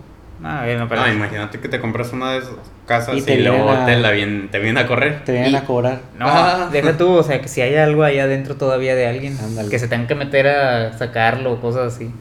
Ah, 0.45 0.63
bueno, 0.65 0.87
pero. 0.89 1.01
Ah, 1.01 1.11
imagínate 1.13 1.59
que 1.59 1.69
te 1.69 1.81
compras 1.81 2.13
una 2.13 2.33
de 2.33 2.39
esas 2.39 2.53
casas 2.87 3.15
Y 3.17 3.19
y, 3.19 3.23
te 3.23 3.39
luego 3.39 3.65
vienen 3.65 3.83
a- 3.83 3.87
te, 3.87 3.97
la 3.97 4.13
vien- 4.13 4.51
te 4.51 4.59
vienen 4.59 4.79
a 4.85 4.87
correr. 4.87 5.25
Te 5.25 5.33
vienen 5.33 5.51
Y- 5.53 5.57
a 5.57 5.65
cobrar. 5.65 6.01
No, 6.19 6.27
Ah. 6.29 6.69
deja 6.71 6.97
tú, 6.97 7.09
o 7.11 7.23
sea, 7.23 7.41
que 7.41 7.49
si 7.49 7.61
hay 7.61 7.75
algo 7.77 8.05
ahí 8.05 8.19
adentro 8.21 8.55
todavía 8.57 8.95
de 8.95 9.07
alguien, 9.09 9.37
Ándale. 9.43 9.69
que 9.69 9.79
se 9.79 9.89
tengan 9.89 10.07
que 10.07 10.15
meter 10.15 10.47
a 10.47 10.97
sacarlo 10.97 11.53
o 11.55 11.61
cosas 11.61 11.95
así. 11.95 12.13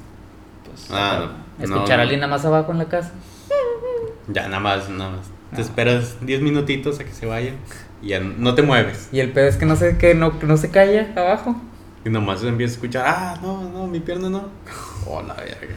Pues, 0.66 0.88
Ah, 0.92 1.28
no. 1.60 1.64
Escuchar 1.64 1.98
no, 1.98 2.00
a 2.00 2.02
alguien 2.04 2.20
nada 2.22 2.32
más 2.32 2.46
abajo 2.46 2.72
en 2.72 2.78
la 2.80 2.86
casa. 2.86 3.12
Ya, 4.30 4.44
nada 4.48 4.60
más, 4.60 4.90
nada 4.90 5.12
más. 5.12 5.28
Te 5.54 5.58
Ah. 5.58 5.62
esperas 5.62 6.18
10 6.26 6.42
minutitos 6.42 7.00
a 7.00 7.04
que 7.04 7.12
se 7.12 7.26
vaya 7.26 7.52
y 8.02 8.10
ya 8.10 8.20
no 8.20 8.56
te 8.56 8.62
mueves. 8.62 9.10
Y 9.12 9.20
el 9.20 9.32
pedo 9.32 9.48
es 9.48 9.58
que 9.58 9.66
no 9.66 9.76
sé 9.76 9.98
que 9.98 10.14
no, 10.14 10.40
que 10.40 10.46
no 10.46 10.58
se 10.58 10.70
calla 10.70 11.14
abajo. 11.16 11.56
Y 12.06 12.10
nomás 12.10 12.44
empiezas 12.44 12.76
a 12.76 12.78
escuchar, 12.78 13.06
ah, 13.08 13.40
no, 13.42 13.70
no, 13.70 13.88
mi 13.88 14.00
pierna 14.00 14.30
no. 14.30 14.46
Oh, 15.10 15.22
la 15.22 15.36
verga. 15.36 15.76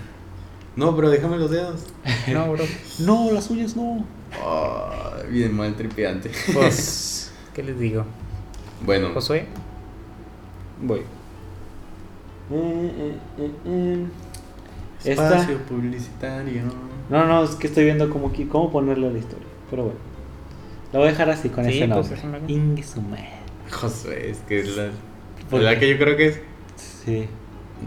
No, 0.76 0.94
pero 0.96 1.10
déjame 1.10 1.36
los 1.36 1.50
dedos. 1.50 1.86
No, 2.32 2.52
bro. 2.52 2.64
No, 3.00 3.30
las 3.32 3.50
uñas 3.50 3.76
no. 3.76 4.04
Oh, 4.42 4.90
bien 5.28 5.54
mal 5.56 5.74
tripiante. 5.74 6.30
Pues, 6.52 7.32
¿qué 7.54 7.62
les 7.62 7.78
digo? 7.78 8.04
Bueno, 8.84 9.10
Josué, 9.12 9.46
Voy. 10.82 11.02
Mm, 12.48 12.56
mm, 12.56 13.68
mm, 13.68 14.02
mm. 14.02 14.10
Esta. 15.04 15.28
espacio 15.28 15.58
publicitario. 15.58 16.62
No, 17.08 17.26
no, 17.26 17.44
es 17.44 17.50
que 17.50 17.66
estoy 17.66 17.84
viendo 17.84 18.08
cómo, 18.10 18.32
cómo 18.48 18.70
ponerle 18.70 19.08
a 19.08 19.10
la 19.10 19.18
historia. 19.18 19.46
Pero 19.70 19.84
bueno. 19.84 20.09
La 20.92 20.98
voy 20.98 21.08
a 21.08 21.10
dejar 21.12 21.30
así 21.30 21.48
con 21.48 21.64
Sí, 21.64 21.70
ese 21.82 21.88
pues, 21.88 22.24
nombre. 22.24 22.82
su 22.82 23.00
madre. 23.02 23.28
Josué, 23.70 24.30
es 24.30 24.38
que 24.48 24.60
es 24.60 24.76
la, 24.76 24.88
¿Por 25.48 25.60
la 25.60 25.74
qué? 25.74 25.80
que 25.80 25.90
yo 25.90 25.98
creo 25.98 26.16
que 26.16 26.26
es. 26.26 26.40
Sí. 26.76 27.26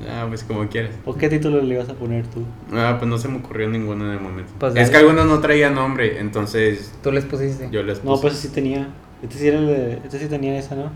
Ah, 0.10 0.26
pues 0.28 0.44
como 0.44 0.68
quieras. 0.70 0.92
¿O 1.06 1.14
qué 1.16 1.30
título 1.30 1.62
le 1.62 1.76
ibas 1.76 1.90
a 1.90 1.94
poner 1.94 2.26
tú? 2.28 2.44
Ah, 2.74 2.96
pues 2.98 3.08
no 3.10 3.18
se 3.18 3.28
me 3.28 3.38
ocurrió 3.38 3.70
ninguno 3.70 4.06
en 4.06 4.12
el 4.12 4.20
momento. 4.22 4.52
Pues 4.60 4.76
es 4.76 4.90
que 4.90 4.98
algunos 4.98 5.26
no 5.28 5.40
traían 5.40 5.76
nombre, 5.76 6.20
entonces 6.20 6.94
tú 7.04 7.12
les 7.12 7.26
pusiste. 7.26 7.70
yo 7.72 7.84
les 7.84 8.00
puse. 8.00 8.10
No, 8.10 8.20
pues 8.22 8.34
sí 8.36 8.48
tenía. 8.50 8.88
Este 9.22 9.38
sí, 9.38 9.48
era 9.48 9.60
el 9.60 9.68
de- 9.68 9.94
este 10.04 10.20
sí 10.20 10.26
tenía 10.28 10.58
esa, 10.58 10.76
¿no? 10.76 10.90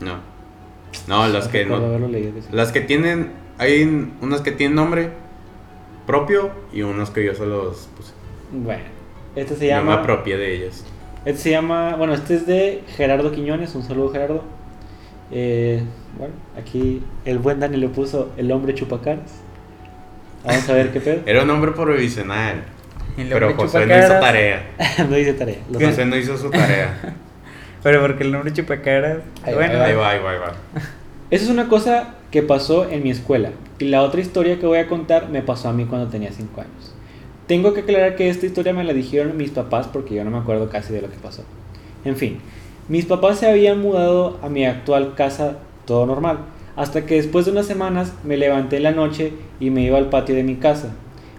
No. 0.00 0.16
No, 1.08 1.26
las 1.28 1.48
que 1.48 1.64
no. 1.64 1.76
haberlo 1.76 2.08
leído, 2.08 2.34
que 2.34 2.42
sí. 2.42 2.48
Las 2.52 2.72
que 2.72 2.80
tienen. 2.82 3.30
Hay 3.58 4.10
unas 4.20 4.40
que 4.40 4.50
tienen 4.52 4.74
nombre 4.76 5.10
propio 6.06 6.50
y 6.72 6.82
unos 6.82 7.10
que 7.10 7.24
yo 7.24 7.34
solo 7.34 7.64
los 7.64 7.88
puse. 7.96 8.12
Bueno. 8.52 8.82
Este 9.36 9.56
se 9.56 9.66
llama. 9.66 9.94
apropié 9.94 10.36
de 10.36 10.54
ellas. 10.54 10.84
Este 11.24 11.40
se 11.40 11.50
llama. 11.50 11.96
Bueno, 11.96 12.14
este 12.14 12.34
es 12.34 12.46
de 12.46 12.82
Gerardo 12.96 13.32
Quiñones. 13.32 13.74
Un 13.74 13.82
saludo, 13.82 14.10
Gerardo. 14.10 14.44
Eh, 15.30 15.82
bueno, 16.18 16.34
aquí 16.58 17.02
el 17.24 17.38
buen 17.38 17.60
Dani 17.60 17.76
le 17.78 17.88
puso 17.88 18.32
el 18.36 18.52
hombre 18.52 18.74
chupacaras. 18.74 19.40
Vamos 20.44 20.68
a 20.68 20.72
ver 20.74 20.92
qué 20.92 21.00
pedo. 21.00 21.20
Era 21.26 21.42
un 21.42 21.48
nombre 21.48 21.72
provisional. 21.72 22.64
Pero 23.16 23.48
hombre 23.48 23.54
José 23.54 23.86
no 23.86 23.98
hizo 23.98 24.20
tarea. 24.20 24.70
no 25.08 25.18
hice 25.18 25.32
tarea. 25.34 25.58
lo 25.70 25.78
José 25.78 25.94
sé. 25.94 26.04
no 26.06 26.16
hizo 26.16 26.36
su 26.36 26.50
tarea. 26.50 27.16
Pero 27.82 28.00
porque 28.00 28.24
el 28.24 28.32
nombre 28.32 28.52
chupacaras. 28.52 29.18
Ahí 29.42 29.54
va, 29.54 29.58
bueno, 29.58 29.82
Ahí 29.82 29.94
va, 29.94 30.10
ahí 30.10 30.18
va, 30.20 30.30
ahí 30.30 30.38
va. 30.38 30.52
Esa 31.30 31.44
es 31.44 31.50
una 31.50 31.68
cosa 31.68 32.14
que 32.30 32.42
pasó 32.42 32.88
en 32.90 33.02
mi 33.02 33.10
escuela. 33.10 33.50
Y 33.78 33.86
la 33.86 34.02
otra 34.02 34.20
historia 34.20 34.58
que 34.58 34.66
voy 34.66 34.78
a 34.78 34.86
contar 34.86 35.28
me 35.30 35.42
pasó 35.42 35.68
a 35.68 35.72
mí 35.72 35.86
cuando 35.86 36.08
tenía 36.08 36.30
5 36.30 36.60
años. 36.60 36.91
Tengo 37.52 37.74
que 37.74 37.80
aclarar 37.80 38.16
que 38.16 38.30
esta 38.30 38.46
historia 38.46 38.72
me 38.72 38.82
la 38.82 38.94
dijeron 38.94 39.36
mis 39.36 39.50
papás 39.50 39.86
porque 39.86 40.14
yo 40.14 40.24
no 40.24 40.30
me 40.30 40.38
acuerdo 40.38 40.70
casi 40.70 40.94
de 40.94 41.02
lo 41.02 41.10
que 41.10 41.18
pasó. 41.18 41.44
En 42.02 42.16
fin, 42.16 42.38
mis 42.88 43.04
papás 43.04 43.40
se 43.40 43.46
habían 43.46 43.78
mudado 43.78 44.38
a 44.40 44.48
mi 44.48 44.64
actual 44.64 45.14
casa 45.16 45.58
todo 45.84 46.06
normal. 46.06 46.38
Hasta 46.76 47.04
que 47.04 47.16
después 47.16 47.44
de 47.44 47.52
unas 47.52 47.66
semanas 47.66 48.14
me 48.24 48.38
levanté 48.38 48.78
en 48.78 48.84
la 48.84 48.92
noche 48.92 49.34
y 49.60 49.68
me 49.68 49.82
iba 49.82 49.98
al 49.98 50.08
patio 50.08 50.34
de 50.34 50.44
mi 50.44 50.54
casa. 50.54 50.94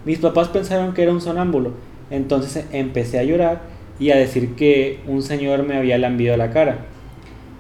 Mis 0.05 0.19
papás 0.19 0.49
pensaron 0.49 0.93
que 0.93 1.01
era 1.01 1.11
un 1.11 1.19
sonámbulo. 1.19 1.71
Entonces 2.11 2.63
empecé 2.71 3.17
a 3.17 3.23
llorar 3.23 3.63
y 3.99 4.11
a 4.11 4.15
decir 4.15 4.53
que 4.53 4.99
un 5.07 5.23
señor 5.23 5.63
me 5.63 5.77
había 5.77 5.97
lambido 5.97 6.37
la 6.37 6.51
cara. 6.51 6.85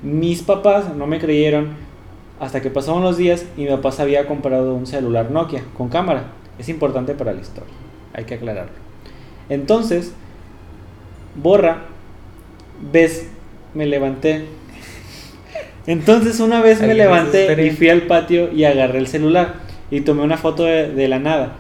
Mis 0.03 0.43
papás 0.43 0.93
no 0.95 1.07
me 1.07 1.17
creyeron 1.17 1.69
hasta 2.39 2.61
que 2.61 2.69
pasaron 2.69 3.01
los 3.01 3.17
días 3.17 3.47
y 3.57 3.61
mi 3.61 3.69
papá 3.69 3.91
se 3.91 4.03
había 4.03 4.27
comprado 4.27 4.75
un 4.75 4.85
celular 4.85 5.31
Nokia 5.31 5.63
con 5.75 5.89
cámara. 5.89 6.33
Es 6.59 6.69
importante 6.69 7.15
para 7.15 7.33
la 7.33 7.41
historia, 7.41 7.73
hay 8.13 8.25
que 8.25 8.35
aclararlo. 8.35 8.71
Entonces, 9.49 10.13
borra, 11.35 11.85
ves, 12.91 13.29
me 13.73 13.85
levanté. 13.85 14.45
Entonces 15.85 16.39
una 16.39 16.61
vez 16.61 16.79
me 16.79 16.93
levanté 16.93 17.61
y 17.65 17.71
fui 17.71 17.89
al 17.89 18.03
patio 18.03 18.51
y 18.53 18.63
agarré 18.63 18.99
el 18.99 19.07
celular 19.07 19.55
y 19.91 20.01
tomé 20.01 20.21
una 20.23 20.37
foto 20.37 20.63
de, 20.63 20.89
de 20.89 21.07
la 21.07 21.19
nada. 21.19 21.53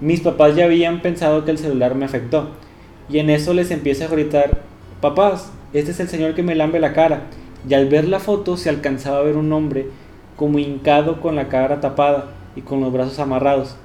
Mis 0.00 0.20
papás 0.20 0.56
ya 0.56 0.64
habían 0.64 1.00
pensado 1.00 1.44
que 1.44 1.52
el 1.52 1.58
celular 1.58 1.94
me 1.94 2.04
afectó. 2.04 2.50
Y 3.08 3.18
en 3.18 3.30
eso 3.30 3.54
les 3.54 3.70
empiezo 3.70 4.04
a 4.04 4.08
gritar, 4.08 4.58
papás, 5.00 5.50
este 5.72 5.92
es 5.92 6.00
el 6.00 6.08
señor 6.08 6.34
que 6.34 6.42
me 6.42 6.54
lambe 6.54 6.80
la 6.80 6.92
cara. 6.92 7.22
Y 7.68 7.74
al 7.74 7.88
ver 7.88 8.06
la 8.06 8.20
foto 8.20 8.56
se 8.56 8.68
alcanzaba 8.68 9.18
a 9.18 9.22
ver 9.22 9.36
un 9.36 9.52
hombre 9.52 9.86
como 10.36 10.58
hincado 10.58 11.20
con 11.20 11.36
la 11.36 11.48
cara 11.48 11.80
tapada 11.80 12.26
y 12.54 12.62
con 12.62 12.80
los 12.80 12.92
brazos 12.92 13.18
amarrados. 13.18 13.76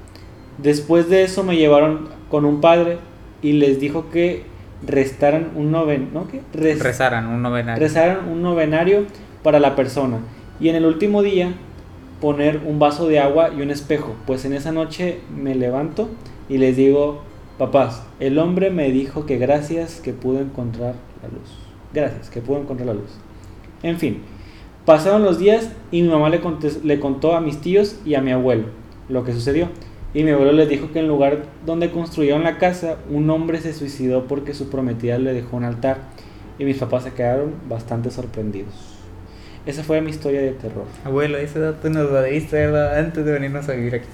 Después 0.58 1.10
de 1.10 1.24
eso 1.24 1.44
me 1.44 1.58
llevaron 1.58 2.10
con 2.30 2.46
un 2.46 2.62
padre 2.62 2.98
y 3.42 3.54
les 3.54 3.80
dijo 3.80 4.10
que 4.10 4.44
restaran 4.86 5.52
un 5.56 5.72
noven, 5.72 6.10
¿no? 6.13 6.28
¿Qué? 6.28 6.42
Rezaran 6.54 7.28
un 7.28 7.42
novenario. 7.42 7.82
rezaran 7.82 8.30
un 8.30 8.42
novenario 8.42 9.06
para 9.42 9.60
la 9.60 9.76
persona 9.76 10.20
y 10.60 10.70
en 10.70 10.76
el 10.76 10.86
último 10.86 11.22
día 11.22 11.54
poner 12.22 12.62
un 12.66 12.80
vaso 12.80 13.08
de 13.08 13.20
agua 13.20 13.50
y 13.58 13.62
un 13.62 13.72
espejo, 13.72 14.16
pues 14.26 14.46
en 14.46 14.54
esa 14.54 14.72
noche 14.72 15.20
me 15.36 15.56
levanto 15.56 16.10
y 16.48 16.58
les 16.58 16.78
digo, 16.78 17.22
papás, 17.58 18.04
el 18.20 18.38
hombre 18.39 18.70
me 18.70 18.92
dijo 18.92 19.26
que 19.26 19.38
gracias 19.38 20.00
que 20.00 20.13
pudo 20.13 20.39
encontrar 20.39 20.96
la 21.22 21.30
luz. 21.30 21.50
Gracias, 21.94 22.30
que 22.30 22.42
pudo 22.42 22.60
encontrar 22.60 22.88
la 22.88 22.94
luz. 22.94 23.12
En 23.84 24.00
fin, 24.00 24.22
pasaron 24.86 25.24
los 25.24 25.38
días 25.38 25.70
y 25.92 26.02
mi 26.02 26.10
mamá 26.10 26.30
le 26.30 27.00
contó 27.00 27.36
a 27.36 27.42
mis 27.42 27.60
tíos 27.60 28.00
y 28.06 28.16
a 28.16 28.22
mi 28.22 28.32
abuelo 28.32 28.66
lo 29.10 29.24
que 29.24 29.34
sucedió. 29.34 29.68
Y 30.13 30.23
mi 30.23 30.32
abuelo 30.32 30.52
les 30.52 30.69
dijo 30.69 30.91
que 30.91 30.99
en 30.99 31.06
el 31.06 31.10
lugar 31.10 31.43
donde 31.65 31.89
construyeron 31.89 32.43
la 32.43 32.58
casa, 32.58 32.97
un 33.10 33.30
hombre 33.30 33.60
se 33.62 33.73
suicidó 33.73 34.26
porque 34.28 34.54
su 34.54 34.69
prometida 34.69 35.17
le 35.17 35.34
dejó 35.34 35.58
un 35.58 35.63
altar. 35.63 35.97
Y 36.60 36.65
mis 36.65 36.78
papás 36.78 37.04
se 37.04 37.13
quedaron 37.13 37.54
bastante 37.67 38.12
sorprendidos. 38.12 38.73
Esa 39.65 39.84
fue 39.84 40.02
mi 40.02 40.12
historia 40.12 40.41
de 40.41 40.52
terror. 40.52 40.86
Abuelo, 41.04 41.38
ese 41.38 41.60
dato 41.60 41.89
nos 41.89 42.12
lo 42.12 42.12
dado 42.12 42.99
antes 42.99 43.26
de 43.26 43.32
venirnos 43.32 43.67
a 43.69 43.73
vivir 43.73 43.95
aquí. 43.95 44.08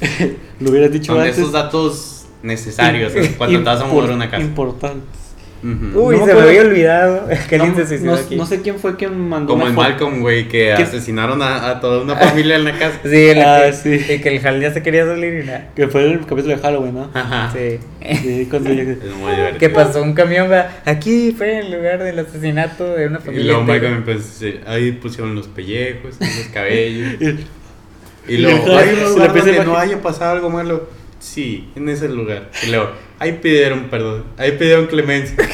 Lo 0.60 0.70
hubieras 0.70 0.92
dicho 0.92 1.12
Son 1.12 1.20
antes. 1.22 1.38
esos 1.38 1.52
datos 1.52 2.26
necesarios 2.42 3.12
cuando 3.36 3.58
te 3.58 3.64
vas 3.64 3.80
a 3.80 3.84
a 3.84 4.14
una 4.14 4.30
casa. 4.30 4.42
Importantes. 4.42 5.27
Uy, 5.62 6.16
No 6.16 6.24
se 6.26 6.34
me 6.34 6.40
había 6.40 6.60
olvidado 6.60 7.26
que 7.48 7.54
alguien 7.56 7.72
no, 7.72 7.76
se 7.78 7.86
suicidó 7.88 8.12
no- 8.12 8.18
aquí. 8.18 8.36
no 8.36 8.46
sé 8.46 8.62
quién 8.62 8.78
fue 8.78 8.96
quien 8.96 9.28
mandó 9.28 9.54
Como 9.54 9.66
foto. 9.66 9.76
Malcolm, 9.76 10.20
güey, 10.20 10.44
que 10.48 10.72
¿Qué? 10.76 10.82
asesinaron 10.84 11.42
a, 11.42 11.68
a 11.70 11.80
toda 11.80 12.02
una 12.02 12.14
familia 12.16 12.56
en 12.56 12.64
la 12.64 12.78
casa. 12.78 12.98
Sí, 13.02 13.28
el 13.28 13.42
Ah, 13.42 13.62
que, 13.66 13.72
sí. 13.72 14.12
y 14.14 14.18
que 14.20 14.36
el 14.36 14.46
Hal 14.46 14.60
ya 14.60 14.72
se 14.72 14.82
quería 14.82 15.04
salir 15.04 15.42
y 15.42 15.46
nada. 15.46 15.70
Que 15.74 15.88
fue 15.88 16.04
el 16.04 16.20
capítulo 16.26 16.54
de 16.56 16.58
Halloween, 16.62 16.94
¿no? 16.94 17.10
Ajá. 17.12 17.52
Sí. 17.52 17.78
Sí, 18.22 18.46
cuando. 18.48 18.70
Que 19.58 19.68
pasó 19.70 20.02
un 20.02 20.12
camión, 20.14 20.50
va, 20.50 20.68
aquí 20.84 21.34
fue 21.36 21.58
el 21.58 21.72
lugar 21.72 22.02
del 22.02 22.18
asesinato 22.20 22.94
de 22.94 23.06
una 23.06 23.18
Y 23.18 23.22
familia. 23.22 23.44
luego 23.46 23.60
entera. 23.60 23.78
Malcolm 23.90 23.96
empezó 23.96 24.18
decir, 24.28 24.60
ahí 24.66 24.92
pusieron 24.92 25.34
los 25.34 25.48
pellejos, 25.48 26.14
los 26.20 26.48
cabellos. 26.52 27.20
Y- 27.20 28.34
Y 28.34 28.36
luego, 28.38 28.66
y 28.66 28.70
hay 28.76 28.88
un 28.90 28.94
se 28.96 29.00
la 29.02 29.08
lugar 29.08 29.34
donde 29.34 29.64
no 29.64 29.76
haya 29.78 30.02
pasado 30.02 30.32
algo 30.32 30.50
malo. 30.50 30.88
Sí, 31.18 31.68
en 31.74 31.88
ese 31.88 32.08
lugar. 32.08 32.50
Y 32.66 32.70
luego, 32.70 32.90
ahí 33.18 33.32
pidieron 33.42 33.84
perdón, 33.90 34.24
ahí 34.36 34.52
pidieron 34.52 34.86
clemencia, 34.86 35.36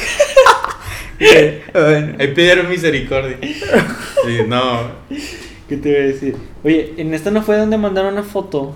Bueno, 1.73 2.15
ahí 2.19 2.27
pidieron 2.33 2.69
misericordia. 2.69 3.37
Sí, 3.41 4.39
no, 4.47 4.91
¿Qué 5.69 5.77
te 5.77 5.89
iba 5.89 5.99
a 5.99 6.03
decir? 6.03 6.35
Oye, 6.63 6.93
en 6.97 7.13
esta 7.13 7.31
no 7.31 7.41
fue 7.41 7.57
donde 7.57 7.77
mandaron 7.77 8.13
una 8.13 8.23
foto. 8.23 8.75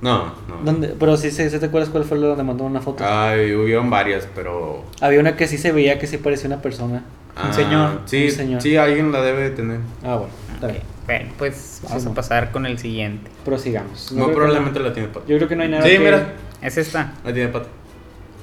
no, 0.00 0.26
no. 0.48 0.56
Donde, 0.64 0.88
pero 0.88 1.16
sí, 1.16 1.30
sí, 1.30 1.48
te 1.48 1.66
acuerdas 1.66 1.88
cuál 1.90 2.04
fue 2.04 2.18
la 2.18 2.28
donde 2.28 2.44
mandaron 2.44 2.70
una 2.70 2.80
foto. 2.80 3.02
Ay, 3.04 3.52
hubieron 3.54 3.90
varias, 3.90 4.28
pero... 4.34 4.84
Había 5.00 5.18
una 5.20 5.36
que 5.36 5.48
sí 5.48 5.58
se 5.58 5.72
veía 5.72 5.98
que 5.98 6.06
sí 6.06 6.18
parecía 6.18 6.46
una 6.46 6.62
persona. 6.62 7.02
ah, 7.34 7.52
señor, 7.52 8.02
Sí, 8.04 8.26
un 8.26 8.30
señor. 8.30 8.62
sí, 8.62 8.76
alguien 8.76 9.10
la 9.10 9.22
debe 9.22 9.42
de 9.42 9.50
tener. 9.50 9.78
Ah, 10.04 10.16
bueno, 10.16 10.32
está 10.60 10.66
bien. 10.68 10.82
bueno, 11.06 11.32
pues 11.38 11.80
vamos 11.84 12.02
Sí, 12.02 12.06
a 12.06 12.08
no. 12.10 12.14
pasar 12.14 12.50
con 12.52 12.66
el 12.66 12.78
siguiente. 12.78 13.30
Prosigamos. 13.44 14.12
No 14.12 14.26
Muy 14.26 14.34
probablemente 14.34 14.78
la 14.80 14.92
tiene 14.92 15.08
pata. 15.08 15.26
Yo 15.26 15.36
creo 15.36 15.48
que 15.48 15.56
no 15.56 15.62
hay 15.62 15.68
nada 15.68 15.82
Sí, 15.82 15.90
que- 15.90 15.98
mira, 15.98 16.32
Es 16.62 16.76
esta. 16.76 17.12
la 17.24 17.32
tiene 17.32 17.48
pata. 17.48 17.68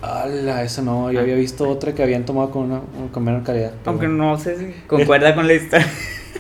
Ala, 0.02 0.64
eso 0.64 0.82
no. 0.84 1.12
Yo 1.12 1.20
había 1.20 1.36
visto 1.36 1.68
otra 1.68 1.94
que 1.96 2.04
habían 2.04 2.24
tomado 2.26 2.52
con, 2.52 2.72
una, 2.72 2.82
con 3.12 3.24
menor 3.24 3.44
calidad. 3.44 3.72
Aunque 3.86 4.08
bueno. 4.08 4.32
no 4.32 4.38
sé 4.38 4.58
si 4.58 4.74
concuerda 4.86 5.34
con 5.34 5.48
la 5.48 5.54
historia. 5.54 5.88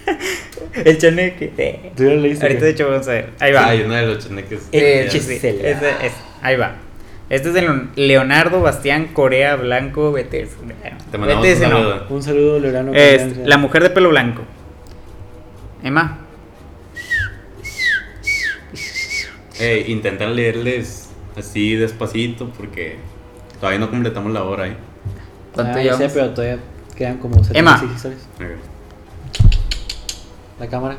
el 0.85 0.97
chaneque. 0.97 1.53
eh. 1.57 1.91
¿Tú 1.95 2.03
ya 2.03 2.09
lo 2.11 2.21
leíste? 2.21 2.45
Ahorita 2.45 2.65
de 2.65 2.71
hecho 2.71 2.89
vamos 2.89 3.07
a 3.07 3.11
ver. 3.11 3.29
Ahí 3.39 3.51
va. 3.51 3.67
Hay 3.67 3.81
una 3.81 3.97
de 4.01 4.05
los 4.07 4.19
chaneques. 4.27 4.69
Eh, 4.71 5.07
sí, 5.09 5.17
Hechicela. 5.17 5.69
ese 5.69 5.89
es. 6.05 6.13
Ahí 6.41 6.55
va. 6.55 6.75
Este 7.29 7.49
es 7.49 7.53
de 7.55 7.61
Leon- 7.63 7.89
Leonardo 7.95 8.61
Bastián 8.61 9.07
Corea 9.11 9.55
Blanco 9.55 10.11
Betes. 10.11 10.51
Te 11.11 11.17
mandamos 11.17 11.43
Betes, 11.43 11.61
un 11.63 11.69
no. 11.69 11.77
saludo. 11.77 12.05
Un 12.09 12.23
saludo, 12.23 12.59
Leorano. 12.59 12.93
Es 12.93 13.21
Confianza. 13.23 13.49
la 13.49 13.57
mujer 13.57 13.83
de 13.83 13.89
pelo 13.89 14.09
blanco. 14.09 14.43
Emma. 15.87 16.19
Intentan 19.87 20.35
leerles 20.35 21.09
así 21.35 21.75
despacito 21.75 22.49
porque 22.51 22.97
todavía 23.59 23.79
no 23.79 23.89
completamos 23.89 24.31
la 24.31 24.43
hora, 24.43 24.67
¿eh? 24.67 24.77
¿Cuánto 25.53 25.79
Ah, 25.79 25.81
ya 25.81 25.93
sé, 25.97 26.09
pero 26.09 26.29
todavía 26.31 26.59
quedan 26.95 27.17
como 27.17 27.43
76 27.43 27.57
Emma. 27.57 27.95
historias. 27.95 28.21
Ok. 28.35 28.43
La 30.59 30.67
cámara. 30.67 30.97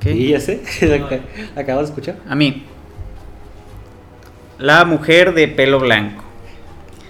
¿Qué? 0.00 0.12
Sí, 0.12 0.28
ya 0.28 0.40
sé. 0.40 0.62
la, 0.82 1.08
que- 1.08 1.22
la 1.54 1.62
acabo 1.62 1.80
de 1.80 1.86
escuchar. 1.86 2.16
A 2.28 2.34
mí. 2.36 2.64
La 4.58 4.84
mujer 4.84 5.34
de 5.34 5.48
pelo 5.48 5.80
blanco. 5.80 6.22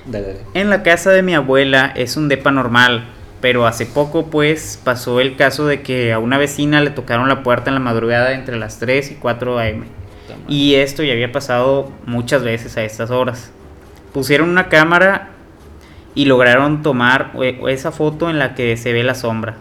Dale, 0.07 0.27
dale. 0.29 0.41
En 0.55 0.71
la 0.71 0.83
casa 0.83 1.11
de 1.11 1.23
mi 1.23 1.35
abuela 1.35 1.93
es 1.95 2.17
un 2.17 2.29
depa 2.29 2.51
normal, 2.53 3.05
pero 3.47 3.65
hace 3.65 3.87
poco 3.87 4.27
pues 4.27 4.81
pasó 4.83 5.21
el 5.21 5.37
caso 5.37 5.69
de 5.69 5.81
que 5.81 6.13
a 6.13 6.19
una 6.19 6.37
vecina 6.37 6.81
le 6.81 6.91
tocaron 6.91 7.29
la 7.29 7.45
puerta 7.45 7.71
en 7.71 7.75
la 7.75 7.81
madrugada 7.81 8.33
entre 8.35 8.57
las 8.57 8.81
3 8.81 9.13
y 9.13 9.15
4 9.15 9.61
am. 9.61 9.85
Y 10.49 10.75
esto 10.75 11.05
ya 11.05 11.13
había 11.13 11.31
pasado 11.31 11.93
muchas 12.07 12.43
veces 12.43 12.77
a 12.77 12.83
estas 12.83 13.13
horas. 13.13 13.53
Pusieron 14.13 14.49
una 14.49 14.69
cámara 14.69 15.29
y 16.17 16.25
lograron 16.25 16.83
tomar 16.83 17.35
eh, 17.41 17.61
esa 17.69 17.93
foto 17.93 18.31
en 18.31 18.41
la 18.41 18.57
que 18.57 18.77
se 18.77 18.93
ve 18.93 19.05
la 19.05 19.15
sombra. 19.15 19.55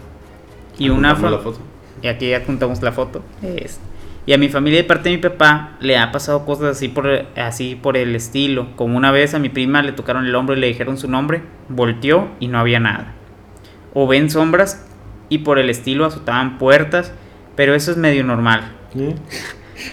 Y 0.80 0.90
una 0.90 1.12
Apuntamos 1.12 1.38
la 1.38 1.44
foto. 1.44 1.60
y 2.02 2.08
aquí 2.08 2.30
ya 2.32 2.42
juntamos 2.44 2.82
la 2.82 2.92
foto. 2.92 3.22
Es- 3.44 3.80
Y 4.26 4.34
a 4.34 4.40
mi 4.40 4.50
familia 4.50 4.80
de 4.80 4.84
parte 4.86 5.10
de 5.10 5.18
mi 5.18 5.22
papá 5.22 5.74
le 5.80 5.96
ha 6.00 6.12
pasado 6.12 6.44
cosas 6.44 6.78
así 6.78 6.88
por, 6.88 7.08
así 7.36 7.76
por 7.76 7.98
el 7.98 8.16
estilo. 8.16 8.66
Como 8.78 8.98
una 8.98 9.12
vez 9.12 9.36
a 9.36 9.38
mi 9.40 9.50
prima 9.50 9.84
le 9.84 9.92
tocaron 9.92 10.26
el 10.26 10.34
hombro 10.34 10.58
y 10.58 10.60
le 10.60 10.66
dijeron 10.66 10.98
su 10.98 11.08
nombre, 11.08 11.44
volteó 11.70 12.30
y 12.40 12.48
no 12.48 12.58
había 12.58 12.80
nada. 12.80 13.14
O 13.96 14.06
ven 14.06 14.30
sombras 14.30 14.86
y 15.30 15.39
por 15.39 15.58
el 15.58 15.72
estilo 15.72 16.06
azotaban 16.06 16.60
puertas, 16.60 17.12
pero 17.56 17.74
eso 17.74 17.89
es 17.89 17.98
medio 17.98 18.24
normal. 18.24 18.74
¿Eh? 18.96 19.16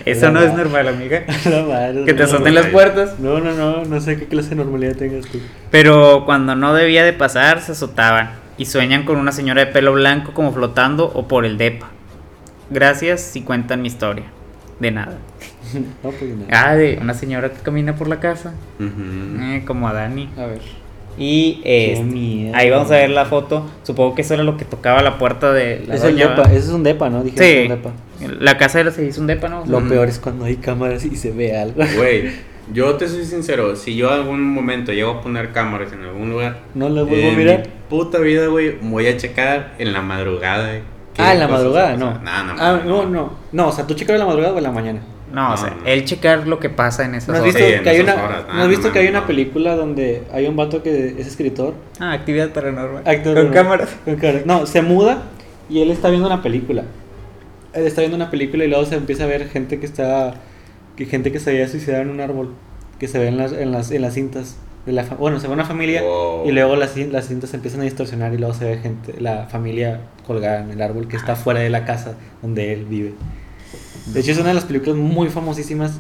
Eso 0.04 0.30
no 0.30 0.40
es 0.40 0.54
normal, 0.54 0.86
amiga. 0.88 1.24
No, 1.50 1.66
madre, 1.66 2.04
Que 2.04 2.14
te 2.14 2.20
no. 2.20 2.24
azoten 2.24 2.54
las 2.54 2.66
puertas. 2.66 3.18
No, 3.18 3.40
no, 3.40 3.52
no, 3.52 3.84
no 3.84 4.00
sé 4.00 4.16
qué 4.16 4.26
clase 4.26 4.50
de 4.50 4.56
normalidad 4.56 4.94
tengas 4.96 5.26
tú. 5.26 5.38
Pero 5.72 6.22
cuando 6.24 6.54
no 6.54 6.72
debía 6.72 7.02
de 7.04 7.12
pasar, 7.12 7.60
se 7.60 7.72
azotaban. 7.72 8.30
Y 8.58 8.66
sueñan 8.66 9.04
con 9.04 9.16
una 9.16 9.32
señora 9.32 9.64
de 9.64 9.72
pelo 9.72 9.92
blanco 9.92 10.34
como 10.34 10.52
flotando 10.52 11.10
o 11.14 11.26
por 11.26 11.44
el 11.44 11.58
depa. 11.58 11.88
Gracias 12.70 13.22
si 13.22 13.42
cuentan 13.42 13.82
mi 13.82 13.88
historia. 13.88 14.26
De 14.78 14.90
nada. 14.92 15.18
No, 16.04 16.10
pues 16.10 16.36
nada. 16.36 16.70
Ah, 16.70 16.74
de 16.74 16.98
una 17.00 17.14
señora 17.14 17.50
que 17.50 17.58
camina 17.60 17.94
por 17.96 18.06
la 18.06 18.20
casa. 18.20 18.52
Eh, 18.78 19.62
como 19.66 19.88
a 19.88 19.92
Dani. 19.94 20.28
A 20.36 20.44
ver. 20.46 20.60
Y 21.18 21.60
eh, 21.64 22.50
ahí 22.54 22.70
vamos 22.70 22.90
a 22.90 22.94
ver 22.94 23.10
la 23.10 23.24
foto. 23.26 23.66
Supongo 23.82 24.14
que 24.14 24.22
eso 24.22 24.34
era 24.34 24.42
lo 24.42 24.56
que 24.56 24.64
tocaba 24.64 25.02
la 25.02 25.18
puerta 25.18 25.52
de 25.52 25.84
la 25.86 25.94
Es 25.94 26.04
el 26.04 26.12
doña, 26.16 26.28
depa, 26.30 26.42
ese 26.50 26.58
es 26.58 26.68
un 26.68 26.82
depa, 26.82 27.10
¿no? 27.10 27.22
Dije 27.22 27.36
Sí. 27.38 27.44
es 27.44 27.62
un 27.70 27.76
depa. 27.76 27.90
La 28.40 28.56
casa 28.56 28.80
era 28.80 28.90
se 28.90 29.04
hizo 29.04 29.20
un 29.20 29.26
depa, 29.26 29.48
¿no? 29.48 29.64
Lo 29.66 29.86
peor 29.88 30.08
es 30.08 30.18
cuando 30.18 30.44
hay 30.44 30.56
cámaras 30.56 31.04
y 31.04 31.16
se 31.16 31.32
ve 31.32 31.56
algo. 31.58 31.82
Güey, 31.96 32.30
yo 32.72 32.94
te 32.94 33.08
soy 33.08 33.24
sincero, 33.24 33.76
si 33.76 33.96
yo 33.96 34.10
algún 34.10 34.42
momento 34.42 34.92
llego 34.92 35.10
a 35.10 35.20
poner 35.20 35.50
cámaras 35.52 35.92
en 35.92 36.02
algún 36.04 36.30
lugar, 36.30 36.58
No 36.74 36.88
lo 36.88 37.04
vuelvo 37.04 37.26
a 37.26 37.30
en 37.30 37.36
mirar. 37.38 37.58
mi 37.60 37.64
puta 37.90 38.18
vida, 38.18 38.46
güey, 38.46 38.76
voy 38.80 39.06
a 39.08 39.16
checar 39.16 39.74
en 39.78 39.92
la 39.92 40.00
madrugada. 40.02 40.74
eh, 40.76 40.82
Ah, 41.18 41.34
en 41.34 41.40
la 41.40 41.48
madrugada, 41.48 41.94
no. 41.96 42.14
No, 42.20 42.44
no, 42.44 42.54
Ah, 42.58 42.80
no, 42.86 43.04
no. 43.06 43.32
No, 43.52 43.68
o 43.68 43.72
sea, 43.72 43.86
tú 43.86 43.92
checas 43.94 44.14
en 44.14 44.20
la 44.20 44.26
madrugada 44.26 44.54
o 44.54 44.56
en 44.58 44.62
la 44.62 44.70
mañana. 44.70 45.00
No, 45.32 45.54
o 45.54 45.56
sea, 45.56 45.70
no. 45.70 45.86
el 45.86 46.04
checar 46.04 46.46
lo 46.46 46.58
que 46.60 46.68
pasa 46.70 47.04
en 47.04 47.14
esas 47.14 47.28
¿No 47.28 47.34
has 47.34 47.40
horas. 47.40 47.54
visto 47.54 47.68
Sí, 47.70 47.82
que 47.82 47.88
hay 47.90 48.00
una, 48.00 48.14
horas. 48.14 48.44
¿no 48.46 48.52
Ah, 48.52 48.62
has 48.62 48.68
visto 48.68 48.92
que 48.92 48.98
hay 48.98 49.08
una 49.08 49.26
película 49.26 49.74
donde 49.76 50.22
hay 50.32 50.46
un 50.46 50.56
vato 50.56 50.82
que 50.82 51.14
es 51.18 51.26
escritor? 51.26 51.74
Ah, 51.98 52.12
actividad 52.12 52.50
paranormal. 52.52 53.02
Actor, 53.06 53.34
Con 53.34 53.46
¿no? 53.48 53.52
cámaras. 53.52 53.88
Con 54.04 54.16
cámaras. 54.16 54.46
No, 54.46 54.66
se 54.66 54.82
muda 54.82 55.22
y 55.70 55.80
él 55.80 55.90
está 55.90 56.08
viendo 56.10 56.26
una 56.26 56.42
película. 56.42 56.84
Él 57.72 57.86
está 57.86 58.02
viendo 58.02 58.16
una 58.16 58.30
película 58.30 58.64
y 58.64 58.68
luego 58.68 58.84
se 58.84 58.94
empieza 58.96 59.24
a 59.24 59.26
ver 59.26 59.48
gente 59.48 59.80
que 59.80 59.86
está. 59.86 60.34
Que 60.96 61.06
gente 61.06 61.32
que 61.32 61.40
se 61.40 61.50
había 61.50 61.66
suicidado 61.68 62.02
en 62.02 62.10
un 62.10 62.20
árbol. 62.20 62.50
Que 62.98 63.08
se 63.08 63.18
ve 63.18 63.28
en 63.28 63.38
las, 63.38 63.52
en 63.52 63.72
las, 63.72 63.90
en 63.90 64.02
las 64.02 64.12
cintas. 64.14 64.58
De 64.84 64.92
la 64.92 65.04
fa- 65.04 65.14
bueno, 65.14 65.38
se 65.40 65.46
ve 65.46 65.54
una 65.54 65.64
familia 65.64 66.02
Wow. 66.02 66.46
y 66.46 66.50
luego 66.52 66.74
las, 66.76 66.96
las 66.96 67.28
cintas 67.28 67.50
se 67.50 67.56
empiezan 67.56 67.80
a 67.80 67.84
distorsionar 67.84 68.34
y 68.34 68.38
luego 68.38 68.52
se 68.52 68.64
ve 68.64 68.78
gente, 68.78 69.14
la 69.20 69.44
familia 69.46 70.00
colgada 70.26 70.58
en 70.64 70.72
el 70.72 70.82
árbol 70.82 71.06
que 71.06 71.16
está 71.16 71.36
fuera 71.36 71.60
de 71.60 71.70
la 71.70 71.84
casa 71.84 72.16
donde 72.42 72.72
él 72.72 72.84
vive. 72.84 73.12
De 74.06 74.20
hecho, 74.20 74.32
es 74.32 74.38
una 74.38 74.48
de 74.48 74.54
las 74.54 74.64
películas 74.64 74.96
muy 74.96 75.28
famosísimas 75.28 75.98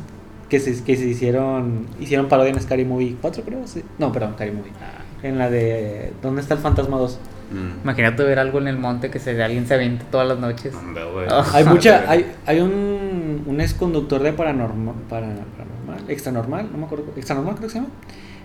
que 0.48 0.60
se, 0.60 0.82
que 0.84 0.96
se 0.96 1.06
hicieron. 1.06 1.86
Hicieron 2.00 2.28
parodia 2.28 2.52
en 2.52 2.60
Scary 2.60 2.84
Movie 2.84 3.16
4, 3.20 3.42
creo. 3.44 3.66
Sí. 3.66 3.82
No, 3.98 4.12
perdón, 4.12 4.34
Scary 4.34 4.50
Movie. 4.52 4.72
En 5.22 5.38
la 5.38 5.48
de. 5.50 6.12
¿Dónde 6.22 6.40
está 6.42 6.54
el 6.54 6.60
fantasma 6.60 6.96
2? 6.98 7.18
Mm. 7.52 7.82
Imagínate 7.84 8.22
ver 8.24 8.38
algo 8.38 8.58
en 8.58 8.66
el 8.68 8.78
monte 8.78 9.10
que 9.10 9.18
se 9.18 9.40
alguien 9.42 9.66
se 9.66 9.74
avienta 9.74 10.04
todas 10.10 10.26
las 10.26 10.38
noches. 10.38 10.74
Ah. 11.30 11.44
Hay 11.52 11.64
mucha, 11.64 12.04
hay, 12.08 12.26
hay 12.46 12.60
un, 12.60 13.42
un 13.46 13.60
ex 13.60 13.74
conductor 13.74 14.22
de 14.22 14.32
paranormal, 14.32 14.94
paranormal, 15.08 16.04
extra 16.08 16.32
normal, 16.32 16.68
no 16.72 16.78
me 16.78 16.86
acuerdo, 16.86 17.04
extra 17.16 17.34
normal 17.36 17.54
creo 17.56 17.68
que 17.68 17.72
se 17.74 17.78
llama, 17.80 17.90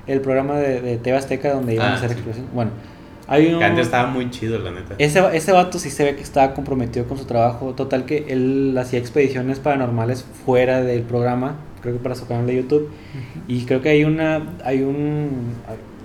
el 0.08 0.20
programa 0.22 0.56
de, 0.58 0.82
de 0.82 0.98
TV 0.98 1.18
Azteca 1.18 1.54
donde 1.54 1.74
iban 1.76 1.88
Ah, 1.88 1.94
a 1.94 1.96
hacer 1.96 2.10
sí. 2.10 2.16
explosiones. 2.16 2.54
Bueno, 2.54 2.72
hay 3.28 3.54
un, 3.54 3.60
Que 3.60 3.66
antes 3.66 3.86
estaba 3.88 4.10
muy 4.10 4.30
chido, 4.30 4.58
la 4.60 4.72
neta. 4.72 4.96
ese, 4.98 5.22
ese 5.36 5.52
vato 5.52 5.80
sí 5.80 5.90
se 5.90 6.04
ve 6.04 6.16
que 6.16 6.22
estaba 6.24 6.54
comprometido 6.54 7.06
con 7.08 7.18
su 7.18 7.26
trabajo, 7.26 7.74
total 7.74 8.06
que 8.06 8.26
él 8.30 8.76
hacía 8.80 9.00
expediciones 9.00 9.60
paranormales 9.60 10.26
fuera 10.46 10.82
del 10.82 11.02
programa, 11.02 11.56
creo 11.82 11.96
que 11.96 12.00
para 12.00 12.16
su 12.16 12.26
canal 12.28 12.48
de 12.48 12.56
YouTube, 12.56 12.90
y 13.48 13.66
creo 13.66 13.82
que 13.82 13.90
hay 13.90 14.04
una, 14.04 14.56
hay 14.64 14.82
un, 14.82 15.54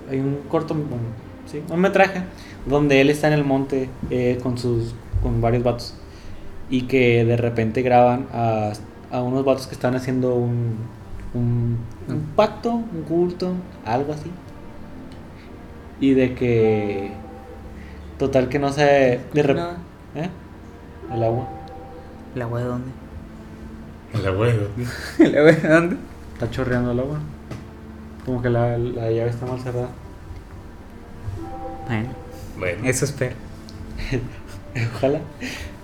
hay 0.09 0.19
un 0.19 0.39
corto, 0.49 0.73
bueno, 0.73 1.03
sí, 1.45 1.61
un 1.69 1.79
metraje 1.79 2.23
donde 2.65 3.01
él 3.01 3.09
está 3.09 3.27
en 3.27 3.33
el 3.33 3.43
monte 3.43 3.89
eh, 4.09 4.39
con 4.43 4.57
sus, 4.57 4.93
con 5.21 5.41
varios 5.41 5.63
vatos. 5.63 5.95
Y 6.69 6.83
que 6.83 7.23
de 7.25 7.37
repente 7.37 7.81
graban 7.81 8.27
a, 8.33 8.71
a 9.11 9.21
unos 9.21 9.45
vatos 9.45 9.67
que 9.67 9.75
están 9.75 9.95
haciendo 9.95 10.33
un, 10.33 10.77
un, 11.33 11.77
un 12.07 12.19
pacto, 12.35 12.71
un 12.71 13.03
culto, 13.07 13.53
algo 13.85 14.13
así. 14.13 14.31
Y 15.99 16.13
de 16.13 16.33
que, 16.35 17.11
total 18.19 18.49
que 18.49 18.59
no 18.59 18.71
sé, 18.71 19.19
de 19.33 19.43
repente, 19.43 19.71
¿eh? 20.15 20.29
El 21.13 21.23
agua. 21.23 21.47
¿El 22.35 22.41
agua 22.41 22.59
de 22.59 22.65
dónde? 22.65 22.91
El 24.13 24.27
abuelo. 24.27 24.67
¿El 25.19 25.37
agua 25.37 25.51
de 25.51 25.67
dónde? 25.69 25.97
Está 26.33 26.49
chorreando 26.49 26.91
el 26.91 26.99
agua. 26.99 27.19
Como 28.25 28.41
que 28.41 28.49
la, 28.49 28.77
la 28.77 29.11
llave 29.11 29.29
está 29.29 29.45
mal 29.45 29.59
cerrada. 29.59 29.89
Bueno, 31.87 32.09
Bueno. 32.57 32.87
eso 32.89 33.05
espero. 33.05 33.35
Ojalá. 34.95 35.19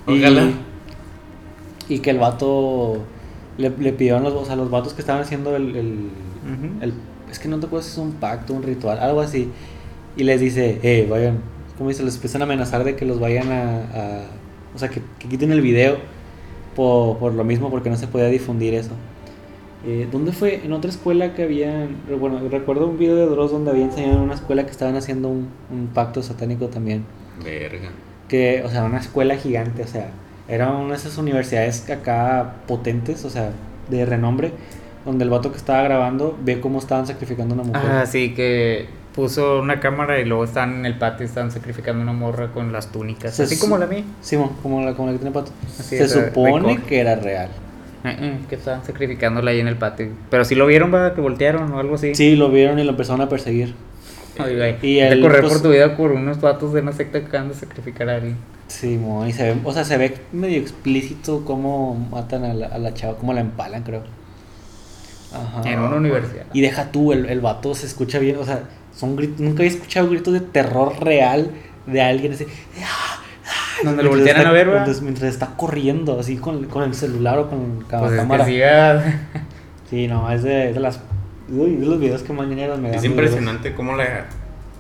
Ojalá. 0.08 0.44
Y, 1.88 1.96
y 1.96 2.00
que 2.00 2.10
el 2.12 2.20
vato 2.20 3.04
le, 3.58 3.70
le 3.70 3.94
pidieron 3.94 4.24
los, 4.24 4.34
o 4.34 4.46
sea, 4.46 4.56
los 4.56 4.70
vatos 4.72 4.94
que 4.94 5.02
estaban 5.02 5.22
haciendo 5.22 5.56
el, 5.56 5.76
el, 5.76 6.10
el- 6.82 6.94
Es 7.30 7.38
que 7.40 7.48
no 7.48 7.60
te 7.60 7.66
acuerdas 7.68 7.86
si 7.88 7.92
es 7.94 7.98
un 7.98 8.14
pacto, 8.14 8.54
un 8.54 8.64
ritual, 8.64 8.98
algo 9.00 9.22
así. 9.22 9.52
Y 10.20 10.24
les 10.26 10.40
dice, 10.42 10.80
eh, 10.84 11.08
vayan. 11.10 11.40
Como 11.78 11.90
dice, 11.90 12.04
les 12.04 12.16
empiezan 12.16 12.42
a 12.42 12.46
amenazar 12.46 12.84
de 12.84 12.96
que 12.96 13.06
los 13.06 13.20
vayan 13.20 13.52
a. 13.52 13.64
a- 13.94 14.24
o 14.76 14.78
sea, 14.78 14.90
que, 14.90 15.02
que 15.18 15.28
quiten 15.30 15.52
el 15.52 15.62
video 15.62 15.98
por, 16.76 17.18
por 17.18 17.34
lo 17.34 17.44
mismo, 17.44 17.70
porque 17.72 17.90
no 17.90 17.96
se 17.96 18.08
podía 18.08 18.28
difundir 18.28 18.74
eso. 18.74 18.92
Eh, 19.86 20.08
¿Dónde 20.12 20.34
fue? 20.34 20.62
En 20.66 20.74
otra 20.74 20.90
escuela 20.92 21.34
que 21.34 21.44
habían. 21.44 21.96
Bueno, 22.20 22.40
recuerdo 22.52 22.88
un 22.88 23.00
video 23.00 23.16
de 23.16 23.26
Dross 23.28 23.52
donde 23.52 23.72
había 23.72 23.86
enseñado 23.86 24.16
en 24.18 24.22
una 24.24 24.34
escuela 24.36 24.66
que 24.66 24.72
estaban 24.72 24.96
haciendo 24.98 25.30
un, 25.30 25.48
un 25.72 25.88
pacto 25.94 26.22
satánico 26.22 26.68
también 26.68 27.06
Verga. 27.44 27.90
que, 28.28 28.62
o 28.66 28.70
sea, 28.70 28.84
una 28.84 29.00
escuela 29.00 29.38
gigante, 29.38 29.84
o 29.84 29.88
sea, 29.88 30.12
era 30.50 30.70
una 30.76 30.90
de 30.90 30.96
esas 30.96 31.18
universidades 31.18 31.90
acá 31.90 32.56
potentes, 32.68 33.24
o 33.24 33.30
sea, 33.30 33.52
de 33.90 34.06
renombre, 34.06 34.52
donde 35.06 35.24
el 35.24 35.30
vato 35.30 35.50
que 35.52 35.58
estaba 35.58 35.82
grabando 35.84 36.38
ve 36.44 36.60
cómo 36.60 36.80
estaban 36.80 37.08
sacrificando 37.08 37.56
a 37.56 37.60
una 37.60 37.68
mujer. 37.68 37.90
Ah, 37.90 38.06
sí, 38.06 38.34
que 38.34 38.86
puso 39.20 39.60
una 39.60 39.82
cámara 39.82 40.20
y 40.20 40.26
luego 40.26 40.46
están 40.46 40.76
en 40.80 40.86
el 40.86 40.98
patio 40.98 41.26
y 41.26 41.28
están 41.28 41.52
sacrificando 41.52 42.02
una 42.02 42.14
morra 42.14 42.52
con 42.54 42.72
las 42.72 42.88
túnicas. 42.88 43.36
Se 43.36 43.44
así 43.44 43.60
como 43.60 43.78
la 43.78 43.86
mía. 43.86 44.06
Simón, 44.22 44.52
como 44.64 44.82
la, 44.82 44.94
como 44.94 45.08
la 45.08 45.14
que 45.14 45.20
tiene 45.20 45.34
pato. 45.34 45.52
Así 45.78 45.98
Se 45.98 46.04
de 46.04 46.08
supone 46.28 46.82
que 46.84 47.02
era 47.02 47.16
real. 47.16 47.50
Eh, 48.06 48.16
eh, 48.18 48.40
que 48.48 48.56
estaban 48.56 48.86
sacrificándola 48.86 49.52
ahí 49.52 49.60
en 49.60 49.68
el 49.68 49.76
patio. 49.76 50.08
Pero 50.30 50.46
si 50.46 50.56
lo 50.56 50.66
vieron, 50.66 50.94
va, 50.94 51.14
que 51.14 51.20
voltearon 51.20 51.74
o 51.74 51.80
algo 51.80 51.96
así. 51.96 52.16
Sí, 52.16 52.38
lo 52.38 52.50
vieron 52.50 52.80
y 52.80 52.86
lo 52.86 52.92
empezaron 52.92 53.20
a 53.20 53.28
perseguir. 53.28 53.76
Y 54.82 54.96
de 55.00 55.20
correr 55.22 55.42
pues- 55.42 55.54
por 55.54 55.62
tu 55.62 55.70
vida 55.72 55.98
por 55.98 56.14
unos 56.14 56.40
vatos 56.40 56.72
de 56.72 56.80
una 56.80 56.94
secta 56.94 57.20
que 57.20 57.26
acaban 57.26 57.50
de 57.50 57.56
sacrificar 57.56 58.10
a 58.10 58.16
alguien. 58.16 58.38
Simón, 58.68 59.28
y 59.28 59.34
se 59.34 59.44
ve, 59.44 59.60
o 59.66 59.74
sea, 59.74 59.84
se 59.84 59.98
ve 59.98 60.16
medio 60.32 60.62
explícito 60.62 61.44
cómo 61.44 61.96
matan 62.12 62.46
a 62.46 62.54
la, 62.54 62.68
a 62.68 62.78
la 62.78 62.94
chava, 62.94 63.18
cómo 63.18 63.34
la 63.34 63.42
empalan, 63.42 63.84
creo. 63.84 64.04
Ajá. 65.34 65.70
En 65.70 65.80
una 65.80 65.98
universidad. 65.98 66.46
Y 66.54 66.62
deja 66.62 66.92
tú, 66.92 67.12
el, 67.12 67.26
el 67.26 67.42
vato 67.42 67.76
se 67.76 67.86
escucha 67.86 68.20
bien, 68.20 68.38
o 68.38 68.46
sea, 68.46 68.64
son 69.00 69.16
gritos, 69.16 69.40
nunca 69.40 69.64
había 69.64 69.72
escuchado 69.72 70.10
gritos 70.10 70.34
de 70.34 70.42
terror 70.42 70.94
real 71.02 71.52
de 71.86 72.02
alguien 72.02 72.34
así. 72.34 72.46
Donde 73.84 74.04
lo 74.04 74.10
voltearan 74.10 74.42
está- 74.42 74.50
a 74.50 74.54
ver. 74.54 74.68
Mientras, 74.68 75.02
mientras 75.02 75.30
está 75.32 75.48
corriendo, 75.56 76.20
así 76.20 76.36
con, 76.38 76.66
con 76.66 76.84
el 76.84 76.94
celular 76.94 77.38
o 77.40 77.50
con 77.50 77.86
la 77.90 78.00
Pues 78.00 78.12
es 78.12 78.18
cámara. 78.20 78.46
que 78.46 78.52
siga. 78.52 79.22
Sí, 79.90 80.08
no, 80.08 80.30
es 80.32 80.44
de, 80.44 80.70
es 80.70 80.76
de 80.76 80.82
las. 80.82 81.00
Uy, 81.50 81.78
de 81.78 81.86
los 81.86 82.00
videos 82.00 82.22
que 82.24 82.34
mañana 82.34 82.76
me 82.76 82.90
dan. 82.90 82.98
Es 83.00 83.06
impresionante 83.06 83.74
cómo 83.74 83.96
la, 83.96 84.26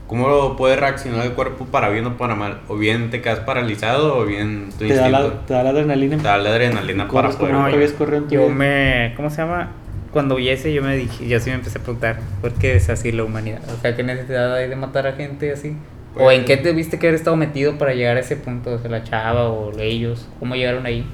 cómo 0.07 0.55
puede 0.57 0.75
reaccionar 0.75 1.25
el 1.25 1.31
cuerpo 1.31 1.65
para 1.65 1.89
bien 1.89 2.05
o 2.07 2.17
para 2.17 2.35
mal. 2.35 2.59
O 2.67 2.75
bien 2.75 3.09
te 3.09 3.21
quedas 3.21 3.39
paralizado 3.39 4.17
o 4.17 4.25
bien 4.25 4.69
tu 4.77 4.85
Te 4.87 4.93
da, 4.93 5.09
la, 5.09 5.19
instinto 5.21 5.45
te 5.47 5.53
da 5.53 5.63
la 5.63 5.69
adrenalina. 5.69 6.17
te 6.17 6.23
da 6.23 6.37
la 6.37 6.49
adrenalina 6.49 7.07
para 7.07 7.29
poder. 7.29 7.95
tu 7.97 8.27
Yo 8.29 8.49
me. 8.49 9.13
¿Cómo 9.15 9.29
se 9.29 9.37
llama? 9.37 9.71
Cuando 10.11 10.35
vi 10.35 10.49
ese, 10.49 10.73
yo 10.73 10.81
me 10.81 10.95
dije, 10.95 11.27
yo 11.27 11.39
sí 11.39 11.49
me 11.51 11.57
empecé 11.57 11.77
a 11.77 11.81
preguntar, 11.83 12.19
¿por 12.41 12.51
qué 12.53 12.75
es 12.75 12.89
así 12.89 13.11
la 13.11 13.23
humanidad? 13.23 13.61
O 13.71 13.79
sea, 13.81 13.95
¿qué 13.95 14.03
necesidad 14.03 14.55
hay 14.55 14.67
de 14.67 14.75
matar 14.75 15.05
a 15.05 15.13
gente 15.13 15.51
así? 15.51 15.75
¿O 16.15 16.19
Pues- 16.23 16.39
en 16.39 16.45
qué 16.45 16.57
te 16.57 16.73
viste 16.73 16.97
que 16.97 17.07
haber 17.07 17.15
estado 17.19 17.35
metido 17.35 17.77
para 17.77 17.93
llegar 17.93 18.17
a 18.17 18.19
ese 18.21 18.35
punto? 18.35 18.71
O 18.73 18.79
sea, 18.79 18.89
la 18.89 19.03
chava 19.03 19.49
o 19.49 19.71
ellos, 19.79 20.27
¿cómo 20.39 20.55
llegaron 20.55 20.85
ahí? 20.85 21.05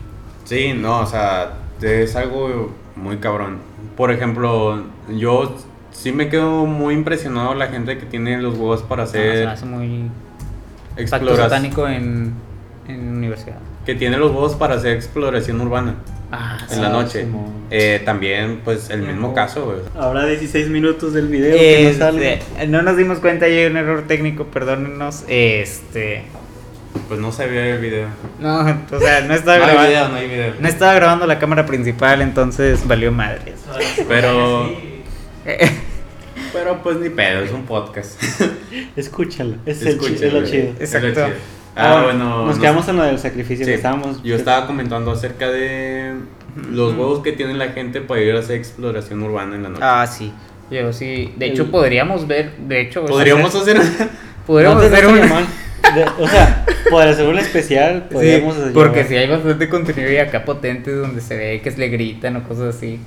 Sí, 0.45 0.73
no, 0.73 1.01
o 1.01 1.05
sea, 1.05 1.53
es 1.81 2.15
algo 2.15 2.73
muy 2.95 3.17
cabrón. 3.17 3.57
Por 3.97 4.11
ejemplo, 4.11 4.83
yo 5.09 5.57
sí 5.91 6.13
me 6.13 6.29
quedo 6.29 6.65
muy 6.65 6.93
impresionado 6.93 7.53
la 7.53 7.67
gente 7.67 7.97
que 7.97 8.05
tiene 8.05 8.37
los 8.41 8.57
huevos 8.57 8.81
para 8.83 9.03
Ah, 9.03 9.07
se 9.07 9.17
me 9.19 9.29
hacer 9.31 9.47
hace 9.47 9.65
muy 9.65 10.09
satánico 11.07 11.87
en 11.89 12.33
universidad. 12.87 13.57
Que 13.85 13.95
tiene 13.95 14.17
los 14.17 14.31
huevos 14.31 14.55
para 14.55 14.75
hacer 14.75 14.95
exploración 14.95 15.59
urbana 15.61 15.95
Ah, 16.37 16.67
en 16.71 16.81
la 16.81 16.87
Ah, 16.87 16.91
noche. 16.91 17.25
Eh, 17.71 18.01
también, 18.05 18.61
pues, 18.63 18.89
el 18.89 19.01
mismo 19.01 19.33
caso, 19.33 19.65
güey. 19.65 19.77
Ahora 19.97 20.25
16 20.25 20.69
minutos 20.69 21.13
del 21.13 21.27
video 21.27 21.57
que 21.57 21.91
no 21.91 21.97
sale. 21.97 22.39
no 22.67 22.81
nos 22.81 22.97
dimos 22.97 23.19
cuenta, 23.19 23.45
hay 23.45 23.65
un 23.65 23.77
error 23.77 24.03
técnico, 24.07 24.45
perdónenos. 24.45 25.23
Este. 25.27 26.23
Pues 27.07 27.19
no 27.19 27.31
se 27.31 27.45
ve 27.47 27.71
el 27.73 27.79
video. 27.79 28.07
No, 28.39 28.61
o 28.61 28.99
sea, 28.99 29.21
no 29.21 29.33
estaba 29.33 29.57
No 29.59 29.63
hay 29.65 29.69
grabando. 29.71 29.89
video, 29.89 30.07
no 30.09 30.15
hay 30.15 30.27
video. 30.29 30.53
No 30.59 30.67
estaba 30.67 30.93
grabando 30.93 31.25
la 31.27 31.39
cámara 31.39 31.65
principal, 31.65 32.21
entonces 32.21 32.87
valió 32.87 33.11
madres. 33.11 33.55
Pero- 34.07 34.67
Sí. 34.67 35.01
Pero 36.53 36.81
pues 36.81 36.97
ni 36.97 37.09
pedo, 37.09 37.41
es 37.41 37.51
un 37.51 37.63
podcast. 37.65 38.21
Escúchalo. 38.95 39.57
Es, 39.65 39.81
el 39.81 39.87
es 39.89 40.33
lo 40.33 40.43
chido. 40.45 40.73
Es 40.79 40.93
lo 40.93 40.99
Exacto. 40.99 41.09
chido. 41.25 41.27
Ah, 41.75 42.01
bueno. 42.05 42.45
Nos 42.45 42.55
no 42.55 42.61
quedamos 42.61 42.87
en 42.87 42.95
lo 42.97 43.03
del 43.03 43.19
sacrificio 43.19 43.65
Sí, 43.65 43.71
que 43.71 43.75
estábamos. 43.75 44.23
Yo 44.23 44.35
estaba 44.35 44.65
comentando 44.67 45.11
acerca 45.11 45.49
de 45.51 46.13
los 46.71 46.93
huevos 46.93 47.19
que 47.21 47.33
tiene 47.33 47.53
la 47.53 47.69
gente 47.69 48.01
para 48.01 48.21
ir 48.21 48.35
a 48.35 48.39
hacer 48.39 48.55
exploración 48.57 49.21
urbana 49.23 49.55
en 49.55 49.63
la 49.63 49.69
noche. 49.69 49.81
Ah, 49.83 50.07
sí. 50.07 50.31
Yo 50.71 50.91
sí. 50.93 51.33
De 51.37 51.47
hecho, 51.47 51.63
El- 51.63 51.69
podríamos 51.69 52.27
ver. 52.27 52.53
De 52.57 52.81
hecho, 52.81 53.05
Podríamos 53.05 53.53
hacer. 53.53 53.77
Podríamos 54.47 54.77
No 54.83 54.87
hacer 54.87 55.07
dejo 55.07 55.11
un. 55.11 55.45
De- 55.95 56.03
o 56.23 56.27
sea, 56.27 56.65
podría 56.89 57.13
ser 57.13 57.27
un 57.27 57.37
especial. 57.39 58.05
Sí, 58.09 58.13
Podríamos 58.13 58.57
hacer- 58.57 58.73
porque 58.73 59.03
si 59.03 59.15
hay 59.15 59.27
bastante 59.27 59.69
contenido 59.69 60.11
y 60.11 60.17
acá 60.17 60.43
potente 60.45 60.91
donde 60.91 61.21
se 61.21 61.35
ve 61.37 61.61
que 61.61 61.71
le 61.71 61.89
gritan 61.89 62.35
o 62.37 62.43
cosas 62.47 62.75
así. 62.75 62.99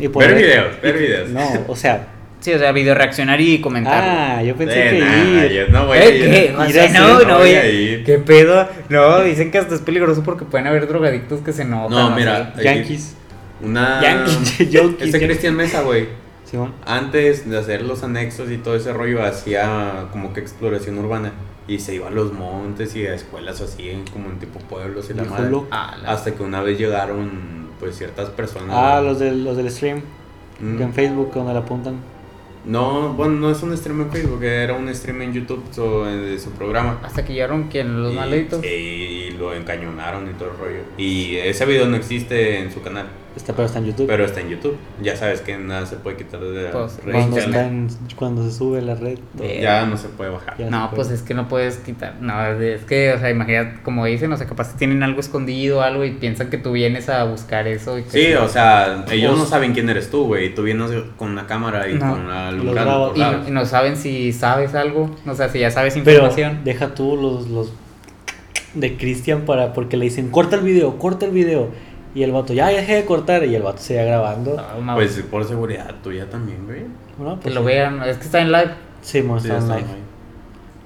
Y 0.00 0.06
Ver 0.08 0.34
videos, 0.34 0.80
ver 0.82 0.98
videos. 0.98 1.30
No, 1.30 1.46
o 1.68 1.76
sea. 1.76 2.08
Sí, 2.46 2.54
o 2.54 2.58
sea, 2.60 2.70
video 2.70 2.94
reaccionar 2.94 3.40
y 3.40 3.60
comentar. 3.60 4.04
Ah, 4.06 4.40
yo 4.40 4.54
pensé 4.54 4.86
Eh, 4.86 4.90
que 4.92 5.00
nah, 5.04 5.44
ir. 5.46 5.50
yo 5.52 5.68
no 5.72 5.86
voy 5.86 5.98
a 5.98 6.04
¿Eh? 6.04 6.16
ir. 6.16 6.30
¿Qué? 6.30 6.54
O 6.56 6.64
sea, 6.70 6.88
no, 6.90 7.18
no 7.18 7.24
no 7.26 7.38
voy 7.38 7.48
a 7.50 7.68
ir. 7.68 8.04
¿Qué 8.04 8.18
pedo? 8.18 8.68
No, 8.88 9.20
dicen 9.22 9.50
que 9.50 9.58
hasta 9.58 9.74
es 9.74 9.80
peligroso 9.80 10.22
porque 10.22 10.44
pueden 10.44 10.68
haber 10.68 10.86
drogadictos 10.86 11.40
que 11.40 11.52
se 11.52 11.62
enojan. 11.62 11.90
No, 11.90 12.10
mira. 12.14 12.52
así. 12.54 12.62
Yankees. 12.62 13.16
Una. 13.60 14.00
Yankees. 14.00 14.58
Yankees. 14.70 15.06
Este 15.12 15.26
Cristian 15.26 15.56
Mesa, 15.56 15.82
güey. 15.82 16.06
Antes 16.86 17.50
de 17.50 17.58
hacer 17.58 17.82
los 17.82 18.04
anexos 18.04 18.48
y 18.52 18.58
todo 18.58 18.76
ese 18.76 18.92
rollo, 18.92 19.24
hacía 19.24 20.04
como 20.12 20.32
que 20.32 20.38
exploración 20.38 20.98
urbana. 20.98 21.32
Y 21.66 21.80
se 21.80 21.96
iba 21.96 22.06
a 22.06 22.10
los 22.12 22.32
montes 22.32 22.94
y 22.94 23.08
a 23.08 23.14
escuelas 23.14 23.60
así, 23.60 23.90
como 24.12 24.30
en 24.30 24.38
tipo 24.38 24.60
pueblos 24.60 25.10
y 25.10 25.14
la 25.14 25.24
madre. 25.24 25.50
Ah, 25.72 25.96
la- 26.00 26.12
Hasta 26.12 26.30
que 26.30 26.44
una 26.44 26.62
vez 26.62 26.78
llegaron, 26.78 27.70
pues, 27.80 27.98
ciertas 27.98 28.28
personas. 28.30 28.68
Ah, 28.70 29.00
los 29.04 29.18
del, 29.18 29.42
los 29.42 29.56
del 29.56 29.68
stream. 29.68 30.02
Mm. 30.60 30.76
que 30.78 30.82
En 30.84 30.94
Facebook, 30.94 31.32
donde 31.34 31.52
la 31.52 31.58
apuntan. 31.58 31.96
No, 32.66 33.12
bueno, 33.14 33.34
no 33.34 33.50
es 33.50 33.62
un 33.62 33.76
stream 33.76 34.00
en 34.02 34.10
Facebook, 34.10 34.42
era 34.42 34.74
un 34.74 34.92
stream 34.92 35.22
en 35.22 35.32
YouTube 35.32 35.62
so- 35.70 36.04
de 36.04 36.36
su 36.38 36.50
programa. 36.50 36.98
Hasta 37.02 37.24
que 37.24 37.32
llegaron 37.32 37.68
quien 37.68 38.02
los 38.02 38.12
Y- 38.12 38.16
malditos. 38.16 38.60
sí, 38.60 38.66
y 38.68 39.30
lo 39.32 39.54
encañonaron 39.54 40.28
y 40.28 40.32
todo 40.34 40.50
el 40.50 40.56
rollo. 40.58 40.80
Y 40.98 41.36
ese 41.36 41.64
video 41.64 41.86
no 41.86 41.96
existe 41.96 42.58
en 42.58 42.72
su 42.72 42.82
canal, 42.82 43.06
Está, 43.36 43.52
pero 43.52 43.66
está 43.66 43.78
en 43.80 43.84
YouTube. 43.86 44.06
pero 44.06 44.24
está 44.24 44.40
en 44.40 44.48
YouTube. 44.48 44.76
Ya 45.02 45.14
sabes 45.14 45.42
que 45.42 45.58
nada 45.58 45.84
se 45.84 45.96
puede 45.96 46.16
quitar 46.16 46.40
de 46.40 46.62
la 46.64 46.70
Pues, 46.70 46.96
red 47.04 47.12
cuando, 47.12 47.36
internet. 47.38 47.46
está 47.60 47.66
en- 47.68 47.88
cuando 48.16 48.42
se 48.44 48.56
sube 48.56 48.80
la 48.80 48.94
red. 48.94 49.18
Ya 49.60 49.84
no 49.84 49.96
se 49.98 50.08
puede 50.08 50.30
bajar. 50.30 50.56
Ya 50.58 50.70
No, 50.70 50.90
pues 50.94 51.08
puede. 51.08 51.18
es 51.18 51.22
que 51.22 51.34
no 51.34 51.46
puedes 51.46 51.76
quitar. 51.76 52.14
No, 52.22 52.44
es 52.46 52.84
que, 52.84 53.12
o 53.12 53.18
sea, 53.18 53.28
imagina, 53.30 53.80
como 53.82 54.06
dicen, 54.06 54.32
o 54.32 54.36
sea, 54.38 54.46
capaz 54.46 54.74
tienen 54.76 55.02
algo 55.02 55.20
escondido 55.20 55.78
o 55.78 55.80
algo 55.82 56.04
y 56.06 56.12
piensan 56.12 56.48
que 56.48 56.56
tú 56.56 56.72
vienes 56.72 57.10
a 57.10 57.24
buscar 57.24 57.68
eso. 57.68 57.98
Y 57.98 58.04
que 58.04 58.10
Sí, 58.10 58.32
o 58.34 58.48
sea, 58.48 59.04
ellos 59.10 59.36
no 59.38 59.44
saben 59.44 59.74
quién 59.74 59.90
eres 59.90 60.10
tú, 60.10 60.24
güey. 60.24 60.54
Tú 60.54 60.62
vienes 60.62 60.90
con 61.18 61.30
una 61.30 61.46
cámara 61.46 61.88
y 61.90 61.94
No. 61.94 62.12
con 62.12 62.26
grabas. 62.74 63.10
por 63.10 63.48
y, 63.48 63.50
no 63.50 63.66
saben 63.66 63.96
si 63.96 64.32
sabes 64.32 64.74
algo, 64.74 65.10
o 65.26 65.34
sea, 65.34 65.50
si 65.50 65.58
ya 65.58 65.70
sabes 65.70 65.92
Pero 66.02 66.10
información. 66.24 66.64
deja 66.64 66.94
tú 66.94 67.16
los, 67.16 67.48
los 67.48 67.72
de 68.74 68.96
Cristian 68.96 69.42
para 69.42 69.72
porque 69.72 69.96
le 69.96 70.04
dicen 70.04 70.30
corta 70.30 70.56
el 70.56 70.62
video, 70.62 70.98
corta 70.98 71.26
el 71.26 71.32
video. 71.32 71.68
Y 72.16 72.22
el 72.22 72.32
vato, 72.32 72.52
ya, 72.54 72.70
ya 72.72 72.78
dejé 72.78 72.94
de 72.96 73.04
cortar. 73.04 73.44
Y 73.44 73.54
el 73.54 73.62
vato 73.62 73.78
seguía 73.78 74.04
grabando. 74.04 74.56
Ah, 74.58 74.94
Pues 74.94 75.22
por 75.30 75.44
seguridad 75.44 75.94
tuya 76.02 76.28
también, 76.30 76.64
güey. 76.64 76.84
Bueno, 77.18 77.36
que 77.36 77.42
pues, 77.42 77.54
lo 77.54 77.60
sí. 77.60 77.66
vean, 77.66 78.02
es 78.02 78.16
que 78.16 78.24
está 78.24 78.40
en 78.40 78.50
live, 78.52 78.70
Sí, 79.02 79.22
mo, 79.22 79.38
Sí, 79.38 79.46
está 79.48 79.58
en 79.58 79.62
está 79.64 79.76
live, 79.76 79.88
ahí. 79.90 80.02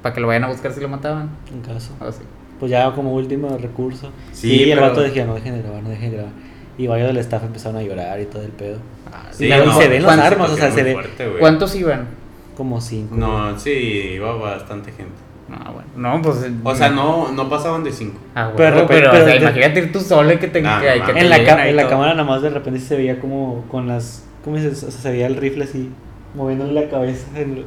para 0.02 0.14
que 0.14 0.20
lo 0.20 0.26
vayan 0.26 0.44
a 0.44 0.48
buscar 0.48 0.72
si 0.72 0.80
lo 0.80 0.88
mataban. 0.88 1.30
en 1.52 1.60
caso. 1.62 1.92
O 2.00 2.10
sí. 2.12 2.22
Pues 2.58 2.70
ya 2.70 2.92
como 2.92 3.14
último 3.14 3.56
recurso. 3.56 4.10
Sí, 4.32 4.52
y 4.64 4.70
el 4.72 4.78
pero- 4.78 4.88
vato 4.90 5.00
decía, 5.02 5.24
no 5.24 5.34
dejen 5.34 5.54
de 5.54 5.62
grabar, 5.62 5.82
no 5.84 5.88
dejen 5.90 6.10
de 6.10 6.16
grabar. 6.16 6.32
Y 6.76 6.86
varios 6.88 7.08
del 7.08 7.18
staff 7.18 7.44
empezaron 7.44 7.78
a 7.78 7.82
llorar 7.82 8.20
y 8.20 8.24
todo 8.26 8.42
el 8.42 8.50
pedo. 8.50 8.78
Ah, 9.12 9.28
Sí, 9.30 9.46
y 9.46 9.50
no, 9.50 9.72
se 9.78 9.88
ven 9.88 10.02
las 10.02 10.14
¿cuántos- 10.16 10.26
armas, 10.32 10.50
o 10.50 10.56
sea, 10.56 10.70
se 10.72 10.82
ve 10.82 10.92
Fuerte, 10.94 11.26
güey. 11.28 11.38
¿Cuántos 11.40 11.74
iban? 11.76 12.08
como 12.56 12.80
cinco. 12.80 13.14
No, 13.16 13.58
sí, 13.58 13.70
iba 14.14 14.34
bastante 14.34 14.90
gente. 14.92 15.14
No, 15.50 15.72
bueno, 15.72 15.88
no, 15.96 16.22
pues. 16.22 16.46
O 16.62 16.74
sea, 16.76 16.90
no, 16.90 17.32
no 17.32 17.48
pasaban 17.50 17.82
de 17.82 17.90
cinco. 17.92 18.18
Ah, 18.34 18.44
bueno, 18.44 18.56
Pero 18.56 18.86
pero, 18.86 18.86
repente- 18.86 19.08
o 19.08 19.12
sea, 19.12 19.24
pero 19.24 19.32
de- 19.34 19.40
imagínate 19.42 19.80
ir 19.80 19.92
tú 19.92 20.00
solo 20.00 20.32
y 20.32 20.36
que 20.38 20.46
te, 20.46 20.62
Ah, 20.64 20.80
que, 20.80 21.12
te 21.12 21.18
en 21.20 21.28
la, 21.28 21.44
ca- 21.44 21.68
en 21.68 21.76
la 21.76 21.88
cámara 21.88 22.12
nada 22.14 22.24
más 22.24 22.40
de 22.42 22.50
repente 22.50 22.78
se 22.80 22.96
veía 22.96 23.18
como 23.20 23.64
con 23.70 23.88
las... 23.88 24.24
¿Cómo 24.44 24.56
dices? 24.56 24.82
O 24.84 24.90
sea, 24.90 25.00
se 25.02 25.10
veía 25.10 25.26
el 25.26 25.36
rifle 25.36 25.64
así, 25.64 25.90
moviéndole 26.34 26.72
la 26.72 26.88
cabeza. 26.88 27.26
en 27.36 27.64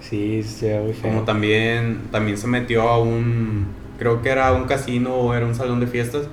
Sí, 0.00 0.42
muy 0.82 0.92
feo. 0.92 1.10
Como 1.10 1.22
también, 1.22 2.02
también 2.10 2.36
se 2.36 2.46
metió 2.46 2.82
a 2.88 2.98
un, 3.00 3.66
creo 3.98 4.20
que 4.22 4.28
era 4.30 4.52
un 4.52 4.64
casino 4.64 5.14
o 5.14 5.32
era 5.34 5.46
un 5.46 5.54
salón 5.54 5.80
de 5.80 5.86
fiestas. 5.86 6.28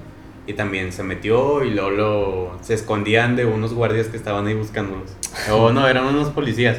Y 0.45 0.53
también 0.53 0.91
se 0.91 1.03
metió 1.03 1.63
y 1.63 1.69
luego 1.69 1.89
lo- 1.91 2.57
se 2.61 2.73
escondían 2.73 3.37
de 3.37 3.45
unos 3.45 3.73
guardias 3.73 4.07
que 4.07 4.17
estaban 4.17 4.45
ahí 4.45 4.53
buscándolos. 4.53 5.15
O 5.49 5.71
no, 5.71 5.87
eran 5.87 6.05
unos 6.05 6.29
policías. 6.31 6.77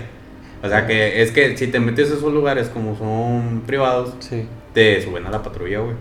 O 0.64 0.68
sea 0.68 0.86
que 0.86 1.20
es 1.22 1.30
que 1.30 1.56
si 1.58 1.66
te 1.66 1.78
metes 1.78 2.10
a 2.10 2.14
esos 2.14 2.32
lugares 2.32 2.68
como 2.68 2.96
son 2.96 3.62
privados, 3.66 4.14
Sí. 4.20 4.46
te 4.72 5.02
suben 5.02 5.26
a 5.26 5.30
la 5.30 5.42
patrulla, 5.42 5.80
güey. 5.80 5.94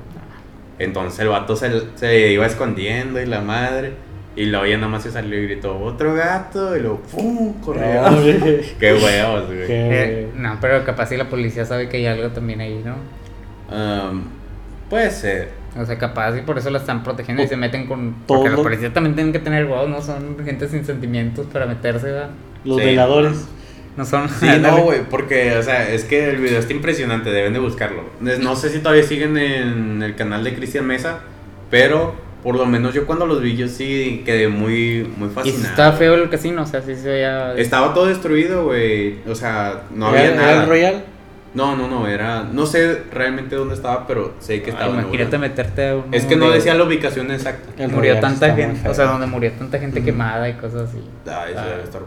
Entonces 0.79 1.19
el 1.19 1.27
vato 1.27 1.55
se, 1.55 1.69
se 1.95 2.31
iba 2.31 2.45
escondiendo 2.45 3.21
y 3.21 3.25
la 3.25 3.41
madre. 3.41 3.91
Y 4.35 4.45
luego 4.47 4.65
ya 4.65 4.77
nada 4.77 4.87
más 4.89 5.03
se 5.03 5.11
salió 5.11 5.37
y 5.39 5.43
gritó, 5.45 5.77
otro 5.79 6.15
gato. 6.15 6.75
Y 6.75 6.79
luego, 6.79 7.01
¡pum! 7.11 7.53
Corrió. 7.61 8.09
No. 8.09 8.17
Qué 8.79 8.93
huevos, 8.93 9.45
güey. 9.45 9.67
Qué- 9.67 9.89
Eh, 9.91 10.29
no, 10.35 10.57
pero 10.59 10.83
capaz 10.85 11.07
si 11.07 11.17
la 11.17 11.29
policía 11.29 11.65
sabe 11.65 11.87
que 11.89 11.97
hay 11.97 12.07
algo 12.07 12.29
también 12.29 12.61
ahí, 12.61 12.81
¿no? 12.83 12.95
Um, 13.75 14.23
puede 14.89 15.11
ser. 15.11 15.49
O 15.79 15.85
sea, 15.85 15.97
capaz 15.99 16.35
y 16.37 16.41
por 16.41 16.57
eso 16.57 16.69
la 16.71 16.79
están 16.79 17.03
protegiendo 17.03 17.43
y 17.43 17.47
se 17.47 17.57
meten 17.57 17.85
con... 17.87 18.15
Todo 18.27 18.37
Porque 18.39 18.49
los 18.49 18.57
lo- 18.59 18.63
policías 18.63 18.93
también 18.93 19.13
tienen 19.15 19.33
que 19.33 19.39
tener 19.39 19.65
huevos, 19.65 19.89
no 19.89 20.01
son 20.01 20.37
gente 20.43 20.67
sin 20.67 20.83
sentimientos 20.85 21.45
para 21.51 21.65
meterse, 21.67 22.07
¿verdad? 22.07 22.29
Los 22.63 22.77
Sí. 22.79 22.85
veladores. 22.85 23.47
No 23.97 24.05
son... 24.05 24.27
Sí, 24.29 24.47
no, 24.61 24.77
güey, 24.83 25.01
porque, 25.09 25.57
o 25.57 25.63
sea, 25.63 25.89
es 25.89 26.03
que 26.05 26.29
el 26.29 26.37
video 26.37 26.59
está 26.59 26.73
impresionante, 26.73 27.29
deben 27.31 27.53
de 27.53 27.59
buscarlo. 27.59 28.03
No 28.19 28.55
sé 28.55 28.69
si 28.69 28.79
todavía 28.79 29.03
siguen 29.03 29.37
en 29.37 30.01
el 30.01 30.15
canal 30.15 30.43
de 30.43 30.55
Cristian 30.55 30.85
Mesa, 30.87 31.19
pero 31.69 32.15
por 32.43 32.55
lo 32.55 32.65
menos 32.65 32.93
yo 32.93 33.05
cuando 33.05 33.25
los 33.25 33.41
vi, 33.41 33.55
yo 33.55 33.67
sí 33.67 34.23
quedé 34.25 34.47
muy, 34.49 35.09
muy 35.17 35.29
Y 35.29 35.31
fascinado. 35.31 35.63
estaba 35.65 35.91
feo 35.93 36.15
el 36.15 36.29
casino, 36.29 36.63
o 36.63 36.65
sea, 36.65 36.81
sí 36.81 36.95
se 36.95 37.07
veía... 37.09 37.53
Estaba 37.55 37.93
todo 37.93 38.07
destruido, 38.07 38.65
güey. 38.65 39.19
O 39.29 39.35
sea, 39.35 39.83
no 39.93 40.07
había 40.07 40.25
¿Era- 40.25 40.35
nada. 40.35 40.51
¿Era 40.51 40.61
el 40.63 40.69
Royal? 40.69 41.03
No, 41.53 41.75
no, 41.77 41.87
no, 41.87 42.07
era. 42.07 42.43
No 42.51 42.65
sé 42.65 43.03
realmente 43.13 43.55
dónde 43.55 43.75
estaba, 43.75 44.07
pero 44.07 44.33
sé 44.39 44.63
que 44.63 44.71
Ay, 44.71 44.75
estaba. 44.75 44.93
en 44.95 44.99
imagínate 45.01 45.29
León. 45.29 45.41
meterte 45.41 45.87
a 45.89 45.95
un... 45.97 46.11
Es 46.13 46.25
que 46.25 46.35
no 46.35 46.49
decía 46.49 46.73
la 46.73 46.83
ubicación 46.83 47.29
exacta. 47.29 47.69
El 47.77 47.89
Murió 47.91 48.13
Royal 48.15 48.19
tanta 48.21 48.55
gente, 48.55 48.89
o 48.89 48.93
sea, 48.95 49.05
donde 49.05 49.27
murió 49.27 49.51
tanta 49.51 49.77
gente 49.77 50.03
quemada 50.03 50.49
y 50.49 50.53
cosas 50.53 50.89
así. 50.89 50.97
Ah, 51.27 51.45
eso 51.47 51.59
Ah. 51.61 51.65
debe 51.67 51.83
estar. 51.83 52.01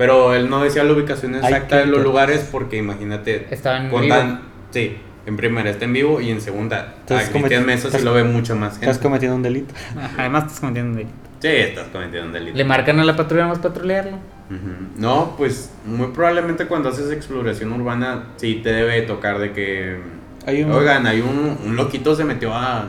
Pero 0.00 0.32
él 0.34 0.48
no 0.48 0.62
decía 0.64 0.82
la 0.82 0.94
ubicación 0.94 1.34
exacta 1.34 1.76
de 1.76 1.84
los 1.84 2.02
lugares 2.02 2.48
porque 2.50 2.78
imagínate. 2.78 3.46
Estaba 3.50 3.76
en 3.76 3.90
vivo. 3.90 4.38
Sí, 4.70 4.96
en 5.26 5.36
primera 5.36 5.68
está 5.68 5.84
en 5.84 5.92
vivo 5.92 6.22
y 6.22 6.30
en 6.30 6.40
segunda. 6.40 6.94
Entonces, 7.00 7.28
a 7.28 7.32
Cristian 7.32 7.66
Mesa 7.66 7.82
sí 7.82 7.86
estás- 7.88 8.02
lo 8.04 8.14
ve 8.14 8.24
mucha 8.24 8.54
más 8.54 8.72
Estás 8.76 8.86
gente. 8.94 9.02
cometiendo 9.02 9.36
un 9.36 9.42
delito. 9.42 9.74
Además 10.16 10.44
estás 10.44 10.60
cometiendo 10.60 10.92
un 10.92 10.96
delito. 10.96 11.14
Sí, 11.40 11.48
estás 11.48 11.88
cometiendo 11.92 12.28
un 12.28 12.32
delito. 12.32 12.56
Le 12.56 12.64
marcan 12.64 12.98
a 12.98 13.04
la 13.04 13.14
patrulla 13.14 13.46
más 13.46 13.58
patrullearlo. 13.58 14.12
Ujú. 14.16 14.70
No, 14.96 15.34
pues 15.36 15.70
muy 15.84 16.06
probablemente 16.08 16.64
cuando 16.64 16.88
haces 16.88 17.12
exploración 17.12 17.70
urbana 17.70 18.24
sí 18.36 18.60
te 18.64 18.72
debe 18.72 19.02
tocar 19.02 19.38
de 19.38 19.52
que. 19.52 19.98
Hay 20.46 20.62
un... 20.62 20.72
Oigan, 20.72 21.06
hay 21.06 21.20
un, 21.20 21.58
un 21.62 21.76
loquito 21.76 22.16
se 22.16 22.24
metió 22.24 22.54
a, 22.54 22.86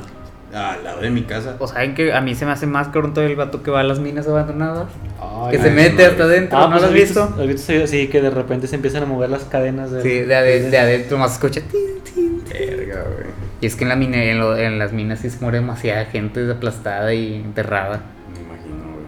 al 0.54 0.84
lado 0.84 1.02
de 1.02 1.10
mi 1.10 1.24
casa. 1.24 1.56
O 1.60 1.68
saben 1.68 1.96
que 1.96 2.14
a 2.14 2.22
mí 2.22 2.36
se 2.36 2.46
me 2.46 2.52
hace 2.52 2.68
más 2.68 2.92
todo 2.92 3.22
el 3.24 3.36
vato 3.36 3.64
que 3.64 3.72
va 3.72 3.80
a 3.80 3.84
las 3.84 4.00
minas 4.00 4.28
abandonadas. 4.28 4.88
Ay, 5.20 5.52
que 5.52 5.58
ay, 5.58 5.64
se 5.64 5.72
mete 5.72 6.04
no, 6.04 6.10
hasta 6.10 6.24
adentro, 6.24 6.58
Ah, 6.58 6.62
¿no 6.64 6.70
pues, 6.72 6.82
lo 6.82 6.88
has 6.88 6.94
¿has 7.40 7.48
visto? 7.48 7.88
Sí, 7.88 8.08
que 8.08 8.22
de 8.22 8.30
repente 8.30 8.68
se 8.68 8.76
empiezan 8.76 9.04
a 9.04 9.06
mover 9.06 9.30
las 9.30 9.44
cadenas 9.46 9.92
de... 9.92 10.02
Sí, 10.02 10.10
de, 10.22 10.36
ade- 10.36 10.70
de 10.70 10.78
adentro 10.78 11.18
más 11.18 11.34
escucha. 11.34 11.62
tin, 11.62 12.04
tin, 12.04 12.42
tin. 12.44 12.54
Verga, 12.54 13.04
güey. 13.04 13.28
Y 13.62 13.66
es 13.68 13.76
que 13.76 13.84
en, 13.84 13.90
la 13.90 13.96
mina, 13.96 14.24
en, 14.24 14.40
lo- 14.40 14.58
en 14.58 14.80
las 14.80 14.92
minas 14.92 15.20
sí 15.20 15.30
se 15.30 15.40
muere 15.40 15.60
demasiada 15.60 16.06
gente 16.06 16.50
aplastada 16.52 17.14
y 17.14 17.36
enterrada. 17.36 18.02
Me 18.34 18.40
imagino, 18.42 18.84
güey. 18.94 19.06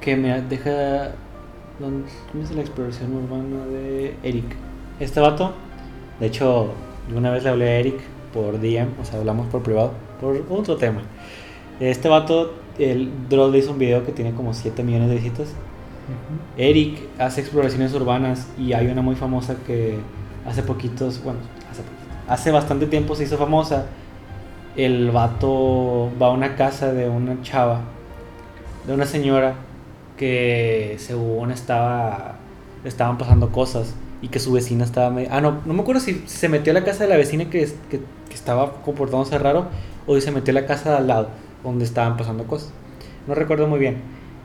Que 0.00 0.16
me 0.16 0.40
deja... 0.42 1.10
¿dónde- 1.78 2.08
¿Cómo 2.32 2.42
es 2.44 2.50
la 2.52 2.60
exploración 2.62 3.12
urbana 3.14 3.66
de 3.66 4.14
Eric? 4.22 4.44
Este 4.98 5.20
vato, 5.20 5.52
de 6.20 6.26
hecho, 6.26 6.72
una 7.14 7.30
vez 7.30 7.42
le 7.44 7.50
hablé 7.50 7.68
a 7.68 7.78
Eric 7.80 7.96
por 8.32 8.58
DM, 8.60 8.88
o 9.00 9.04
sea, 9.04 9.18
hablamos 9.18 9.46
por 9.48 9.62
privado, 9.62 9.92
por 10.20 10.42
otro 10.50 10.76
tema. 10.76 11.02
Este 11.80 12.08
vato, 12.08 12.54
el 12.78 13.10
Dross 13.28 13.52
le 13.52 13.58
hizo 13.58 13.72
un 13.72 13.78
video 13.78 14.04
que 14.04 14.12
tiene 14.12 14.32
como 14.32 14.54
7 14.54 14.82
millones 14.82 15.08
de 15.08 15.16
visitas. 15.16 15.48
Eric 16.56 17.00
hace 17.18 17.40
exploraciones 17.40 17.92
urbanas 17.94 18.46
y 18.56 18.72
hay 18.72 18.86
una 18.86 19.02
muy 19.02 19.16
famosa 19.16 19.56
que 19.66 19.98
hace 20.46 20.62
poquitos, 20.62 21.22
bueno, 21.22 21.40
hace, 21.70 21.82
hace 22.28 22.50
bastante 22.52 22.86
tiempo 22.86 23.14
se 23.14 23.24
hizo 23.24 23.36
famosa. 23.36 23.86
El 24.76 25.10
vato 25.10 26.10
va 26.20 26.28
a 26.28 26.30
una 26.30 26.54
casa 26.54 26.92
de 26.92 27.08
una 27.08 27.40
chava, 27.42 27.80
de 28.86 28.94
una 28.94 29.06
señora 29.06 29.54
que 30.16 30.96
según 30.98 31.50
estaba, 31.50 32.36
estaban 32.84 33.18
pasando 33.18 33.50
cosas 33.50 33.94
y 34.22 34.28
que 34.28 34.38
su 34.38 34.52
vecina 34.52 34.84
estaba 34.84 35.10
medio... 35.10 35.28
Ah, 35.30 35.40
no, 35.40 35.60
no 35.64 35.74
me 35.74 35.82
acuerdo 35.82 36.00
si 36.00 36.22
se 36.26 36.48
metió 36.48 36.72
a 36.72 36.74
la 36.74 36.84
casa 36.84 37.04
de 37.04 37.10
la 37.10 37.16
vecina 37.16 37.50
que, 37.50 37.68
que, 37.90 38.00
que 38.36 38.40
estaba 38.40 38.82
comportándose 38.84 39.38
raro 39.38 39.66
o 40.06 40.20
se 40.20 40.30
metió 40.30 40.52
a 40.52 40.60
la 40.60 40.66
casa 40.66 40.90
de 40.90 40.96
al 40.98 41.06
lado 41.06 41.28
donde 41.64 41.84
estaban 41.84 42.16
pasando 42.16 42.44
cosas. 42.44 42.70
No 43.26 43.34
recuerdo 43.34 43.66
muy 43.66 43.78
bien. 43.78 43.96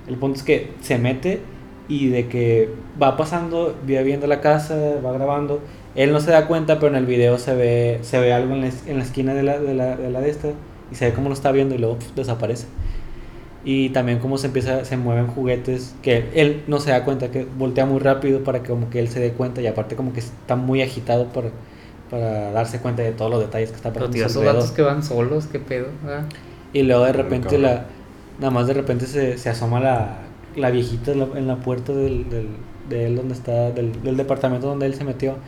El 0.08 0.16
punto 0.16 0.38
es 0.38 0.44
que 0.44 0.72
se 0.82 0.98
mete 0.98 1.42
y 1.88 2.08
de 2.08 2.28
que 2.28 2.70
va 3.02 3.18
pasando, 3.18 3.76
va 3.84 4.02
viendo 4.02 4.28
la 4.28 4.40
casa, 4.40 4.76
va 5.06 5.12
grabando. 5.12 5.60
Él 5.94 6.14
no 6.14 6.22
se 6.22 6.32
da 6.32 6.48
cuenta, 6.48 6.80
pero 6.80 6.88
en 6.88 6.96
el 6.96 7.06
video 7.06 7.38
se 7.38 7.54
ve, 7.54 8.00
se 8.02 8.20
ve 8.20 8.34
algo 8.34 8.56
en 8.56 8.62
la, 8.62 8.70
en 8.88 8.98
la 8.98 9.04
esquina 9.04 9.34
de 9.34 9.44
la, 9.44 9.60
de, 9.60 9.74
la, 9.74 9.98
de 9.98 10.10
la 10.10 10.22
de 10.22 10.30
esta 10.30 10.48
y 10.92 10.96
se 10.96 11.06
ve 11.06 11.14
cómo 11.14 11.28
lo 11.28 11.34
está 11.34 11.52
viendo 11.52 11.76
y 11.76 11.78
luego 11.78 11.98
pf, 11.98 12.14
desaparece. 12.16 12.68
Y 13.64 13.90
también 13.90 14.20
cómo 14.20 14.38
se 14.38 14.48
empieza, 14.48 14.86
se 14.86 14.98
mueven 14.98 15.28
juguetes 15.28 15.94
que 16.02 16.30
él 16.34 16.64
no 16.66 16.80
se 16.80 16.92
da 16.92 17.04
cuenta, 17.04 17.30
que 17.30 17.46
voltea 17.46 17.86
muy 17.86 18.00
rápido 18.00 18.44
para 18.44 18.64
que 18.64 18.70
como 18.70 18.90
que 18.90 19.00
él 19.00 19.10
se 19.10 19.20
dé 19.20 19.34
cuenta 19.34 19.62
y 19.62 19.68
aparte 19.68 19.96
como 19.96 20.14
que 20.14 20.22
está 20.22 20.56
muy 20.56 20.82
agitado 20.82 21.28
para 22.12 22.52
darse 22.54 22.82
cuenta 22.82 23.04
de 23.04 23.14
todos 23.14 23.32
los 23.32 23.42
detalles 23.42 23.72
que 23.72 23.78
está 23.78 23.94
Pero 23.94 24.08
pasando. 24.08 24.12
tío, 24.12 24.26
a 24.26 24.30
su 24.30 24.42
esos 24.42 24.44
vatos 24.44 24.72
que 24.72 24.82
van 24.84 25.04
solos, 25.04 25.48
qué 25.48 25.60
pedo. 25.60 25.88
ah? 26.06 26.28
Y 26.74 26.84
luego 26.84 27.04
de 27.06 27.14
repente 27.14 27.58
la, 27.58 27.88
nada 28.40 28.52
más 28.52 28.68
de 28.68 28.74
repente 28.74 29.08
se, 29.08 29.38
se 29.38 29.50
asoma 29.50 29.80
la, 29.80 30.34
la 30.56 30.72
viejita 30.72 31.12
en 31.12 31.20
la, 31.20 31.26
en 31.40 31.48
la 31.48 31.62
puerta 31.62 31.94
del, 31.94 32.30
del, 32.30 32.68
de 32.90 33.08
él 33.08 33.16
donde 33.18 33.34
está, 33.36 33.72
del, 33.72 34.02
del 34.04 34.18
departamento 34.18 34.68
donde 34.68 34.86
él 34.86 34.96
se 34.96 35.04
metió. 35.06 35.40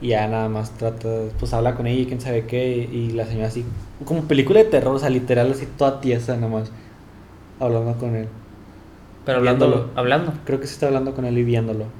Y 0.00 0.08
ya 0.10 0.28
nada 0.28 0.48
más 0.50 0.76
trata, 0.76 1.08
pues 1.38 1.54
habla 1.54 1.76
con 1.76 1.86
ella 1.86 2.02
y 2.02 2.06
quién 2.06 2.20
sabe 2.20 2.46
qué. 2.46 2.68
Y, 2.92 3.12
la 3.12 3.26
señora 3.26 3.48
así, 3.48 3.74
como 4.04 4.28
película 4.28 4.60
de 4.60 4.66
terror, 4.70 4.94
o 4.96 4.98
sea, 4.98 5.10
literal 5.10 5.52
así 5.52 5.66
toda 5.66 6.00
tiesa 6.00 6.36
nada 6.36 6.48
más. 6.52 6.72
Hablando 7.58 7.98
con 7.98 8.16
él. 8.16 8.30
Pero 9.24 9.38
hablando, 9.38 9.66
Viéndolo. 9.66 9.92
hablando. 9.94 10.42
Creo 10.44 10.60
que 10.60 10.66
se 10.66 10.74
está 10.74 10.86
hablando 10.86 11.14
con 11.14 11.24
él 11.26 11.38
y 11.38 11.44
viéndolo. 11.44 11.92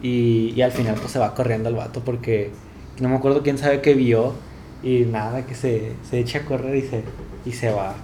Y, 0.00 0.52
y 0.56 0.62
al 0.62 0.72
final 0.72 0.98
pues 1.00 1.12
se 1.12 1.18
va 1.18 1.34
corriendo 1.34 1.68
el 1.68 1.74
vato 1.76 2.04
porque 2.04 2.60
no 3.00 3.08
me 3.08 3.16
acuerdo 3.16 3.42
quién 3.42 3.58
sabe 3.58 3.80
qué 3.80 3.94
vio. 3.94 4.34
Y 4.82 5.00
nada, 5.06 5.44
que 5.44 5.54
se, 5.54 5.92
se 6.08 6.20
echa 6.20 6.38
a 6.40 6.44
correr 6.44 6.76
y 6.76 6.82
se, 6.82 7.02
y 7.44 7.52
se 7.52 7.70
va. 7.70 7.94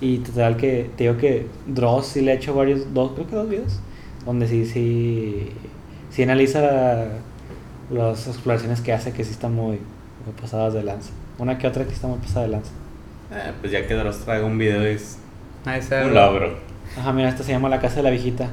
Y 0.00 0.18
total 0.18 0.56
que 0.56 0.90
te 0.96 1.04
digo 1.04 1.16
que 1.18 1.46
Dross 1.66 2.06
sí 2.06 2.20
le 2.22 2.32
ha 2.32 2.34
hecho 2.34 2.54
varios, 2.54 2.92
dos, 2.94 3.12
creo 3.12 3.26
que 3.26 3.36
dos 3.36 3.48
videos. 3.48 3.80
Donde 4.24 4.48
sí, 4.48 4.64
sí, 4.64 5.48
sí 6.10 6.22
analiza 6.22 7.08
las 7.90 8.26
exploraciones 8.26 8.80
que 8.80 8.92
hace 8.94 9.12
que 9.12 9.22
sí 9.24 9.32
están 9.32 9.54
muy, 9.54 9.78
muy 10.24 10.34
pasadas 10.40 10.72
de 10.72 10.82
lanza. 10.82 11.10
Una 11.38 11.58
que 11.58 11.66
otra 11.66 11.84
que 11.84 11.92
está 11.92 12.06
muy 12.08 12.18
pasada 12.18 12.46
de 12.46 12.52
lanza. 12.52 12.70
Eh, 13.32 13.52
pues 13.60 13.72
ya 13.72 13.86
que 13.86 13.94
Dross 13.94 14.20
traiga 14.24 14.46
un 14.46 14.56
video 14.58 14.82
es 14.82 15.18
Ah, 15.66 15.76
esa- 15.76 16.04
un 16.06 16.14
logro. 16.14 16.56
Ajá, 16.98 17.12
mira, 17.12 17.28
esta 17.28 17.42
se 17.42 17.52
llama 17.52 17.68
La 17.68 17.80
Casa 17.80 17.96
de 17.96 18.02
la 18.04 18.10
Viejita. 18.10 18.48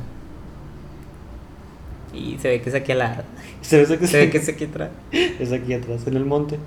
Y 2.14 2.38
se 2.39 2.50
ve 2.50 2.62
que 2.62 2.70
es 2.70 2.76
aquí 2.76 2.92
al 2.92 3.00
lado. 3.00 3.24
Se 3.62 3.86
ve 3.86 3.97
que 3.97 4.07
Se 4.07 4.18
ve 4.18 4.30
que 4.30 4.38
es 4.38 4.49
aquí 4.49 4.66
atrás. 4.66 4.89
Es 5.12 5.51
aquí 5.51 5.74
atrás, 5.74 6.05
en 6.07 6.18
el 6.18 6.26
monte. 6.26 6.57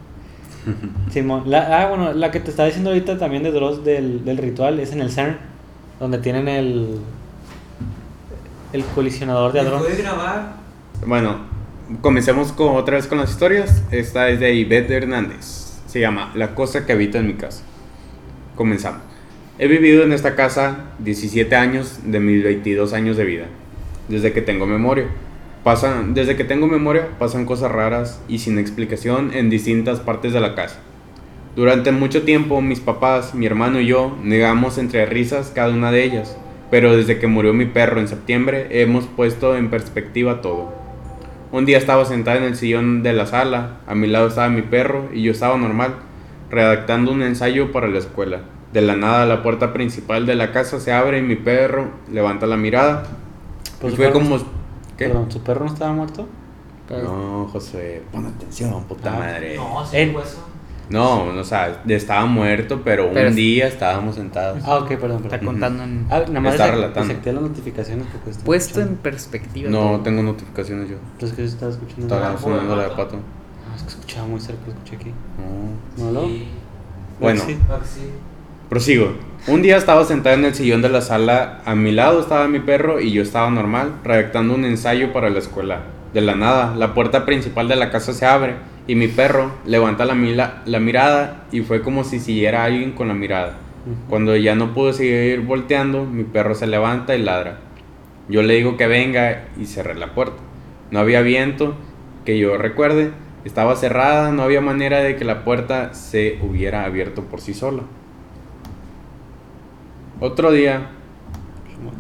Simón. 1.11 1.45
La, 1.47 1.83
ah, 1.83 1.89
bueno, 1.89 2.13
la 2.13 2.31
que 2.31 2.41
te 2.41 2.51
estaba 2.51 2.67
diciendo 2.67 2.91
ahorita 2.91 3.19
también 3.19 3.43
de 3.43 3.51
Dross 3.53 3.85
del, 3.85 4.25
del 4.25 4.39
ritual 4.39 4.81
es 4.81 4.93
en 4.93 5.01
el 5.01 5.11
CERN, 5.11 5.37
donde 6.01 6.19
tienen 6.19 6.49
el. 6.49 6.99
El 8.73 8.85
colisionador 8.87 9.53
de 9.53 9.61
¿Me 9.61 9.67
hadrones. 9.69 9.87
puedes 9.87 10.03
grabar? 10.03 10.57
Bueno, 11.07 11.37
comencemos 12.01 12.51
con, 12.53 12.77
otra 12.77 12.97
vez 12.97 13.07
con 13.07 13.19
las 13.19 13.31
historias. 13.31 13.83
Esta 13.93 14.29
es 14.31 14.41
de 14.41 14.53
Ivette 14.55 14.91
Hernández. 14.91 15.81
Se 15.87 16.01
llama 16.01 16.33
La 16.35 16.57
cosa 16.57 16.85
que 16.85 16.93
habita 16.93 17.19
en 17.19 17.29
mi 17.29 17.35
casa. 17.35 17.63
Comenzamos. 18.57 19.01
He 19.59 19.69
vivido 19.69 20.03
en 20.03 20.13
esta 20.13 20.35
casa 20.35 20.87
17 20.99 21.55
años 21.55 22.01
de 22.05 22.19
mis 22.19 22.43
22 22.43 22.93
años 22.93 23.17
de 23.17 23.25
vida. 23.25 23.45
Desde 24.09 24.33
que 24.33 24.43
tengo 24.43 24.67
memoria. 24.67 25.07
Pasan, 25.65 26.13
desde 26.13 26.37
que 26.37 26.45
tengo 26.45 26.67
memoria 26.67 27.09
pasan 27.19 27.47
cosas 27.47 27.73
raras 27.73 28.21
y 28.29 28.41
sin 28.41 28.59
explicación 28.59 29.31
en 29.33 29.49
distintas 29.49 29.99
partes 29.99 30.35
de 30.35 30.41
la 30.41 30.55
casa. 30.55 30.79
Durante 31.57 31.91
mucho 31.91 32.23
tiempo 32.23 32.61
mis 32.61 32.81
papás, 32.81 33.35
mi 33.35 33.47
hermano 33.47 33.81
y 33.81 33.87
yo 33.87 34.15
negamos 34.23 34.77
entre 34.77 35.07
risas 35.07 35.53
cada 35.55 35.73
una 35.73 35.91
de 35.91 36.05
ellas, 36.05 36.37
pero 36.71 36.95
desde 36.95 37.19
que 37.19 37.29
murió 37.29 37.55
mi 37.55 37.65
perro 37.65 37.99
en 37.99 38.09
septiembre 38.09 38.83
hemos 38.83 39.07
puesto 39.07 39.57
en 39.57 39.71
perspectiva 39.71 40.43
todo. 40.43 40.75
Un 41.51 41.65
día 41.65 41.79
estaba 41.79 42.05
sentada 42.05 42.37
en 42.37 42.45
el 42.45 42.57
sillón 42.57 43.03
de 43.03 43.15
la 43.15 43.25
sala, 43.25 43.79
a 43.87 43.95
mi 43.95 44.07
lado 44.07 44.29
estaba 44.29 44.51
mi 44.51 44.61
perro 44.61 45.09
y 45.15 45.23
yo 45.23 45.33
estaba 45.33 45.57
normal, 45.57 45.95
redactando 46.51 47.11
un 47.11 47.23
ensayo 47.23 47.73
para 47.73 47.89
la 47.89 48.01
escuela. 48.01 48.41
De 48.75 48.83
la 48.83 48.97
nada 48.97 49.25
la 49.25 49.43
puerta 49.43 49.73
principal 49.73 50.27
de 50.27 50.35
la 50.35 50.53
casa 50.53 50.79
se 50.79 50.93
abre 50.93 51.21
y 51.21 51.23
mi 51.23 51.37
perro 51.37 51.89
levanta 52.13 52.47
la 52.47 52.59
mirada. 52.59 53.05
Pues 53.81 53.95
y 53.95 53.97
fue 53.97 54.11
como... 54.11 54.64
no- 54.95 54.97
¿Qué? 54.97 55.07
Perdón, 55.09 55.31
¿su 55.33 55.41
perro 55.43 55.65
no 55.67 55.73
estaba 55.73 55.93
muerto? 55.93 56.27
No, 56.91 57.49
José, 57.51 58.03
pon 58.13 58.27
atención, 58.27 58.85
puta 58.85 59.15
Ah. 59.15 59.19
madre. 59.19 59.57
No, 59.57 59.85
sí, 59.87 59.97
En- 59.97 60.15
hueso. 60.15 60.39
No, 60.91 61.25
o 61.25 61.45
sea, 61.45 61.83
estaba 61.89 62.27
muerto, 62.27 62.83
pero, 62.85 63.09
Pero 63.11 63.23
un 63.23 63.31
es- 63.31 63.37
día 63.37 63.67
estábamos 63.69 64.17
sentados. 64.17 64.63
Ah, 64.67 64.77
ok, 64.81 64.89
perdón, 64.99 65.17
Está 65.25 65.31
perdón. 65.31 65.47
contando 65.47 65.83
en. 65.83 66.07
Ah, 66.11 66.19
nada 66.29 66.41
más 66.41 66.53
Está 66.55 66.71
relatando. 66.73 67.09
desactivé 67.09 67.33
las 67.33 67.43
notificaciones 67.43 68.07
porque 68.13 68.39
Puesto 68.45 68.83
en 68.83 68.97
perspectiva. 68.97 69.71
No 69.71 69.79
todo. 69.79 70.01
tengo 70.01 70.23
notificaciones 70.23 70.91
yo. 70.91 70.97
Entonces, 71.15 71.35
¿qué 71.37 71.45
estaba 71.45 71.73
escuchando? 71.73 72.03
Estaba 72.03 72.35
Ah, 72.35 72.39
sonando 72.39 72.77
la 72.77 72.83
de 72.83 72.89
pato. 72.91 73.03
pato. 73.05 73.17
Ah, 73.17 73.77
es 73.77 73.83
que 73.83 73.89
escuchaba 73.89 74.27
muy 74.27 74.41
cerca, 74.41 74.61
lo 74.67 74.73
escuché 74.75 74.97
aquí. 74.97 75.11
No. 75.97 76.05
¿No 76.05 76.13
lo? 76.13 76.27
Sí, 76.27 76.49
Bueno. 77.19 77.41
Sí. 77.41 77.47
que 77.47 77.87
sí. 77.87 78.11
Prosigo. 78.69 79.13
Un 79.47 79.61
día 79.61 79.77
estaba 79.77 80.05
sentado 80.05 80.37
en 80.37 80.45
el 80.47 80.55
sillón 80.55 80.81
de 80.81 80.89
la 80.89 81.03
sala, 81.03 81.61
a 81.67 81.75
mi 81.75 81.93
lado 81.93 82.21
estaba 82.21 82.49
mi 82.49 82.61
perro 82.61 82.99
y 83.01 83.13
yo 83.13 83.21
estaba 83.23 83.51
normal, 83.51 83.93
redactando 84.03 84.55
un 84.55 84.65
ensayo 84.65 85.13
para 85.13 85.29
la 85.29 85.39
escuela. 85.39 85.81
De 86.15 86.23
la 86.23 86.35
nada, 86.35 86.75
la 86.77 86.95
puerta 86.95 87.27
principal 87.27 87.69
de 87.69 87.77
la 87.77 87.91
casa 87.91 88.15
se 88.15 88.25
abre 88.25 88.55
y 88.87 88.95
mi 88.95 89.07
perro 89.09 89.53
levanta 89.67 90.07
la, 90.07 90.15
mila- 90.15 90.63
la 90.65 90.81
mirada 90.81 91.45
y 91.53 91.61
fue 91.61 91.83
como 91.83 92.05
si 92.05 92.21
siguiera 92.21 92.63
a 92.63 92.65
alguien 92.67 92.93
con 92.93 93.09
la 93.09 93.15
mirada. 93.15 93.57
Cuando 94.09 94.35
ya 94.35 94.55
no 94.55 94.73
pudo 94.73 94.95
seguir 94.95 95.41
volteando, 95.41 96.07
mi 96.07 96.25
perro 96.25 96.55
se 96.55 96.67
levanta 96.67 97.15
y 97.15 97.23
ladra. 97.23 97.59
Yo 98.31 98.41
le 98.43 98.55
digo 98.55 98.79
que 98.79 98.87
venga 98.87 99.49
y 99.61 99.67
cerré 99.67 99.95
la 99.95 100.15
puerta. 100.15 100.41
No 100.91 101.01
había 101.01 101.21
viento, 101.21 101.75
que 102.25 102.39
yo 102.39 102.57
recuerde, 102.57 103.11
estaba 103.45 103.77
cerrada, 103.77 104.33
no 104.33 104.43
había 104.43 104.63
manera 104.63 105.01
de 105.01 105.17
que 105.17 105.27
la 105.27 105.45
puerta 105.45 105.93
se 105.93 106.39
hubiera 106.41 106.85
abierto 106.85 107.25
por 107.25 107.43
sí 107.43 107.53
sola. 107.53 107.83
Otro 110.21 110.53
día, 110.53 110.91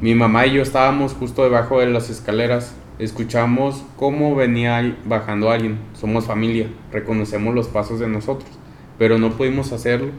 mi 0.01 0.15
mamá 0.15 0.47
y 0.47 0.55
yo 0.55 0.62
estábamos 0.62 1.15
justo 1.15 1.43
debajo 1.43 1.81
de 1.81 1.87
las 1.87 2.11
escaleras. 2.11 2.75
Escuchamos 2.99 3.83
cómo 3.97 4.35
venía 4.37 4.97
bajando 5.05 5.51
alguien. 5.51 5.79
Somos 5.95 6.27
familia, 6.27 6.69
reconocemos 6.93 7.55
los 7.55 7.67
pasos 7.69 7.99
de 7.99 8.07
nosotros, 8.09 8.49
pero 8.99 9.19
no 9.19 9.33
pudimos 9.33 9.73
hacerlo 9.73 10.11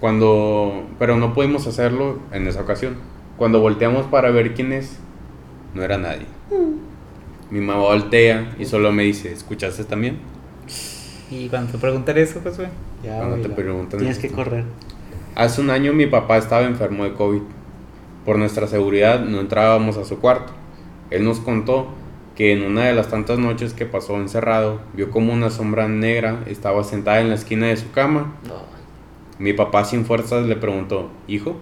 cuando, 0.00 0.84
pero 0.98 1.16
no 1.16 1.34
pudimos 1.34 1.66
hacerlo 1.66 2.20
en 2.32 2.46
esa 2.46 2.60
ocasión. 2.62 2.94
Cuando 3.36 3.60
volteamos 3.60 4.06
para 4.06 4.30
ver 4.30 4.54
quién 4.54 4.72
es, 4.72 4.98
no 5.74 5.82
era 5.82 5.98
nadie. 5.98 6.26
Mi 7.50 7.60
mamá 7.60 7.80
voltea 7.80 8.54
y 8.58 8.64
solo 8.66 8.92
me 8.92 9.02
dice, 9.02 9.32
¿escuchaste 9.32 9.84
también? 9.84 10.18
Y 11.30 11.48
cuando 11.48 11.72
te 11.72 11.78
preguntan 11.78 12.18
eso, 12.18 12.40
Josué. 12.42 12.68
Ya, 13.02 13.16
Cuando 13.18 13.36
te 13.38 13.48
preguntan 13.48 13.98
Tienes 13.98 14.18
eso. 14.18 14.28
que 14.28 14.34
correr. 14.34 14.64
Hace 15.34 15.62
un 15.62 15.70
año 15.70 15.94
mi 15.94 16.06
papá 16.06 16.36
estaba 16.36 16.66
enfermo 16.66 17.04
de 17.04 17.14
COVID. 17.14 17.40
Por 18.26 18.36
nuestra 18.36 18.66
seguridad 18.66 19.20
no 19.20 19.40
entrábamos 19.40 19.96
a 19.96 20.04
su 20.04 20.18
cuarto. 20.18 20.52
Él 21.08 21.24
nos 21.24 21.40
contó 21.40 21.88
que 22.36 22.52
en 22.52 22.62
una 22.62 22.84
de 22.84 22.92
las 22.92 23.08
tantas 23.08 23.38
noches 23.38 23.72
que 23.72 23.86
pasó 23.86 24.16
encerrado, 24.16 24.80
vio 24.92 25.10
como 25.10 25.32
una 25.32 25.48
sombra 25.48 25.88
negra 25.88 26.42
estaba 26.46 26.84
sentada 26.84 27.20
en 27.20 27.30
la 27.30 27.36
esquina 27.36 27.68
de 27.68 27.78
su 27.78 27.90
cama. 27.92 28.34
Mi 29.38 29.54
papá 29.54 29.86
sin 29.86 30.04
fuerzas 30.04 30.46
le 30.46 30.56
preguntó, 30.56 31.10
hijo. 31.28 31.56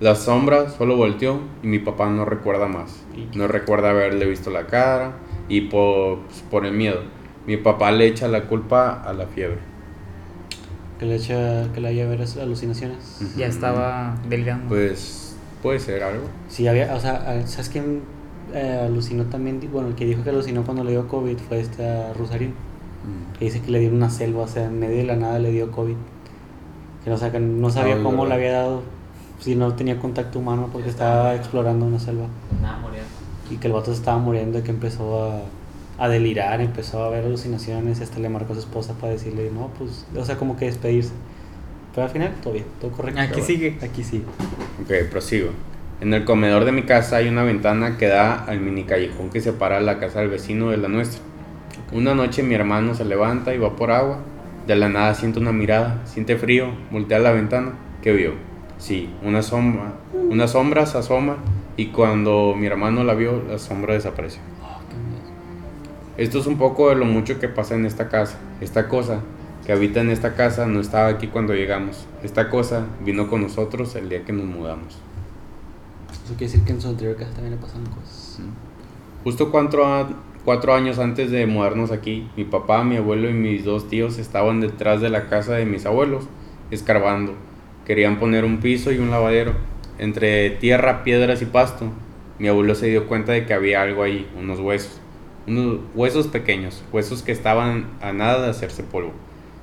La 0.00 0.16
sombra 0.16 0.68
solo 0.70 0.96
volteó 0.96 1.38
y 1.62 1.68
mi 1.68 1.78
papá 1.78 2.10
no 2.10 2.24
recuerda 2.24 2.66
más. 2.66 3.04
No 3.36 3.46
recuerda 3.46 3.90
haberle 3.90 4.26
visto 4.26 4.50
la 4.50 4.66
cara 4.66 5.12
y 5.48 5.62
por, 5.62 6.18
pues, 6.22 6.42
por 6.50 6.66
el 6.66 6.72
miedo. 6.72 7.02
Mi 7.46 7.56
papá 7.56 7.92
le 7.92 8.06
echa 8.06 8.26
la 8.26 8.42
culpa 8.48 9.00
a 9.00 9.12
la 9.12 9.26
fiebre. 9.26 9.75
Que 10.98 11.04
le 11.06 11.16
echa, 11.16 11.70
que 11.74 11.80
le 11.80 11.88
haya 11.88 12.06
ver 12.06 12.22
alucinaciones. 12.40 13.18
Ujú. 13.20 13.38
Ya 13.38 13.46
estaba 13.46 14.16
delirando. 14.28 14.68
Pues 14.68 15.36
puede 15.62 15.78
ser 15.78 16.02
algo. 16.02 16.24
Sí, 16.48 16.66
había, 16.68 16.94
o 16.94 17.00
sea, 17.00 17.16
a- 17.16 17.46
¿sabes 17.46 17.68
quién 17.68 18.00
eh, 18.54 18.80
alucinó 18.86 19.24
también? 19.24 19.60
Bueno, 19.72 19.88
el 19.88 19.94
que 19.94 20.04
dijo 20.06 20.22
que 20.22 20.30
alucinó 20.30 20.64
cuando 20.64 20.84
le 20.84 20.92
dio 20.92 21.06
COVID 21.08 21.36
fue 21.38 21.60
esta 21.60 22.12
Rosario. 22.14 22.50
Que 23.38 23.44
dice 23.44 23.60
que 23.60 23.70
le 23.70 23.78
dio 23.78 23.90
una 23.90 24.10
selva, 24.10 24.42
o 24.44 24.48
sea, 24.48 24.64
en 24.64 24.80
medio 24.80 24.96
de 24.96 25.04
la 25.04 25.14
nada 25.16 25.38
le 25.38 25.52
dio 25.52 25.70
COVID. 25.70 25.94
Que 27.04 27.10
no, 27.10 27.16
o 27.16 27.18
sea, 27.18 27.30
que 27.30 27.38
no 27.38 27.70
sabía 27.70 27.94
Ay, 27.96 28.02
cómo 28.02 28.22
verdad. 28.22 28.28
le 28.38 28.44
había 28.46 28.58
dado 28.58 28.82
si 29.38 29.54
no 29.54 29.74
tenía 29.74 29.98
contacto 30.00 30.38
humano 30.40 30.70
porque 30.72 30.88
estaba 30.88 31.34
explorando 31.36 31.84
una 31.86 32.00
selva. 32.00 32.24
Nada, 32.62 32.78
muriendo. 32.78 33.08
Y 33.50 33.58
que 33.58 33.66
el 33.68 33.74
vato 33.74 33.92
se 33.92 33.98
estaba 33.98 34.18
muriendo 34.18 34.58
y 34.58 34.62
que 34.62 34.70
empezó 34.70 35.24
a, 35.24 35.40
a 35.98 36.08
delirar, 36.08 36.60
empezó 36.60 37.02
a 37.04 37.10
ver 37.10 37.24
alucinaciones. 37.24 38.00
Hasta 38.00 38.18
le 38.18 38.28
marcó 38.28 38.52
a 38.52 38.56
su 38.56 38.60
esposa 38.60 38.94
para 38.94 39.12
decirle, 39.12 39.50
no, 39.52 39.70
pues, 39.78 40.06
o 40.14 40.24
sea, 40.24 40.36
como 40.36 40.56
que 40.56 40.66
despedirse. 40.66 41.12
Pero 41.94 42.06
al 42.06 42.12
final, 42.12 42.34
todo 42.42 42.52
bien, 42.52 42.66
todo 42.80 42.90
correcto. 42.90 43.20
Aquí 43.20 43.40
sigue. 43.40 43.78
Aquí 43.82 44.04
sí. 44.04 44.22
Ok, 44.82 45.10
prosigo. 45.10 45.50
En 46.00 46.12
el 46.12 46.26
comedor 46.26 46.66
de 46.66 46.72
mi 46.72 46.82
casa 46.82 47.16
hay 47.16 47.28
una 47.28 47.42
ventana 47.42 47.96
que 47.96 48.06
da 48.06 48.44
al 48.44 48.60
mini 48.60 48.84
callejón 48.84 49.30
que 49.30 49.40
separa 49.40 49.80
la 49.80 49.98
casa 49.98 50.20
del 50.20 50.28
vecino 50.28 50.70
de 50.70 50.76
la 50.76 50.88
nuestra. 50.88 51.22
Una 51.92 52.14
noche 52.14 52.42
mi 52.42 52.54
hermano 52.54 52.94
se 52.94 53.06
levanta 53.06 53.54
y 53.54 53.58
va 53.58 53.76
por 53.76 53.90
agua. 53.90 54.18
De 54.66 54.76
la 54.76 54.90
nada 54.90 55.14
siente 55.14 55.38
una 55.38 55.52
mirada, 55.52 56.02
siente 56.04 56.36
frío, 56.36 56.68
voltea 56.90 57.16
a 57.16 57.20
la 57.20 57.32
ventana. 57.32 57.72
¿Qué 58.02 58.12
vio? 58.12 58.32
Sí, 58.76 59.08
una 59.22 59.40
sombra, 59.40 59.94
una 60.12 60.48
sombra 60.48 60.84
se 60.84 60.98
asoma 60.98 61.38
y 61.78 61.86
cuando 61.86 62.54
mi 62.54 62.66
hermano 62.66 63.04
la 63.04 63.14
vio, 63.14 63.42
la 63.48 63.58
sombra 63.58 63.94
desapareció. 63.94 64.42
Esto 66.18 66.38
es 66.38 66.46
un 66.46 66.56
poco 66.56 66.88
de 66.88 66.94
lo 66.94 67.04
mucho 67.04 67.38
que 67.38 67.48
pasa 67.48 67.74
en 67.74 67.84
esta 67.84 68.08
casa. 68.08 68.38
Esta 68.62 68.88
cosa 68.88 69.20
que 69.66 69.72
habita 69.72 70.00
en 70.00 70.08
esta 70.08 70.34
casa 70.34 70.66
no 70.66 70.80
estaba 70.80 71.08
aquí 71.08 71.26
cuando 71.26 71.52
llegamos. 71.52 72.06
Esta 72.22 72.48
cosa 72.48 72.86
vino 73.04 73.28
con 73.28 73.42
nosotros 73.42 73.94
el 73.96 74.08
día 74.08 74.24
que 74.24 74.32
nos 74.32 74.46
mudamos. 74.46 74.96
Eso 76.24 76.34
quiere 76.38 76.50
decir 76.50 76.64
que 76.64 76.72
en 76.72 76.80
su 76.80 76.88
anterior 76.88 77.16
casa 77.16 77.32
también 77.32 77.56
le 77.56 77.60
pasan 77.60 77.84
cosas. 77.84 78.40
Justo 79.24 79.50
cuatro 79.50 80.74
años 80.74 80.98
antes 80.98 81.30
de 81.30 81.46
mudarnos 81.46 81.90
aquí, 81.90 82.30
mi 82.34 82.44
papá, 82.44 82.82
mi 82.82 82.96
abuelo 82.96 83.28
y 83.28 83.34
mis 83.34 83.64
dos 83.64 83.88
tíos 83.88 84.18
estaban 84.18 84.62
detrás 84.62 85.02
de 85.02 85.10
la 85.10 85.28
casa 85.28 85.54
de 85.54 85.66
mis 85.66 85.84
abuelos, 85.84 86.24
escarbando. 86.70 87.34
Querían 87.84 88.18
poner 88.18 88.46
un 88.46 88.60
piso 88.60 88.90
y 88.90 88.98
un 88.98 89.10
lavadero. 89.10 89.52
Entre 89.98 90.48
tierra, 90.48 91.04
piedras 91.04 91.42
y 91.42 91.46
pasto, 91.46 91.90
mi 92.38 92.48
abuelo 92.48 92.74
se 92.74 92.86
dio 92.86 93.06
cuenta 93.06 93.32
de 93.32 93.44
que 93.44 93.52
había 93.52 93.82
algo 93.82 94.02
ahí, 94.02 94.26
unos 94.38 94.60
huesos. 94.60 95.02
Unos 95.46 95.78
huesos 95.94 96.26
pequeños, 96.26 96.82
huesos 96.92 97.22
que 97.22 97.30
estaban 97.30 97.86
a 98.00 98.12
nada 98.12 98.42
de 98.42 98.50
hacerse 98.50 98.82
polvo. 98.82 99.12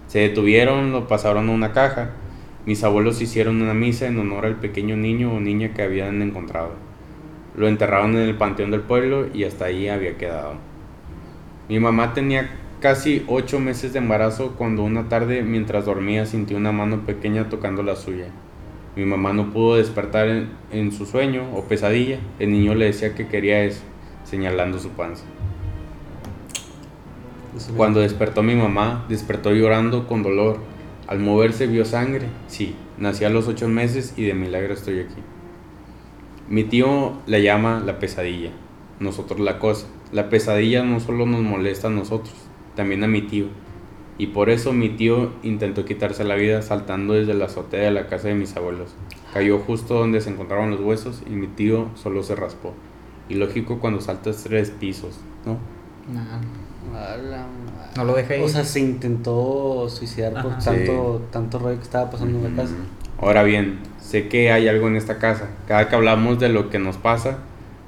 Se 0.07 0.19
detuvieron, 0.19 0.93
lo 0.93 1.09
pasaron 1.09 1.49
a 1.49 1.51
una 1.51 1.73
caja. 1.73 2.11
Mis 2.65 2.85
abuelos 2.85 3.21
hicieron 3.21 3.61
una 3.61 3.73
misa 3.73 4.07
en 4.07 4.17
honor 4.17 4.45
al 4.45 4.55
pequeño 4.55 4.95
niño 4.95 5.33
o 5.33 5.41
niña 5.41 5.73
que 5.73 5.81
habían 5.81 6.21
encontrado. 6.21 6.71
Lo 7.57 7.67
enterraron 7.67 8.11
en 8.15 8.29
el 8.29 8.35
panteón 8.35 8.71
del 8.71 8.79
pueblo 8.79 9.27
y 9.33 9.43
hasta 9.43 9.65
ahí 9.65 9.89
había 9.89 10.17
quedado. 10.17 10.53
Mi 11.67 11.79
mamá 11.79 12.13
tenía 12.13 12.49
casi 12.79 13.25
ocho 13.27 13.59
meses 13.59 13.91
de 13.91 13.99
embarazo 13.99 14.55
cuando 14.57 14.83
una 14.83 15.09
tarde 15.09 15.43
mientras 15.43 15.85
dormía 15.85 16.25
sintió 16.25 16.55
una 16.55 16.71
mano 16.71 17.05
pequeña 17.05 17.49
tocando 17.49 17.83
la 17.83 17.97
suya. 17.97 18.27
Mi 18.95 19.03
mamá 19.03 19.33
no 19.33 19.51
pudo 19.51 19.75
despertar 19.75 20.29
en, 20.29 20.49
en 20.71 20.93
su 20.93 21.05
sueño 21.05 21.43
o 21.53 21.63
pesadilla. 21.63 22.19
El 22.39 22.51
niño 22.51 22.73
le 22.73 22.85
decía 22.85 23.15
que 23.15 23.27
quería 23.27 23.63
eso, 23.63 23.81
señalando 24.23 24.79
su 24.79 24.89
panza. 24.89 25.25
Cuando 27.77 27.99
despertó 27.99 28.43
mi 28.43 28.55
mamá, 28.55 29.05
despertó 29.09 29.51
llorando 29.51 30.07
con 30.07 30.23
dolor. 30.23 30.57
Al 31.07 31.19
moverse 31.19 31.67
vio 31.67 31.85
sangre. 31.85 32.27
Sí, 32.47 32.75
nací 32.97 33.25
a 33.25 33.29
los 33.29 33.47
ocho 33.47 33.67
meses 33.67 34.13
y 34.17 34.23
de 34.23 34.33
milagro 34.33 34.73
estoy 34.73 34.99
aquí. 34.99 35.21
Mi 36.49 36.63
tío 36.63 37.13
la 37.25 37.39
llama 37.39 37.81
la 37.85 37.99
pesadilla, 37.99 38.51
nosotros 38.99 39.39
la 39.39 39.59
cosa. 39.59 39.87
La 40.11 40.29
pesadilla 40.29 40.83
no 40.83 40.99
solo 40.99 41.25
nos 41.25 41.41
molesta 41.41 41.87
a 41.87 41.91
nosotros, 41.91 42.33
también 42.75 43.03
a 43.03 43.07
mi 43.07 43.21
tío. 43.21 43.45
Y 44.17 44.27
por 44.27 44.49
eso 44.49 44.73
mi 44.73 44.89
tío 44.89 45.31
intentó 45.41 45.85
quitarse 45.85 46.23
la 46.23 46.35
vida 46.35 46.61
saltando 46.61 47.13
desde 47.13 47.33
la 47.33 47.45
azotea 47.45 47.81
de 47.81 47.91
la 47.91 48.07
casa 48.07 48.27
de 48.27 48.35
mis 48.35 48.55
abuelos. 48.55 48.93
Cayó 49.33 49.59
justo 49.59 49.95
donde 49.95 50.21
se 50.21 50.29
encontraban 50.29 50.69
los 50.69 50.81
huesos 50.81 51.23
y 51.25 51.31
mi 51.31 51.47
tío 51.47 51.89
solo 51.95 52.21
se 52.23 52.35
raspó. 52.35 52.73
Y 53.29 53.35
lógico 53.35 53.79
cuando 53.79 54.01
saltas 54.01 54.43
tres 54.43 54.69
pisos, 54.69 55.19
¿no? 55.45 55.57
Nah. 56.13 56.41
No 57.95 58.03
lo 58.03 58.15
ahí. 58.15 58.41
O 58.41 58.47
sea, 58.47 58.63
se 58.63 58.79
intentó 58.79 59.87
suicidar 59.89 60.41
por 60.41 60.57
tanto, 60.57 61.21
tanto 61.31 61.59
rollo 61.59 61.77
que 61.77 61.83
estaba 61.83 62.09
pasando 62.09 62.45
en 62.45 62.55
la 62.55 62.63
casa. 62.63 62.75
Ahora 63.19 63.43
bien, 63.43 63.79
sé 64.01 64.27
que 64.27 64.51
hay 64.51 64.67
algo 64.67 64.87
en 64.87 64.95
esta 64.95 65.17
casa. 65.17 65.49
Cada 65.67 65.89
que 65.89 65.95
hablamos 65.95 66.39
de 66.39 66.49
lo 66.49 66.69
que 66.69 66.79
nos 66.79 66.97
pasa, 66.97 67.37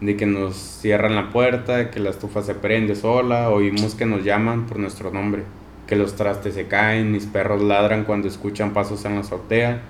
de 0.01 0.15
que 0.15 0.25
nos 0.25 0.55
cierran 0.55 1.15
la 1.15 1.31
puerta, 1.31 1.77
de 1.77 1.89
que 1.89 1.99
la 1.99 2.11
estufa 2.11 2.41
se 2.41 2.53
prende 2.53 2.95
sola, 2.95 3.49
oímos 3.49 3.95
que 3.95 4.05
nos 4.05 4.23
llaman 4.23 4.67
por 4.67 4.77
nuestro 4.77 5.11
nombre, 5.11 5.43
que 5.87 5.95
los 5.95 6.15
trastes 6.15 6.53
se 6.53 6.67
caen, 6.67 7.11
mis 7.11 7.25
perros 7.25 7.61
ladran 7.61 8.03
cuando 8.03 8.27
escuchan 8.27 8.73
pasos 8.73 9.05
en 9.05 9.15
la 9.15 9.21
azotea, 9.21 9.81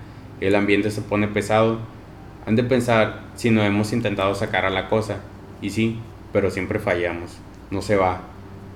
el 0.42 0.56
ambiente 0.56 0.92
se 0.92 1.02
pone 1.02 1.28
pesado. 1.28 1.80
Han 2.46 2.56
de 2.56 2.64
pensar 2.64 3.22
si 3.36 3.50
no 3.50 3.64
hemos 3.64 3.92
intentado 3.92 4.36
sacar 4.36 4.66
a 4.66 4.70
la 4.70 4.88
cosa. 4.88 5.18
Y 5.62 5.72
sí, 5.72 6.00
pero 6.32 6.52
siempre 6.52 6.80
fallamos. 6.80 7.38
No 7.72 7.82
se 7.82 7.96
va. 7.96 8.22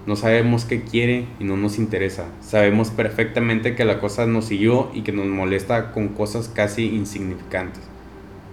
No 0.09 0.15
sabemos 0.15 0.65
qué 0.65 0.81
quiere 0.81 1.27
y 1.39 1.43
no 1.43 1.55
nos 1.55 1.77
interesa. 1.77 2.25
Sabemos 2.41 2.89
perfectamente 2.89 3.75
que 3.75 3.85
la 3.85 3.99
cosa 3.99 4.25
nos 4.25 4.45
siguió 4.45 4.89
y 4.91 5.03
que 5.03 5.11
nos 5.11 5.27
molesta 5.27 5.91
con 5.91 6.07
cosas 6.07 6.47
casi 6.51 6.87
insignificantes. 6.87 7.83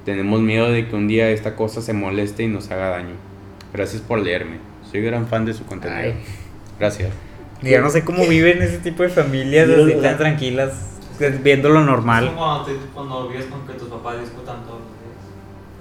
Tenemos 0.04 0.42
miedo 0.42 0.70
de 0.70 0.86
que 0.86 0.94
un 0.94 1.08
día 1.08 1.30
esta 1.30 1.56
cosa 1.56 1.80
se 1.80 1.94
moleste 1.94 2.42
y 2.42 2.48
nos 2.48 2.70
haga 2.70 2.90
daño. 2.90 3.14
Gracias 3.72 4.02
por 4.02 4.18
leerme. 4.18 4.58
Soy 4.92 5.00
gran 5.00 5.28
fan 5.28 5.46
de 5.46 5.54
su 5.54 5.64
contenido. 5.64 5.98
Ay. 5.98 6.14
Gracias. 6.78 7.08
Yo 7.62 7.80
no 7.80 7.88
sé 7.88 8.04
cómo 8.04 8.26
viven 8.26 8.60
ese 8.60 8.76
tipo 8.80 9.02
de 9.02 9.08
familias 9.08 9.66
así 9.70 9.94
tan 10.02 10.18
tranquilas, 10.18 10.74
viendo 11.42 11.70
lo 11.70 11.80
Es 11.80 11.86
normal. 11.86 12.26
como 12.34 12.36
cuando, 12.36 12.64
te- 12.66 12.76
cuando 12.92 13.28
vives 13.28 13.46
con 13.46 13.66
que 13.66 13.72
tus 13.78 13.88
papás 13.88 14.20
discutan 14.20 14.56
días. 14.56 14.95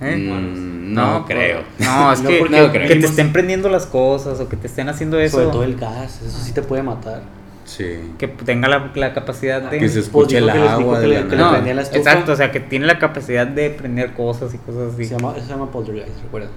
¿Eh? 0.01 0.15
Mm, 0.17 0.93
no, 0.93 1.25
creo. 1.25 1.61
No, 1.79 2.11
es 2.13 2.21
No, 2.21 2.29
que, 2.29 2.37
porque 2.39 2.61
no 2.61 2.71
creo. 2.71 2.87
que 2.87 2.95
te 2.95 3.05
estén 3.05 3.31
prendiendo 3.31 3.69
las 3.69 3.85
cosas 3.85 4.39
o 4.39 4.49
que 4.49 4.57
te 4.57 4.67
estén 4.67 4.89
haciendo 4.89 5.19
eso. 5.19 5.37
Sobre 5.37 5.51
todo 5.51 5.63
el 5.63 5.75
gas, 5.75 6.21
eso 6.21 6.37
sí 6.39 6.51
te 6.53 6.61
puede 6.61 6.83
matar. 6.83 7.21
Sí. 7.65 8.11
Que 8.19 8.27
tenga 8.27 8.67
la, 8.67 8.91
la 8.93 9.13
capacidad 9.13 9.61
de. 9.61 9.79
Que 9.79 9.87
se 9.89 9.95
Pues 9.95 10.05
escuche 10.05 10.37
el 10.37 10.49
agua 10.49 10.99
que 11.01 11.07
de 11.07 11.21
la 11.21 11.27
que. 11.27 11.35
No, 11.35 11.51
la 11.51 11.81
estufa. 11.81 11.97
exacto, 11.97 12.33
o 12.33 12.35
sea, 12.35 12.51
que 12.51 12.59
tiene 12.59 12.85
la 12.85 12.99
capacidad 12.99 13.47
de 13.47 13.71
prender 13.71 14.13
cosas 14.13 14.53
y 14.53 14.57
cosas 14.59 14.93
así. 14.93 15.05
Se 15.05 15.17
llama, 15.17 15.33
eso 15.35 15.45
se 15.47 15.51
llama 15.51 15.71
poltergeist, 15.71 16.21
recuerda. 16.23 16.49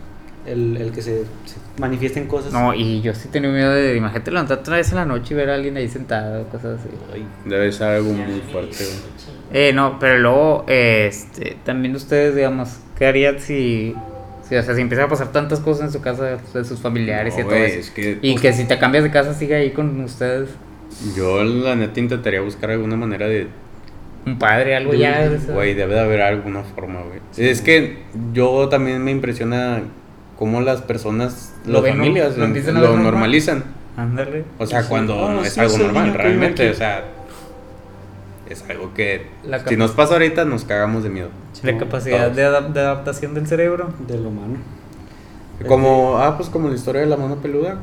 El, 0.46 0.78
el 0.78 0.92
que 0.92 1.02
se, 1.02 1.24
se 1.44 1.56
manifiesta 1.78 2.20
en 2.20 2.26
cosas. 2.26 2.52
No, 2.52 2.72
y 2.74 3.02
yo 3.02 3.14
sí 3.14 3.28
tenía 3.28 3.50
miedo 3.50 3.70
de, 3.70 3.96
imagínate 3.96 4.30
levantar 4.30 4.58
otra 4.58 4.76
vez 4.76 4.88
en 4.90 4.96
la 4.96 5.04
noche 5.04 5.34
y 5.34 5.36
ver 5.36 5.50
a 5.50 5.54
alguien 5.54 5.76
ahí 5.76 5.88
sentado, 5.88 6.44
cosas 6.48 6.80
así. 6.80 6.88
Ay, 7.12 7.26
Debe 7.44 7.70
ser 7.70 7.88
algo 7.88 8.12
muy 8.12 8.40
fuerte. 8.50 8.84
Eh, 9.52 9.72
no, 9.74 9.98
pero 9.98 10.18
luego, 10.18 10.64
este, 10.68 11.56
también 11.64 11.94
ustedes, 11.96 12.34
digamos, 12.34 12.78
¿qué 12.98 13.06
harían 13.06 13.38
si, 13.40 13.94
si, 14.48 14.56
o 14.56 14.62
sea, 14.62 14.74
si 14.74 14.80
empieza 14.80 15.04
a 15.04 15.08
pasar 15.08 15.28
tantas 15.32 15.60
cosas 15.60 15.86
en 15.86 15.92
su 15.92 16.00
casa 16.00 16.24
de 16.54 16.64
sus 16.64 16.80
familiares 16.80 17.34
y 17.36 17.38
No, 17.42 17.46
todo 17.46 17.56
güey, 17.56 17.70
eso? 17.70 17.80
es 17.80 17.90
que, 17.90 18.18
Y 18.22 18.32
pues, 18.32 18.42
que 18.42 18.52
si 18.52 18.64
te 18.64 18.78
cambias 18.78 19.04
de 19.04 19.10
casa 19.10 19.34
sigue 19.34 19.54
ahí 19.54 19.70
con 19.70 20.00
ustedes, 20.00 20.48
Yo 21.16 21.44
la 21.44 21.76
neta 21.76 22.00
intentaría 22.00 22.40
buscar 22.40 22.70
alguna 22.70 22.96
manera 22.96 23.26
de 23.28 23.46
un 24.26 24.38
padre, 24.38 24.74
algo 24.74 24.92
De- 24.92 24.98
ya. 24.98 25.30
Güey, 25.52 25.74
debe 25.74 25.94
de 25.94 26.00
haber 26.00 26.22
alguna 26.22 26.62
forma, 26.62 27.00
güey. 27.02 27.20
Es 27.36 27.60
que 27.60 27.98
yo 28.32 28.68
también 28.68 29.02
me 29.04 29.10
impresiona 29.10 29.80
cómo 30.38 30.60
las 30.60 30.82
personas, 30.82 31.54
Lo 31.66 31.82
las 31.82 31.90
familias, 31.90 32.36
Lo 32.36 32.96
normalizan. 32.96 33.64
Ándale. 33.96 34.44
O 34.58 34.66
sea, 34.66 34.82
Sí. 34.82 34.88
cuando 34.88 35.28
no 35.30 35.42
es 35.42 35.52
sí, 35.54 35.60
algo 35.60 35.76
normal, 35.78 36.14
realmente, 36.14 36.70
o 36.70 36.74
sea, 36.74 37.04
es 38.50 38.64
algo 38.68 38.94
que 38.94 39.26
La 39.44 39.60
si 39.66 39.76
nos 39.76 39.92
pasa 39.92 40.14
ahorita 40.14 40.44
nos 40.44 40.64
cagamos 40.64 41.02
de 41.02 41.10
miedo. 41.10 41.28
La 41.62 41.72
no, 41.72 41.78
capacidad 41.78 42.30
de, 42.30 42.44
adap- 42.46 42.72
de 42.72 42.80
adaptación 42.80 43.34
del 43.34 43.46
cerebro. 43.46 43.88
Del 44.06 44.26
humano. 44.26 44.56
Como, 45.66 46.18
ah, 46.18 46.36
pues 46.36 46.48
como 46.48 46.68
la 46.68 46.74
historia 46.74 47.00
de 47.00 47.08
la 47.08 47.16
mano 47.16 47.36
peluda. 47.36 47.78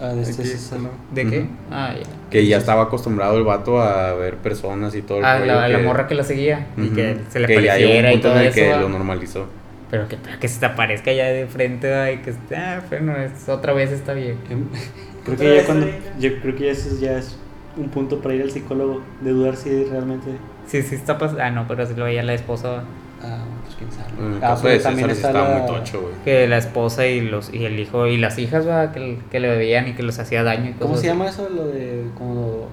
Ah, 0.00 0.08
de 0.08 0.22
este 0.22 0.42
Aquí, 0.42 0.50
es 0.50 0.72
el- 0.72 0.88
¿De 1.14 1.30
qué? 1.30 1.46
Ah, 1.70 1.94
ya. 1.96 2.02
que 2.30 2.44
ya 2.46 2.56
estaba 2.56 2.82
acostumbrado 2.82 3.36
el 3.38 3.44
vato 3.44 3.80
a 3.80 4.12
ver 4.14 4.36
personas 4.38 4.94
y 4.96 5.02
todo 5.02 5.18
el 5.18 5.24
Ah, 5.24 5.38
la, 5.38 5.78
morra 5.78 6.08
que 6.08 6.14
la 6.16 6.24
seguía 6.24 6.66
y 6.76 6.88
que 6.88 7.18
se 7.30 7.38
le 7.38 7.46
Que 7.46 7.62
ya 7.62 7.76
llegó 7.76 7.92
un 7.92 8.02
pareciera 8.02 8.10
y 8.10 8.12
punto 8.14 8.28
todo 8.28 8.36
en 8.36 8.40
el 8.42 8.46
eso. 8.48 8.54
que 8.56 8.72
ah. 8.72 8.80
lo 8.80 8.88
normalizó. 8.88 9.46
Pero 9.90 10.08
que, 10.08 10.16
que 10.40 10.48
se 10.48 10.58
te 10.58 10.66
aparezca 10.66 11.12
ya 11.12 11.26
de 11.26 11.46
frente 11.46 11.94
ah, 11.94 12.10
y 12.10 12.18
que 12.18 12.30
esté, 12.30 12.56
ah, 12.56 12.82
bueno, 12.88 13.14
es, 13.16 13.48
otra 13.48 13.72
vez 13.74 13.92
está 13.92 14.14
bien. 14.14 14.38
Em, 14.50 14.64
Creo 15.24 15.36
que 15.36 15.56
ya 15.56 15.64
cuando. 15.66 15.86
Yo 16.18 16.40
creo 16.40 16.56
que 16.56 16.70
eso 16.70 16.88
ya 17.00 17.18
es 17.18 17.36
un 17.76 17.88
punto 17.88 18.18
para 18.20 18.34
ir 18.34 18.42
al 18.42 18.50
psicólogo. 18.50 19.00
De 19.20 19.30
dudar 19.30 19.56
si 19.56 19.84
realmente 19.84 20.28
Sí, 20.66 20.82
sí 20.82 20.94
está 20.94 21.18
pasando. 21.18 21.42
Ah, 21.42 21.50
no, 21.50 21.66
pero 21.66 21.86
sí 21.86 21.94
lo 21.96 22.04
veía 22.04 22.22
la 22.22 22.34
esposa. 22.34 22.84
Ah, 23.24 23.44
pues 23.64 23.76
quién 23.76 23.90
sabe. 23.92 24.08
En 24.26 24.34
el 24.36 24.44
Ah, 24.44 24.56
pero 24.60 24.74
de 24.74 24.80
sí 24.80 25.10
estaba 25.12 25.48
la- 25.48 25.58
muy 25.58 25.66
tocho, 25.66 26.00
güey. 26.02 26.14
Que 26.24 26.46
la 26.48 26.58
esposa 26.58 27.06
y 27.06 27.20
los 27.20 27.52
y 27.52 27.64
el 27.64 27.78
hijo 27.78 28.06
y 28.06 28.16
las 28.16 28.38
hijas, 28.38 28.66
va, 28.68 28.92
que, 28.92 29.18
que 29.30 29.40
le 29.40 29.48
bebían 29.48 29.88
y 29.88 29.92
que 29.94 30.02
les 30.02 30.18
hacía 30.18 30.42
daño 30.42 30.70
y 30.70 30.72
¿Cómo 30.74 30.90
cosas 30.90 31.00
se 31.02 31.08
así. 31.10 31.18
llama 31.18 31.30
eso? 31.30 31.48
Lo 31.48 31.66
de 31.66 32.04
cuando 32.18 32.68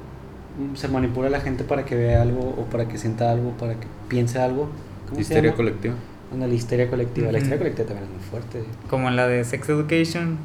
se 0.76 0.88
manipula 0.88 1.28
a 1.28 1.32
la 1.32 1.40
gente 1.42 1.64
para 1.64 1.86
que 1.86 1.96
vea 1.96 2.22
algo 2.22 2.40
o 2.42 2.66
para 2.72 2.88
que 2.88 2.98
sienta 2.98 3.32
algo, 3.32 3.52
para 3.52 3.74
que 3.76 3.88
piense 4.08 4.40
algo. 4.40 4.70
¿Cómo 5.06 5.16
se 5.16 5.22
Histeria 5.22 5.44
llama? 5.52 5.58
colectiva. 5.58 5.94
Una 6.32 6.46
la 6.48 6.54
histeria 6.54 6.90
colectiva. 6.90 7.28
La 7.32 7.38
Ujú. 7.38 7.44
histeria 7.46 7.58
colectiva 7.60 7.88
también 7.88 8.08
es 8.08 8.14
muy 8.16 8.24
fuerte. 8.30 8.64
Como 8.90 9.08
en 9.08 9.16
la 9.16 9.28
de 9.28 9.44
Sex 9.44 9.70
Education. 9.70 10.38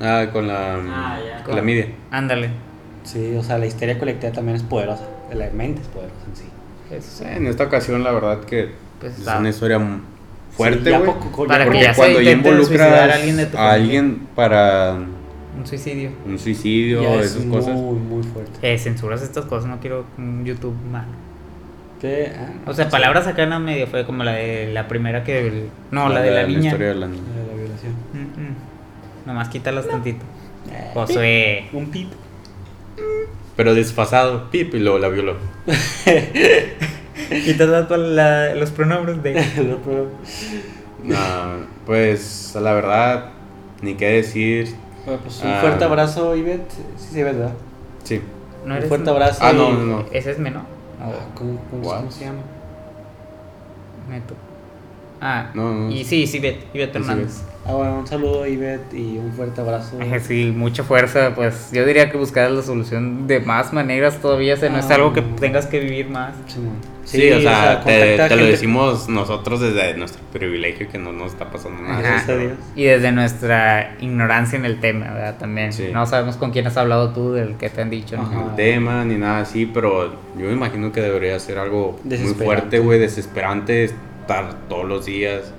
Ah, 0.00 0.26
con 0.32 0.46
la. 0.46 0.76
Ah, 0.76 1.18
ya. 1.38 1.44
con 1.44 1.56
la 1.56 1.62
media. 1.62 1.88
Ándale. 2.10 2.50
Sí, 3.08 3.34
o 3.36 3.42
sea, 3.42 3.56
la 3.58 3.66
histeria 3.66 3.98
colectiva 3.98 4.32
también 4.32 4.56
es 4.56 4.62
poderosa. 4.62 5.04
La 5.32 5.48
mente 5.50 5.80
es 5.82 5.88
poderosa 5.88 6.14
en 6.28 6.36
sí. 6.36 6.44
Eso. 6.94 7.18
Sí, 7.18 7.24
en 7.30 7.46
esta 7.46 7.64
ocasión, 7.64 8.02
la 8.04 8.12
verdad 8.12 8.40
que 8.40 8.70
Pues 9.00 9.18
es 9.18 9.26
una 9.26 9.48
historia 9.48 9.80
fuerte, 10.56 10.84
Sí, 10.84 10.90
ya 10.90 10.98
güey. 10.98 11.10
poco- 11.12 11.46
Para 11.46 11.64
ya 11.64 11.64
que 11.64 11.70
Porque 11.70 11.84
ya 11.84 11.94
cuando 11.94 12.20
ya 12.20 12.30
involucras 12.32 12.80
a 13.10 13.14
alguien 13.14 13.36
de 13.36 13.46
tu 13.46 13.56
a 13.58 13.72
alguien 13.72 14.26
para 14.34 14.92
Un 15.58 15.66
suicidio. 15.66 16.10
un 16.26 16.38
suicidio, 16.38 17.02
ya 17.02 17.14
es 17.16 17.26
esas 17.32 17.44
muy, 17.44 17.56
cosas. 17.58 17.74
muy 17.76 18.22
fuerte. 18.24 18.58
Eh, 18.74 18.78
censuras 18.78 19.22
estas 19.22 19.44
cosas, 19.46 19.70
no 19.70 19.80
quiero 19.80 20.04
un 20.18 20.44
YouTube 20.44 20.74
malo. 20.90 21.08
¿Qué? 22.00 22.30
Ah, 22.36 22.50
O 22.66 22.74
sea, 22.74 22.84
no 22.84 22.90
sé. 22.90 22.96
palabras 22.96 23.26
acá 23.26 23.46
no 23.46 23.58
medio 23.60 23.86
fue 23.88 24.04
como 24.06 24.22
la 24.24 24.32
de 24.32 24.70
la 24.72 24.86
primera 24.86 25.24
que. 25.24 25.66
No, 25.90 26.08
la, 26.08 26.20
de 26.22 26.30
la, 26.30 26.46
niña. 26.46 26.66
historia 26.66 26.88
de 26.88 26.94
la 26.94 27.06
niña. 27.08 27.22
La 27.36 27.42
de 27.42 27.48
la 27.48 27.54
violación. 27.54 27.92
Mm, 28.12 28.18
mm. 28.18 29.26
Nomás 29.26 29.48
quítalas 29.48 29.88
tantito. 29.88 30.24
Eh, 30.70 30.90
Josué. 30.94 31.64
Un 31.72 31.86
pip. 31.90 32.08
Pero 33.58 33.74
desfasado, 33.74 34.48
pip, 34.52 34.72
y 34.74 34.78
luego 34.78 35.00
la 35.00 35.08
violó. 35.08 35.34
Quítalas 37.44 37.90
la- 37.90 38.54
los 38.54 38.70
pronombres 38.70 39.20
de. 39.22 39.34
No, 41.02 41.16
pues 41.86 42.56
la 42.60 42.72
verdad, 42.72 43.30
ni 43.82 43.94
qué 43.94 44.06
decir. 44.10 44.74
Bueno, 45.04 45.20
pues 45.22 45.40
un 45.42 45.50
Ah. 45.50 45.58
fuerte 45.60 45.84
abrazo, 45.84 46.34
Ivette. 46.36 46.70
Sí, 46.98 47.08
sí, 47.14 47.22
¿verdad? 47.22 47.52
Sí. 48.04 48.20
No 48.64 48.76
un 48.76 48.82
fuerte 48.82 49.10
abrazo. 49.10 49.38
Ah, 49.42 49.52
y- 49.52 49.56
no, 49.56 49.72
no, 49.72 49.84
no. 49.86 50.04
Ese 50.12 50.30
es 50.32 50.38
menor. 50.38 50.62
Ah, 51.00 51.10
¿Cómo, 51.34 51.60
cómo- 51.70 52.10
se 52.12 52.24
llama? 52.26 52.40
Neto. 54.08 54.34
Ah, 55.20 55.50
No, 55.54 55.72
no. 55.72 55.90
y 55.90 56.04
sí, 56.04 56.26
sí, 56.28 56.36
Ivette, 56.38 56.66
Ivette 56.74 56.96
Hernández. 56.96 57.42
Ah, 57.68 57.74
bueno, 57.74 57.98
un 57.98 58.06
saludo, 58.06 58.46
Ivette, 58.46 58.94
y 58.94 59.18
un 59.18 59.30
fuerte 59.32 59.60
abrazo. 59.60 59.98
Sí, 60.26 60.52
mucha 60.56 60.82
fuerza, 60.84 61.34
pues 61.34 61.68
yo 61.70 61.84
diría 61.84 62.10
que 62.10 62.16
buscar 62.16 62.50
la 62.50 62.62
solución 62.62 63.26
de 63.26 63.40
más 63.40 63.74
maneras 63.74 64.16
todavía, 64.22 64.54
o 64.54 64.56
sea, 64.56 64.70
no 64.70 64.78
es 64.78 64.90
Ah. 64.90 64.94
algo 64.94 65.12
que 65.12 65.20
tengas 65.20 65.66
que 65.66 65.78
vivir 65.80 66.08
más. 66.08 66.34
Simón. 66.46 66.76
Sí, 67.04 67.30
o 67.30 67.40
sea, 67.40 67.80
te, 67.84 68.16
te 68.16 68.36
lo 68.36 68.44
decimos 68.44 69.08
nosotros 69.10 69.60
desde 69.60 69.96
nuestro 69.98 70.22
privilegio 70.32 70.88
que 70.90 70.98
no 70.98 71.12
nos 71.12 71.32
está 71.32 71.50
pasando 71.50 71.82
nada. 71.82 72.00
Gracias 72.00 72.28
a 72.30 72.36
Dios. 72.36 72.52
Y 72.74 72.84
desde 72.84 73.12
nuestra 73.12 73.96
ignorancia 74.00 74.58
en 74.58 74.64
el 74.66 74.78
tema, 74.80 75.12
¿verdad? 75.12 75.36
También. 75.38 75.72
Sí. 75.72 75.88
No 75.92 76.04
sabemos 76.06 76.36
con 76.36 76.50
quién 76.52 76.66
has 76.66 76.76
hablado 76.78 77.10
tú, 77.10 77.32
del 77.32 77.56
que 77.56 77.68
te 77.70 77.80
han 77.82 77.90
dicho. 77.90 78.16
¿no? 78.16 78.50
El 78.50 78.56
tema 78.56 79.04
ni 79.04 79.16
nada 79.16 79.40
así, 79.40 79.64
pero 79.66 80.06
yo 80.38 80.46
me 80.46 80.52
imagino 80.52 80.90
que 80.92 81.00
debería 81.02 81.38
ser 81.38 81.58
algo 81.58 81.98
muy 82.04 82.16
fuerte, 82.34 82.78
güey, 82.78 82.98
desesperante 82.98 83.84
estar 83.84 84.54
todos 84.68 84.86
los 84.86 85.06
días 85.06 85.52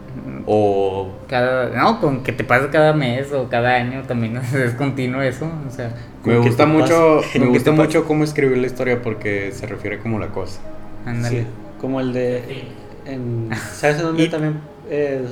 o 0.45 1.09
Cada, 1.27 1.69
no, 1.69 1.99
con 2.01 2.23
que 2.23 2.31
te 2.31 2.43
pase 2.43 2.69
cada 2.69 2.93
mes 2.93 3.31
o 3.31 3.47
cada 3.49 3.75
año 3.75 4.03
también 4.03 4.37
es 4.53 4.73
continuo 4.73 5.21
eso, 5.21 5.49
o 5.67 5.71
sea. 5.71 5.93
me 6.23 6.37
gusta 6.37 6.65
mucho, 6.65 7.21
me 7.39 7.45
gusta 7.47 7.71
mucho 7.71 8.05
cómo 8.05 8.23
escribir 8.23 8.57
la 8.57 8.67
historia 8.67 9.01
porque 9.01 9.51
se 9.51 9.65
refiere 9.67 9.99
como 9.99 10.19
la 10.19 10.27
cosa. 10.27 10.59
Ándale. 11.05 11.41
Sí, 11.41 11.47
como 11.79 11.99
el 12.01 12.13
de. 12.13 12.63
En, 13.05 13.49
¿Sabes 13.73 13.97
en 13.97 14.03
dónde 14.03 14.23
Y- 14.23 14.29
también? 14.29 14.59
Eh, 14.89 15.25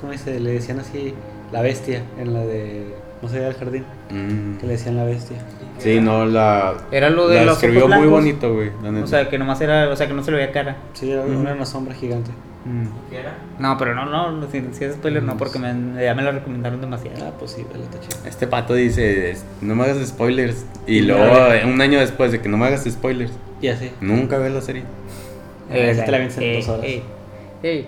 ¿Cómo 0.00 0.12
dice? 0.12 0.38
Le 0.40 0.52
decían 0.52 0.80
así. 0.80 1.14
La 1.52 1.62
bestia. 1.62 2.02
En 2.20 2.34
la 2.34 2.40
de. 2.40 2.94
No 3.22 3.28
sé, 3.28 3.38
del 3.40 3.54
jardín. 3.54 3.84
Mm. 4.10 4.58
Que 4.58 4.66
le 4.66 4.72
decían 4.72 4.96
la 4.96 5.04
bestia. 5.04 5.36
Sí, 5.78 6.00
no 6.00 6.24
la 6.26 6.74
Era 6.90 7.10
lo 7.10 7.28
de 7.28 7.36
la 7.36 7.44
los 7.44 7.54
escribió 7.54 7.84
ojos 7.86 7.98
muy 7.98 8.08
bonito, 8.08 8.54
güey, 8.54 8.70
la 8.82 8.90
O 9.02 9.06
sea, 9.06 9.28
que 9.28 9.38
nomás 9.38 9.60
era, 9.60 9.88
o 9.90 9.96
sea, 9.96 10.06
que 10.08 10.14
no 10.14 10.22
se 10.24 10.30
le 10.30 10.38
veía 10.38 10.52
cara. 10.52 10.76
Sí, 10.94 11.10
era 11.10 11.22
una, 11.22 11.52
una 11.52 11.66
sombra 11.66 11.94
gigante. 11.94 12.30
Mm. 12.64 12.86
¿Qué 13.10 13.18
era? 13.20 13.34
No, 13.60 13.76
pero 13.78 13.94
no, 13.94 14.06
no, 14.32 14.46
si, 14.50 14.60
si 14.72 14.84
es 14.84 14.94
spoiler 14.94 15.22
no, 15.22 15.36
porque 15.36 15.58
me, 15.60 16.02
ya 16.02 16.14
me 16.14 16.22
lo 16.22 16.32
recomendaron 16.32 16.80
demasiado. 16.80 17.24
Ah, 17.26 17.32
pues 17.38 17.52
sí, 17.52 17.64
vale, 17.70 17.84
está 17.84 18.00
chido. 18.00 18.16
Este 18.26 18.46
pato 18.48 18.74
dice, 18.74 19.36
no 19.60 19.76
me 19.76 19.84
hagas 19.84 20.04
spoilers. 20.06 20.66
Y 20.86 21.02
luego, 21.02 21.24
luego- 21.24 21.68
un 21.68 21.80
año 21.80 22.00
después 22.00 22.32
de 22.32 22.40
que 22.40 22.48
no 22.48 22.56
me 22.56 22.66
hagas 22.66 22.84
spoilers, 22.84 23.32
Y 23.60 23.68
así. 23.68 23.92
nunca 24.00 24.38
ves 24.38 24.52
la 24.52 24.60
serie. 24.62 24.82
Ah, 25.70 25.76
esa 25.76 26.04
te 26.04 26.10
la 26.10 26.16
avientas 26.16 26.38
en 26.38 26.44
Eh, 26.44 26.56
dos 26.56 26.68
horas. 26.68 26.84
eh, 26.86 27.02
eh. 27.62 27.86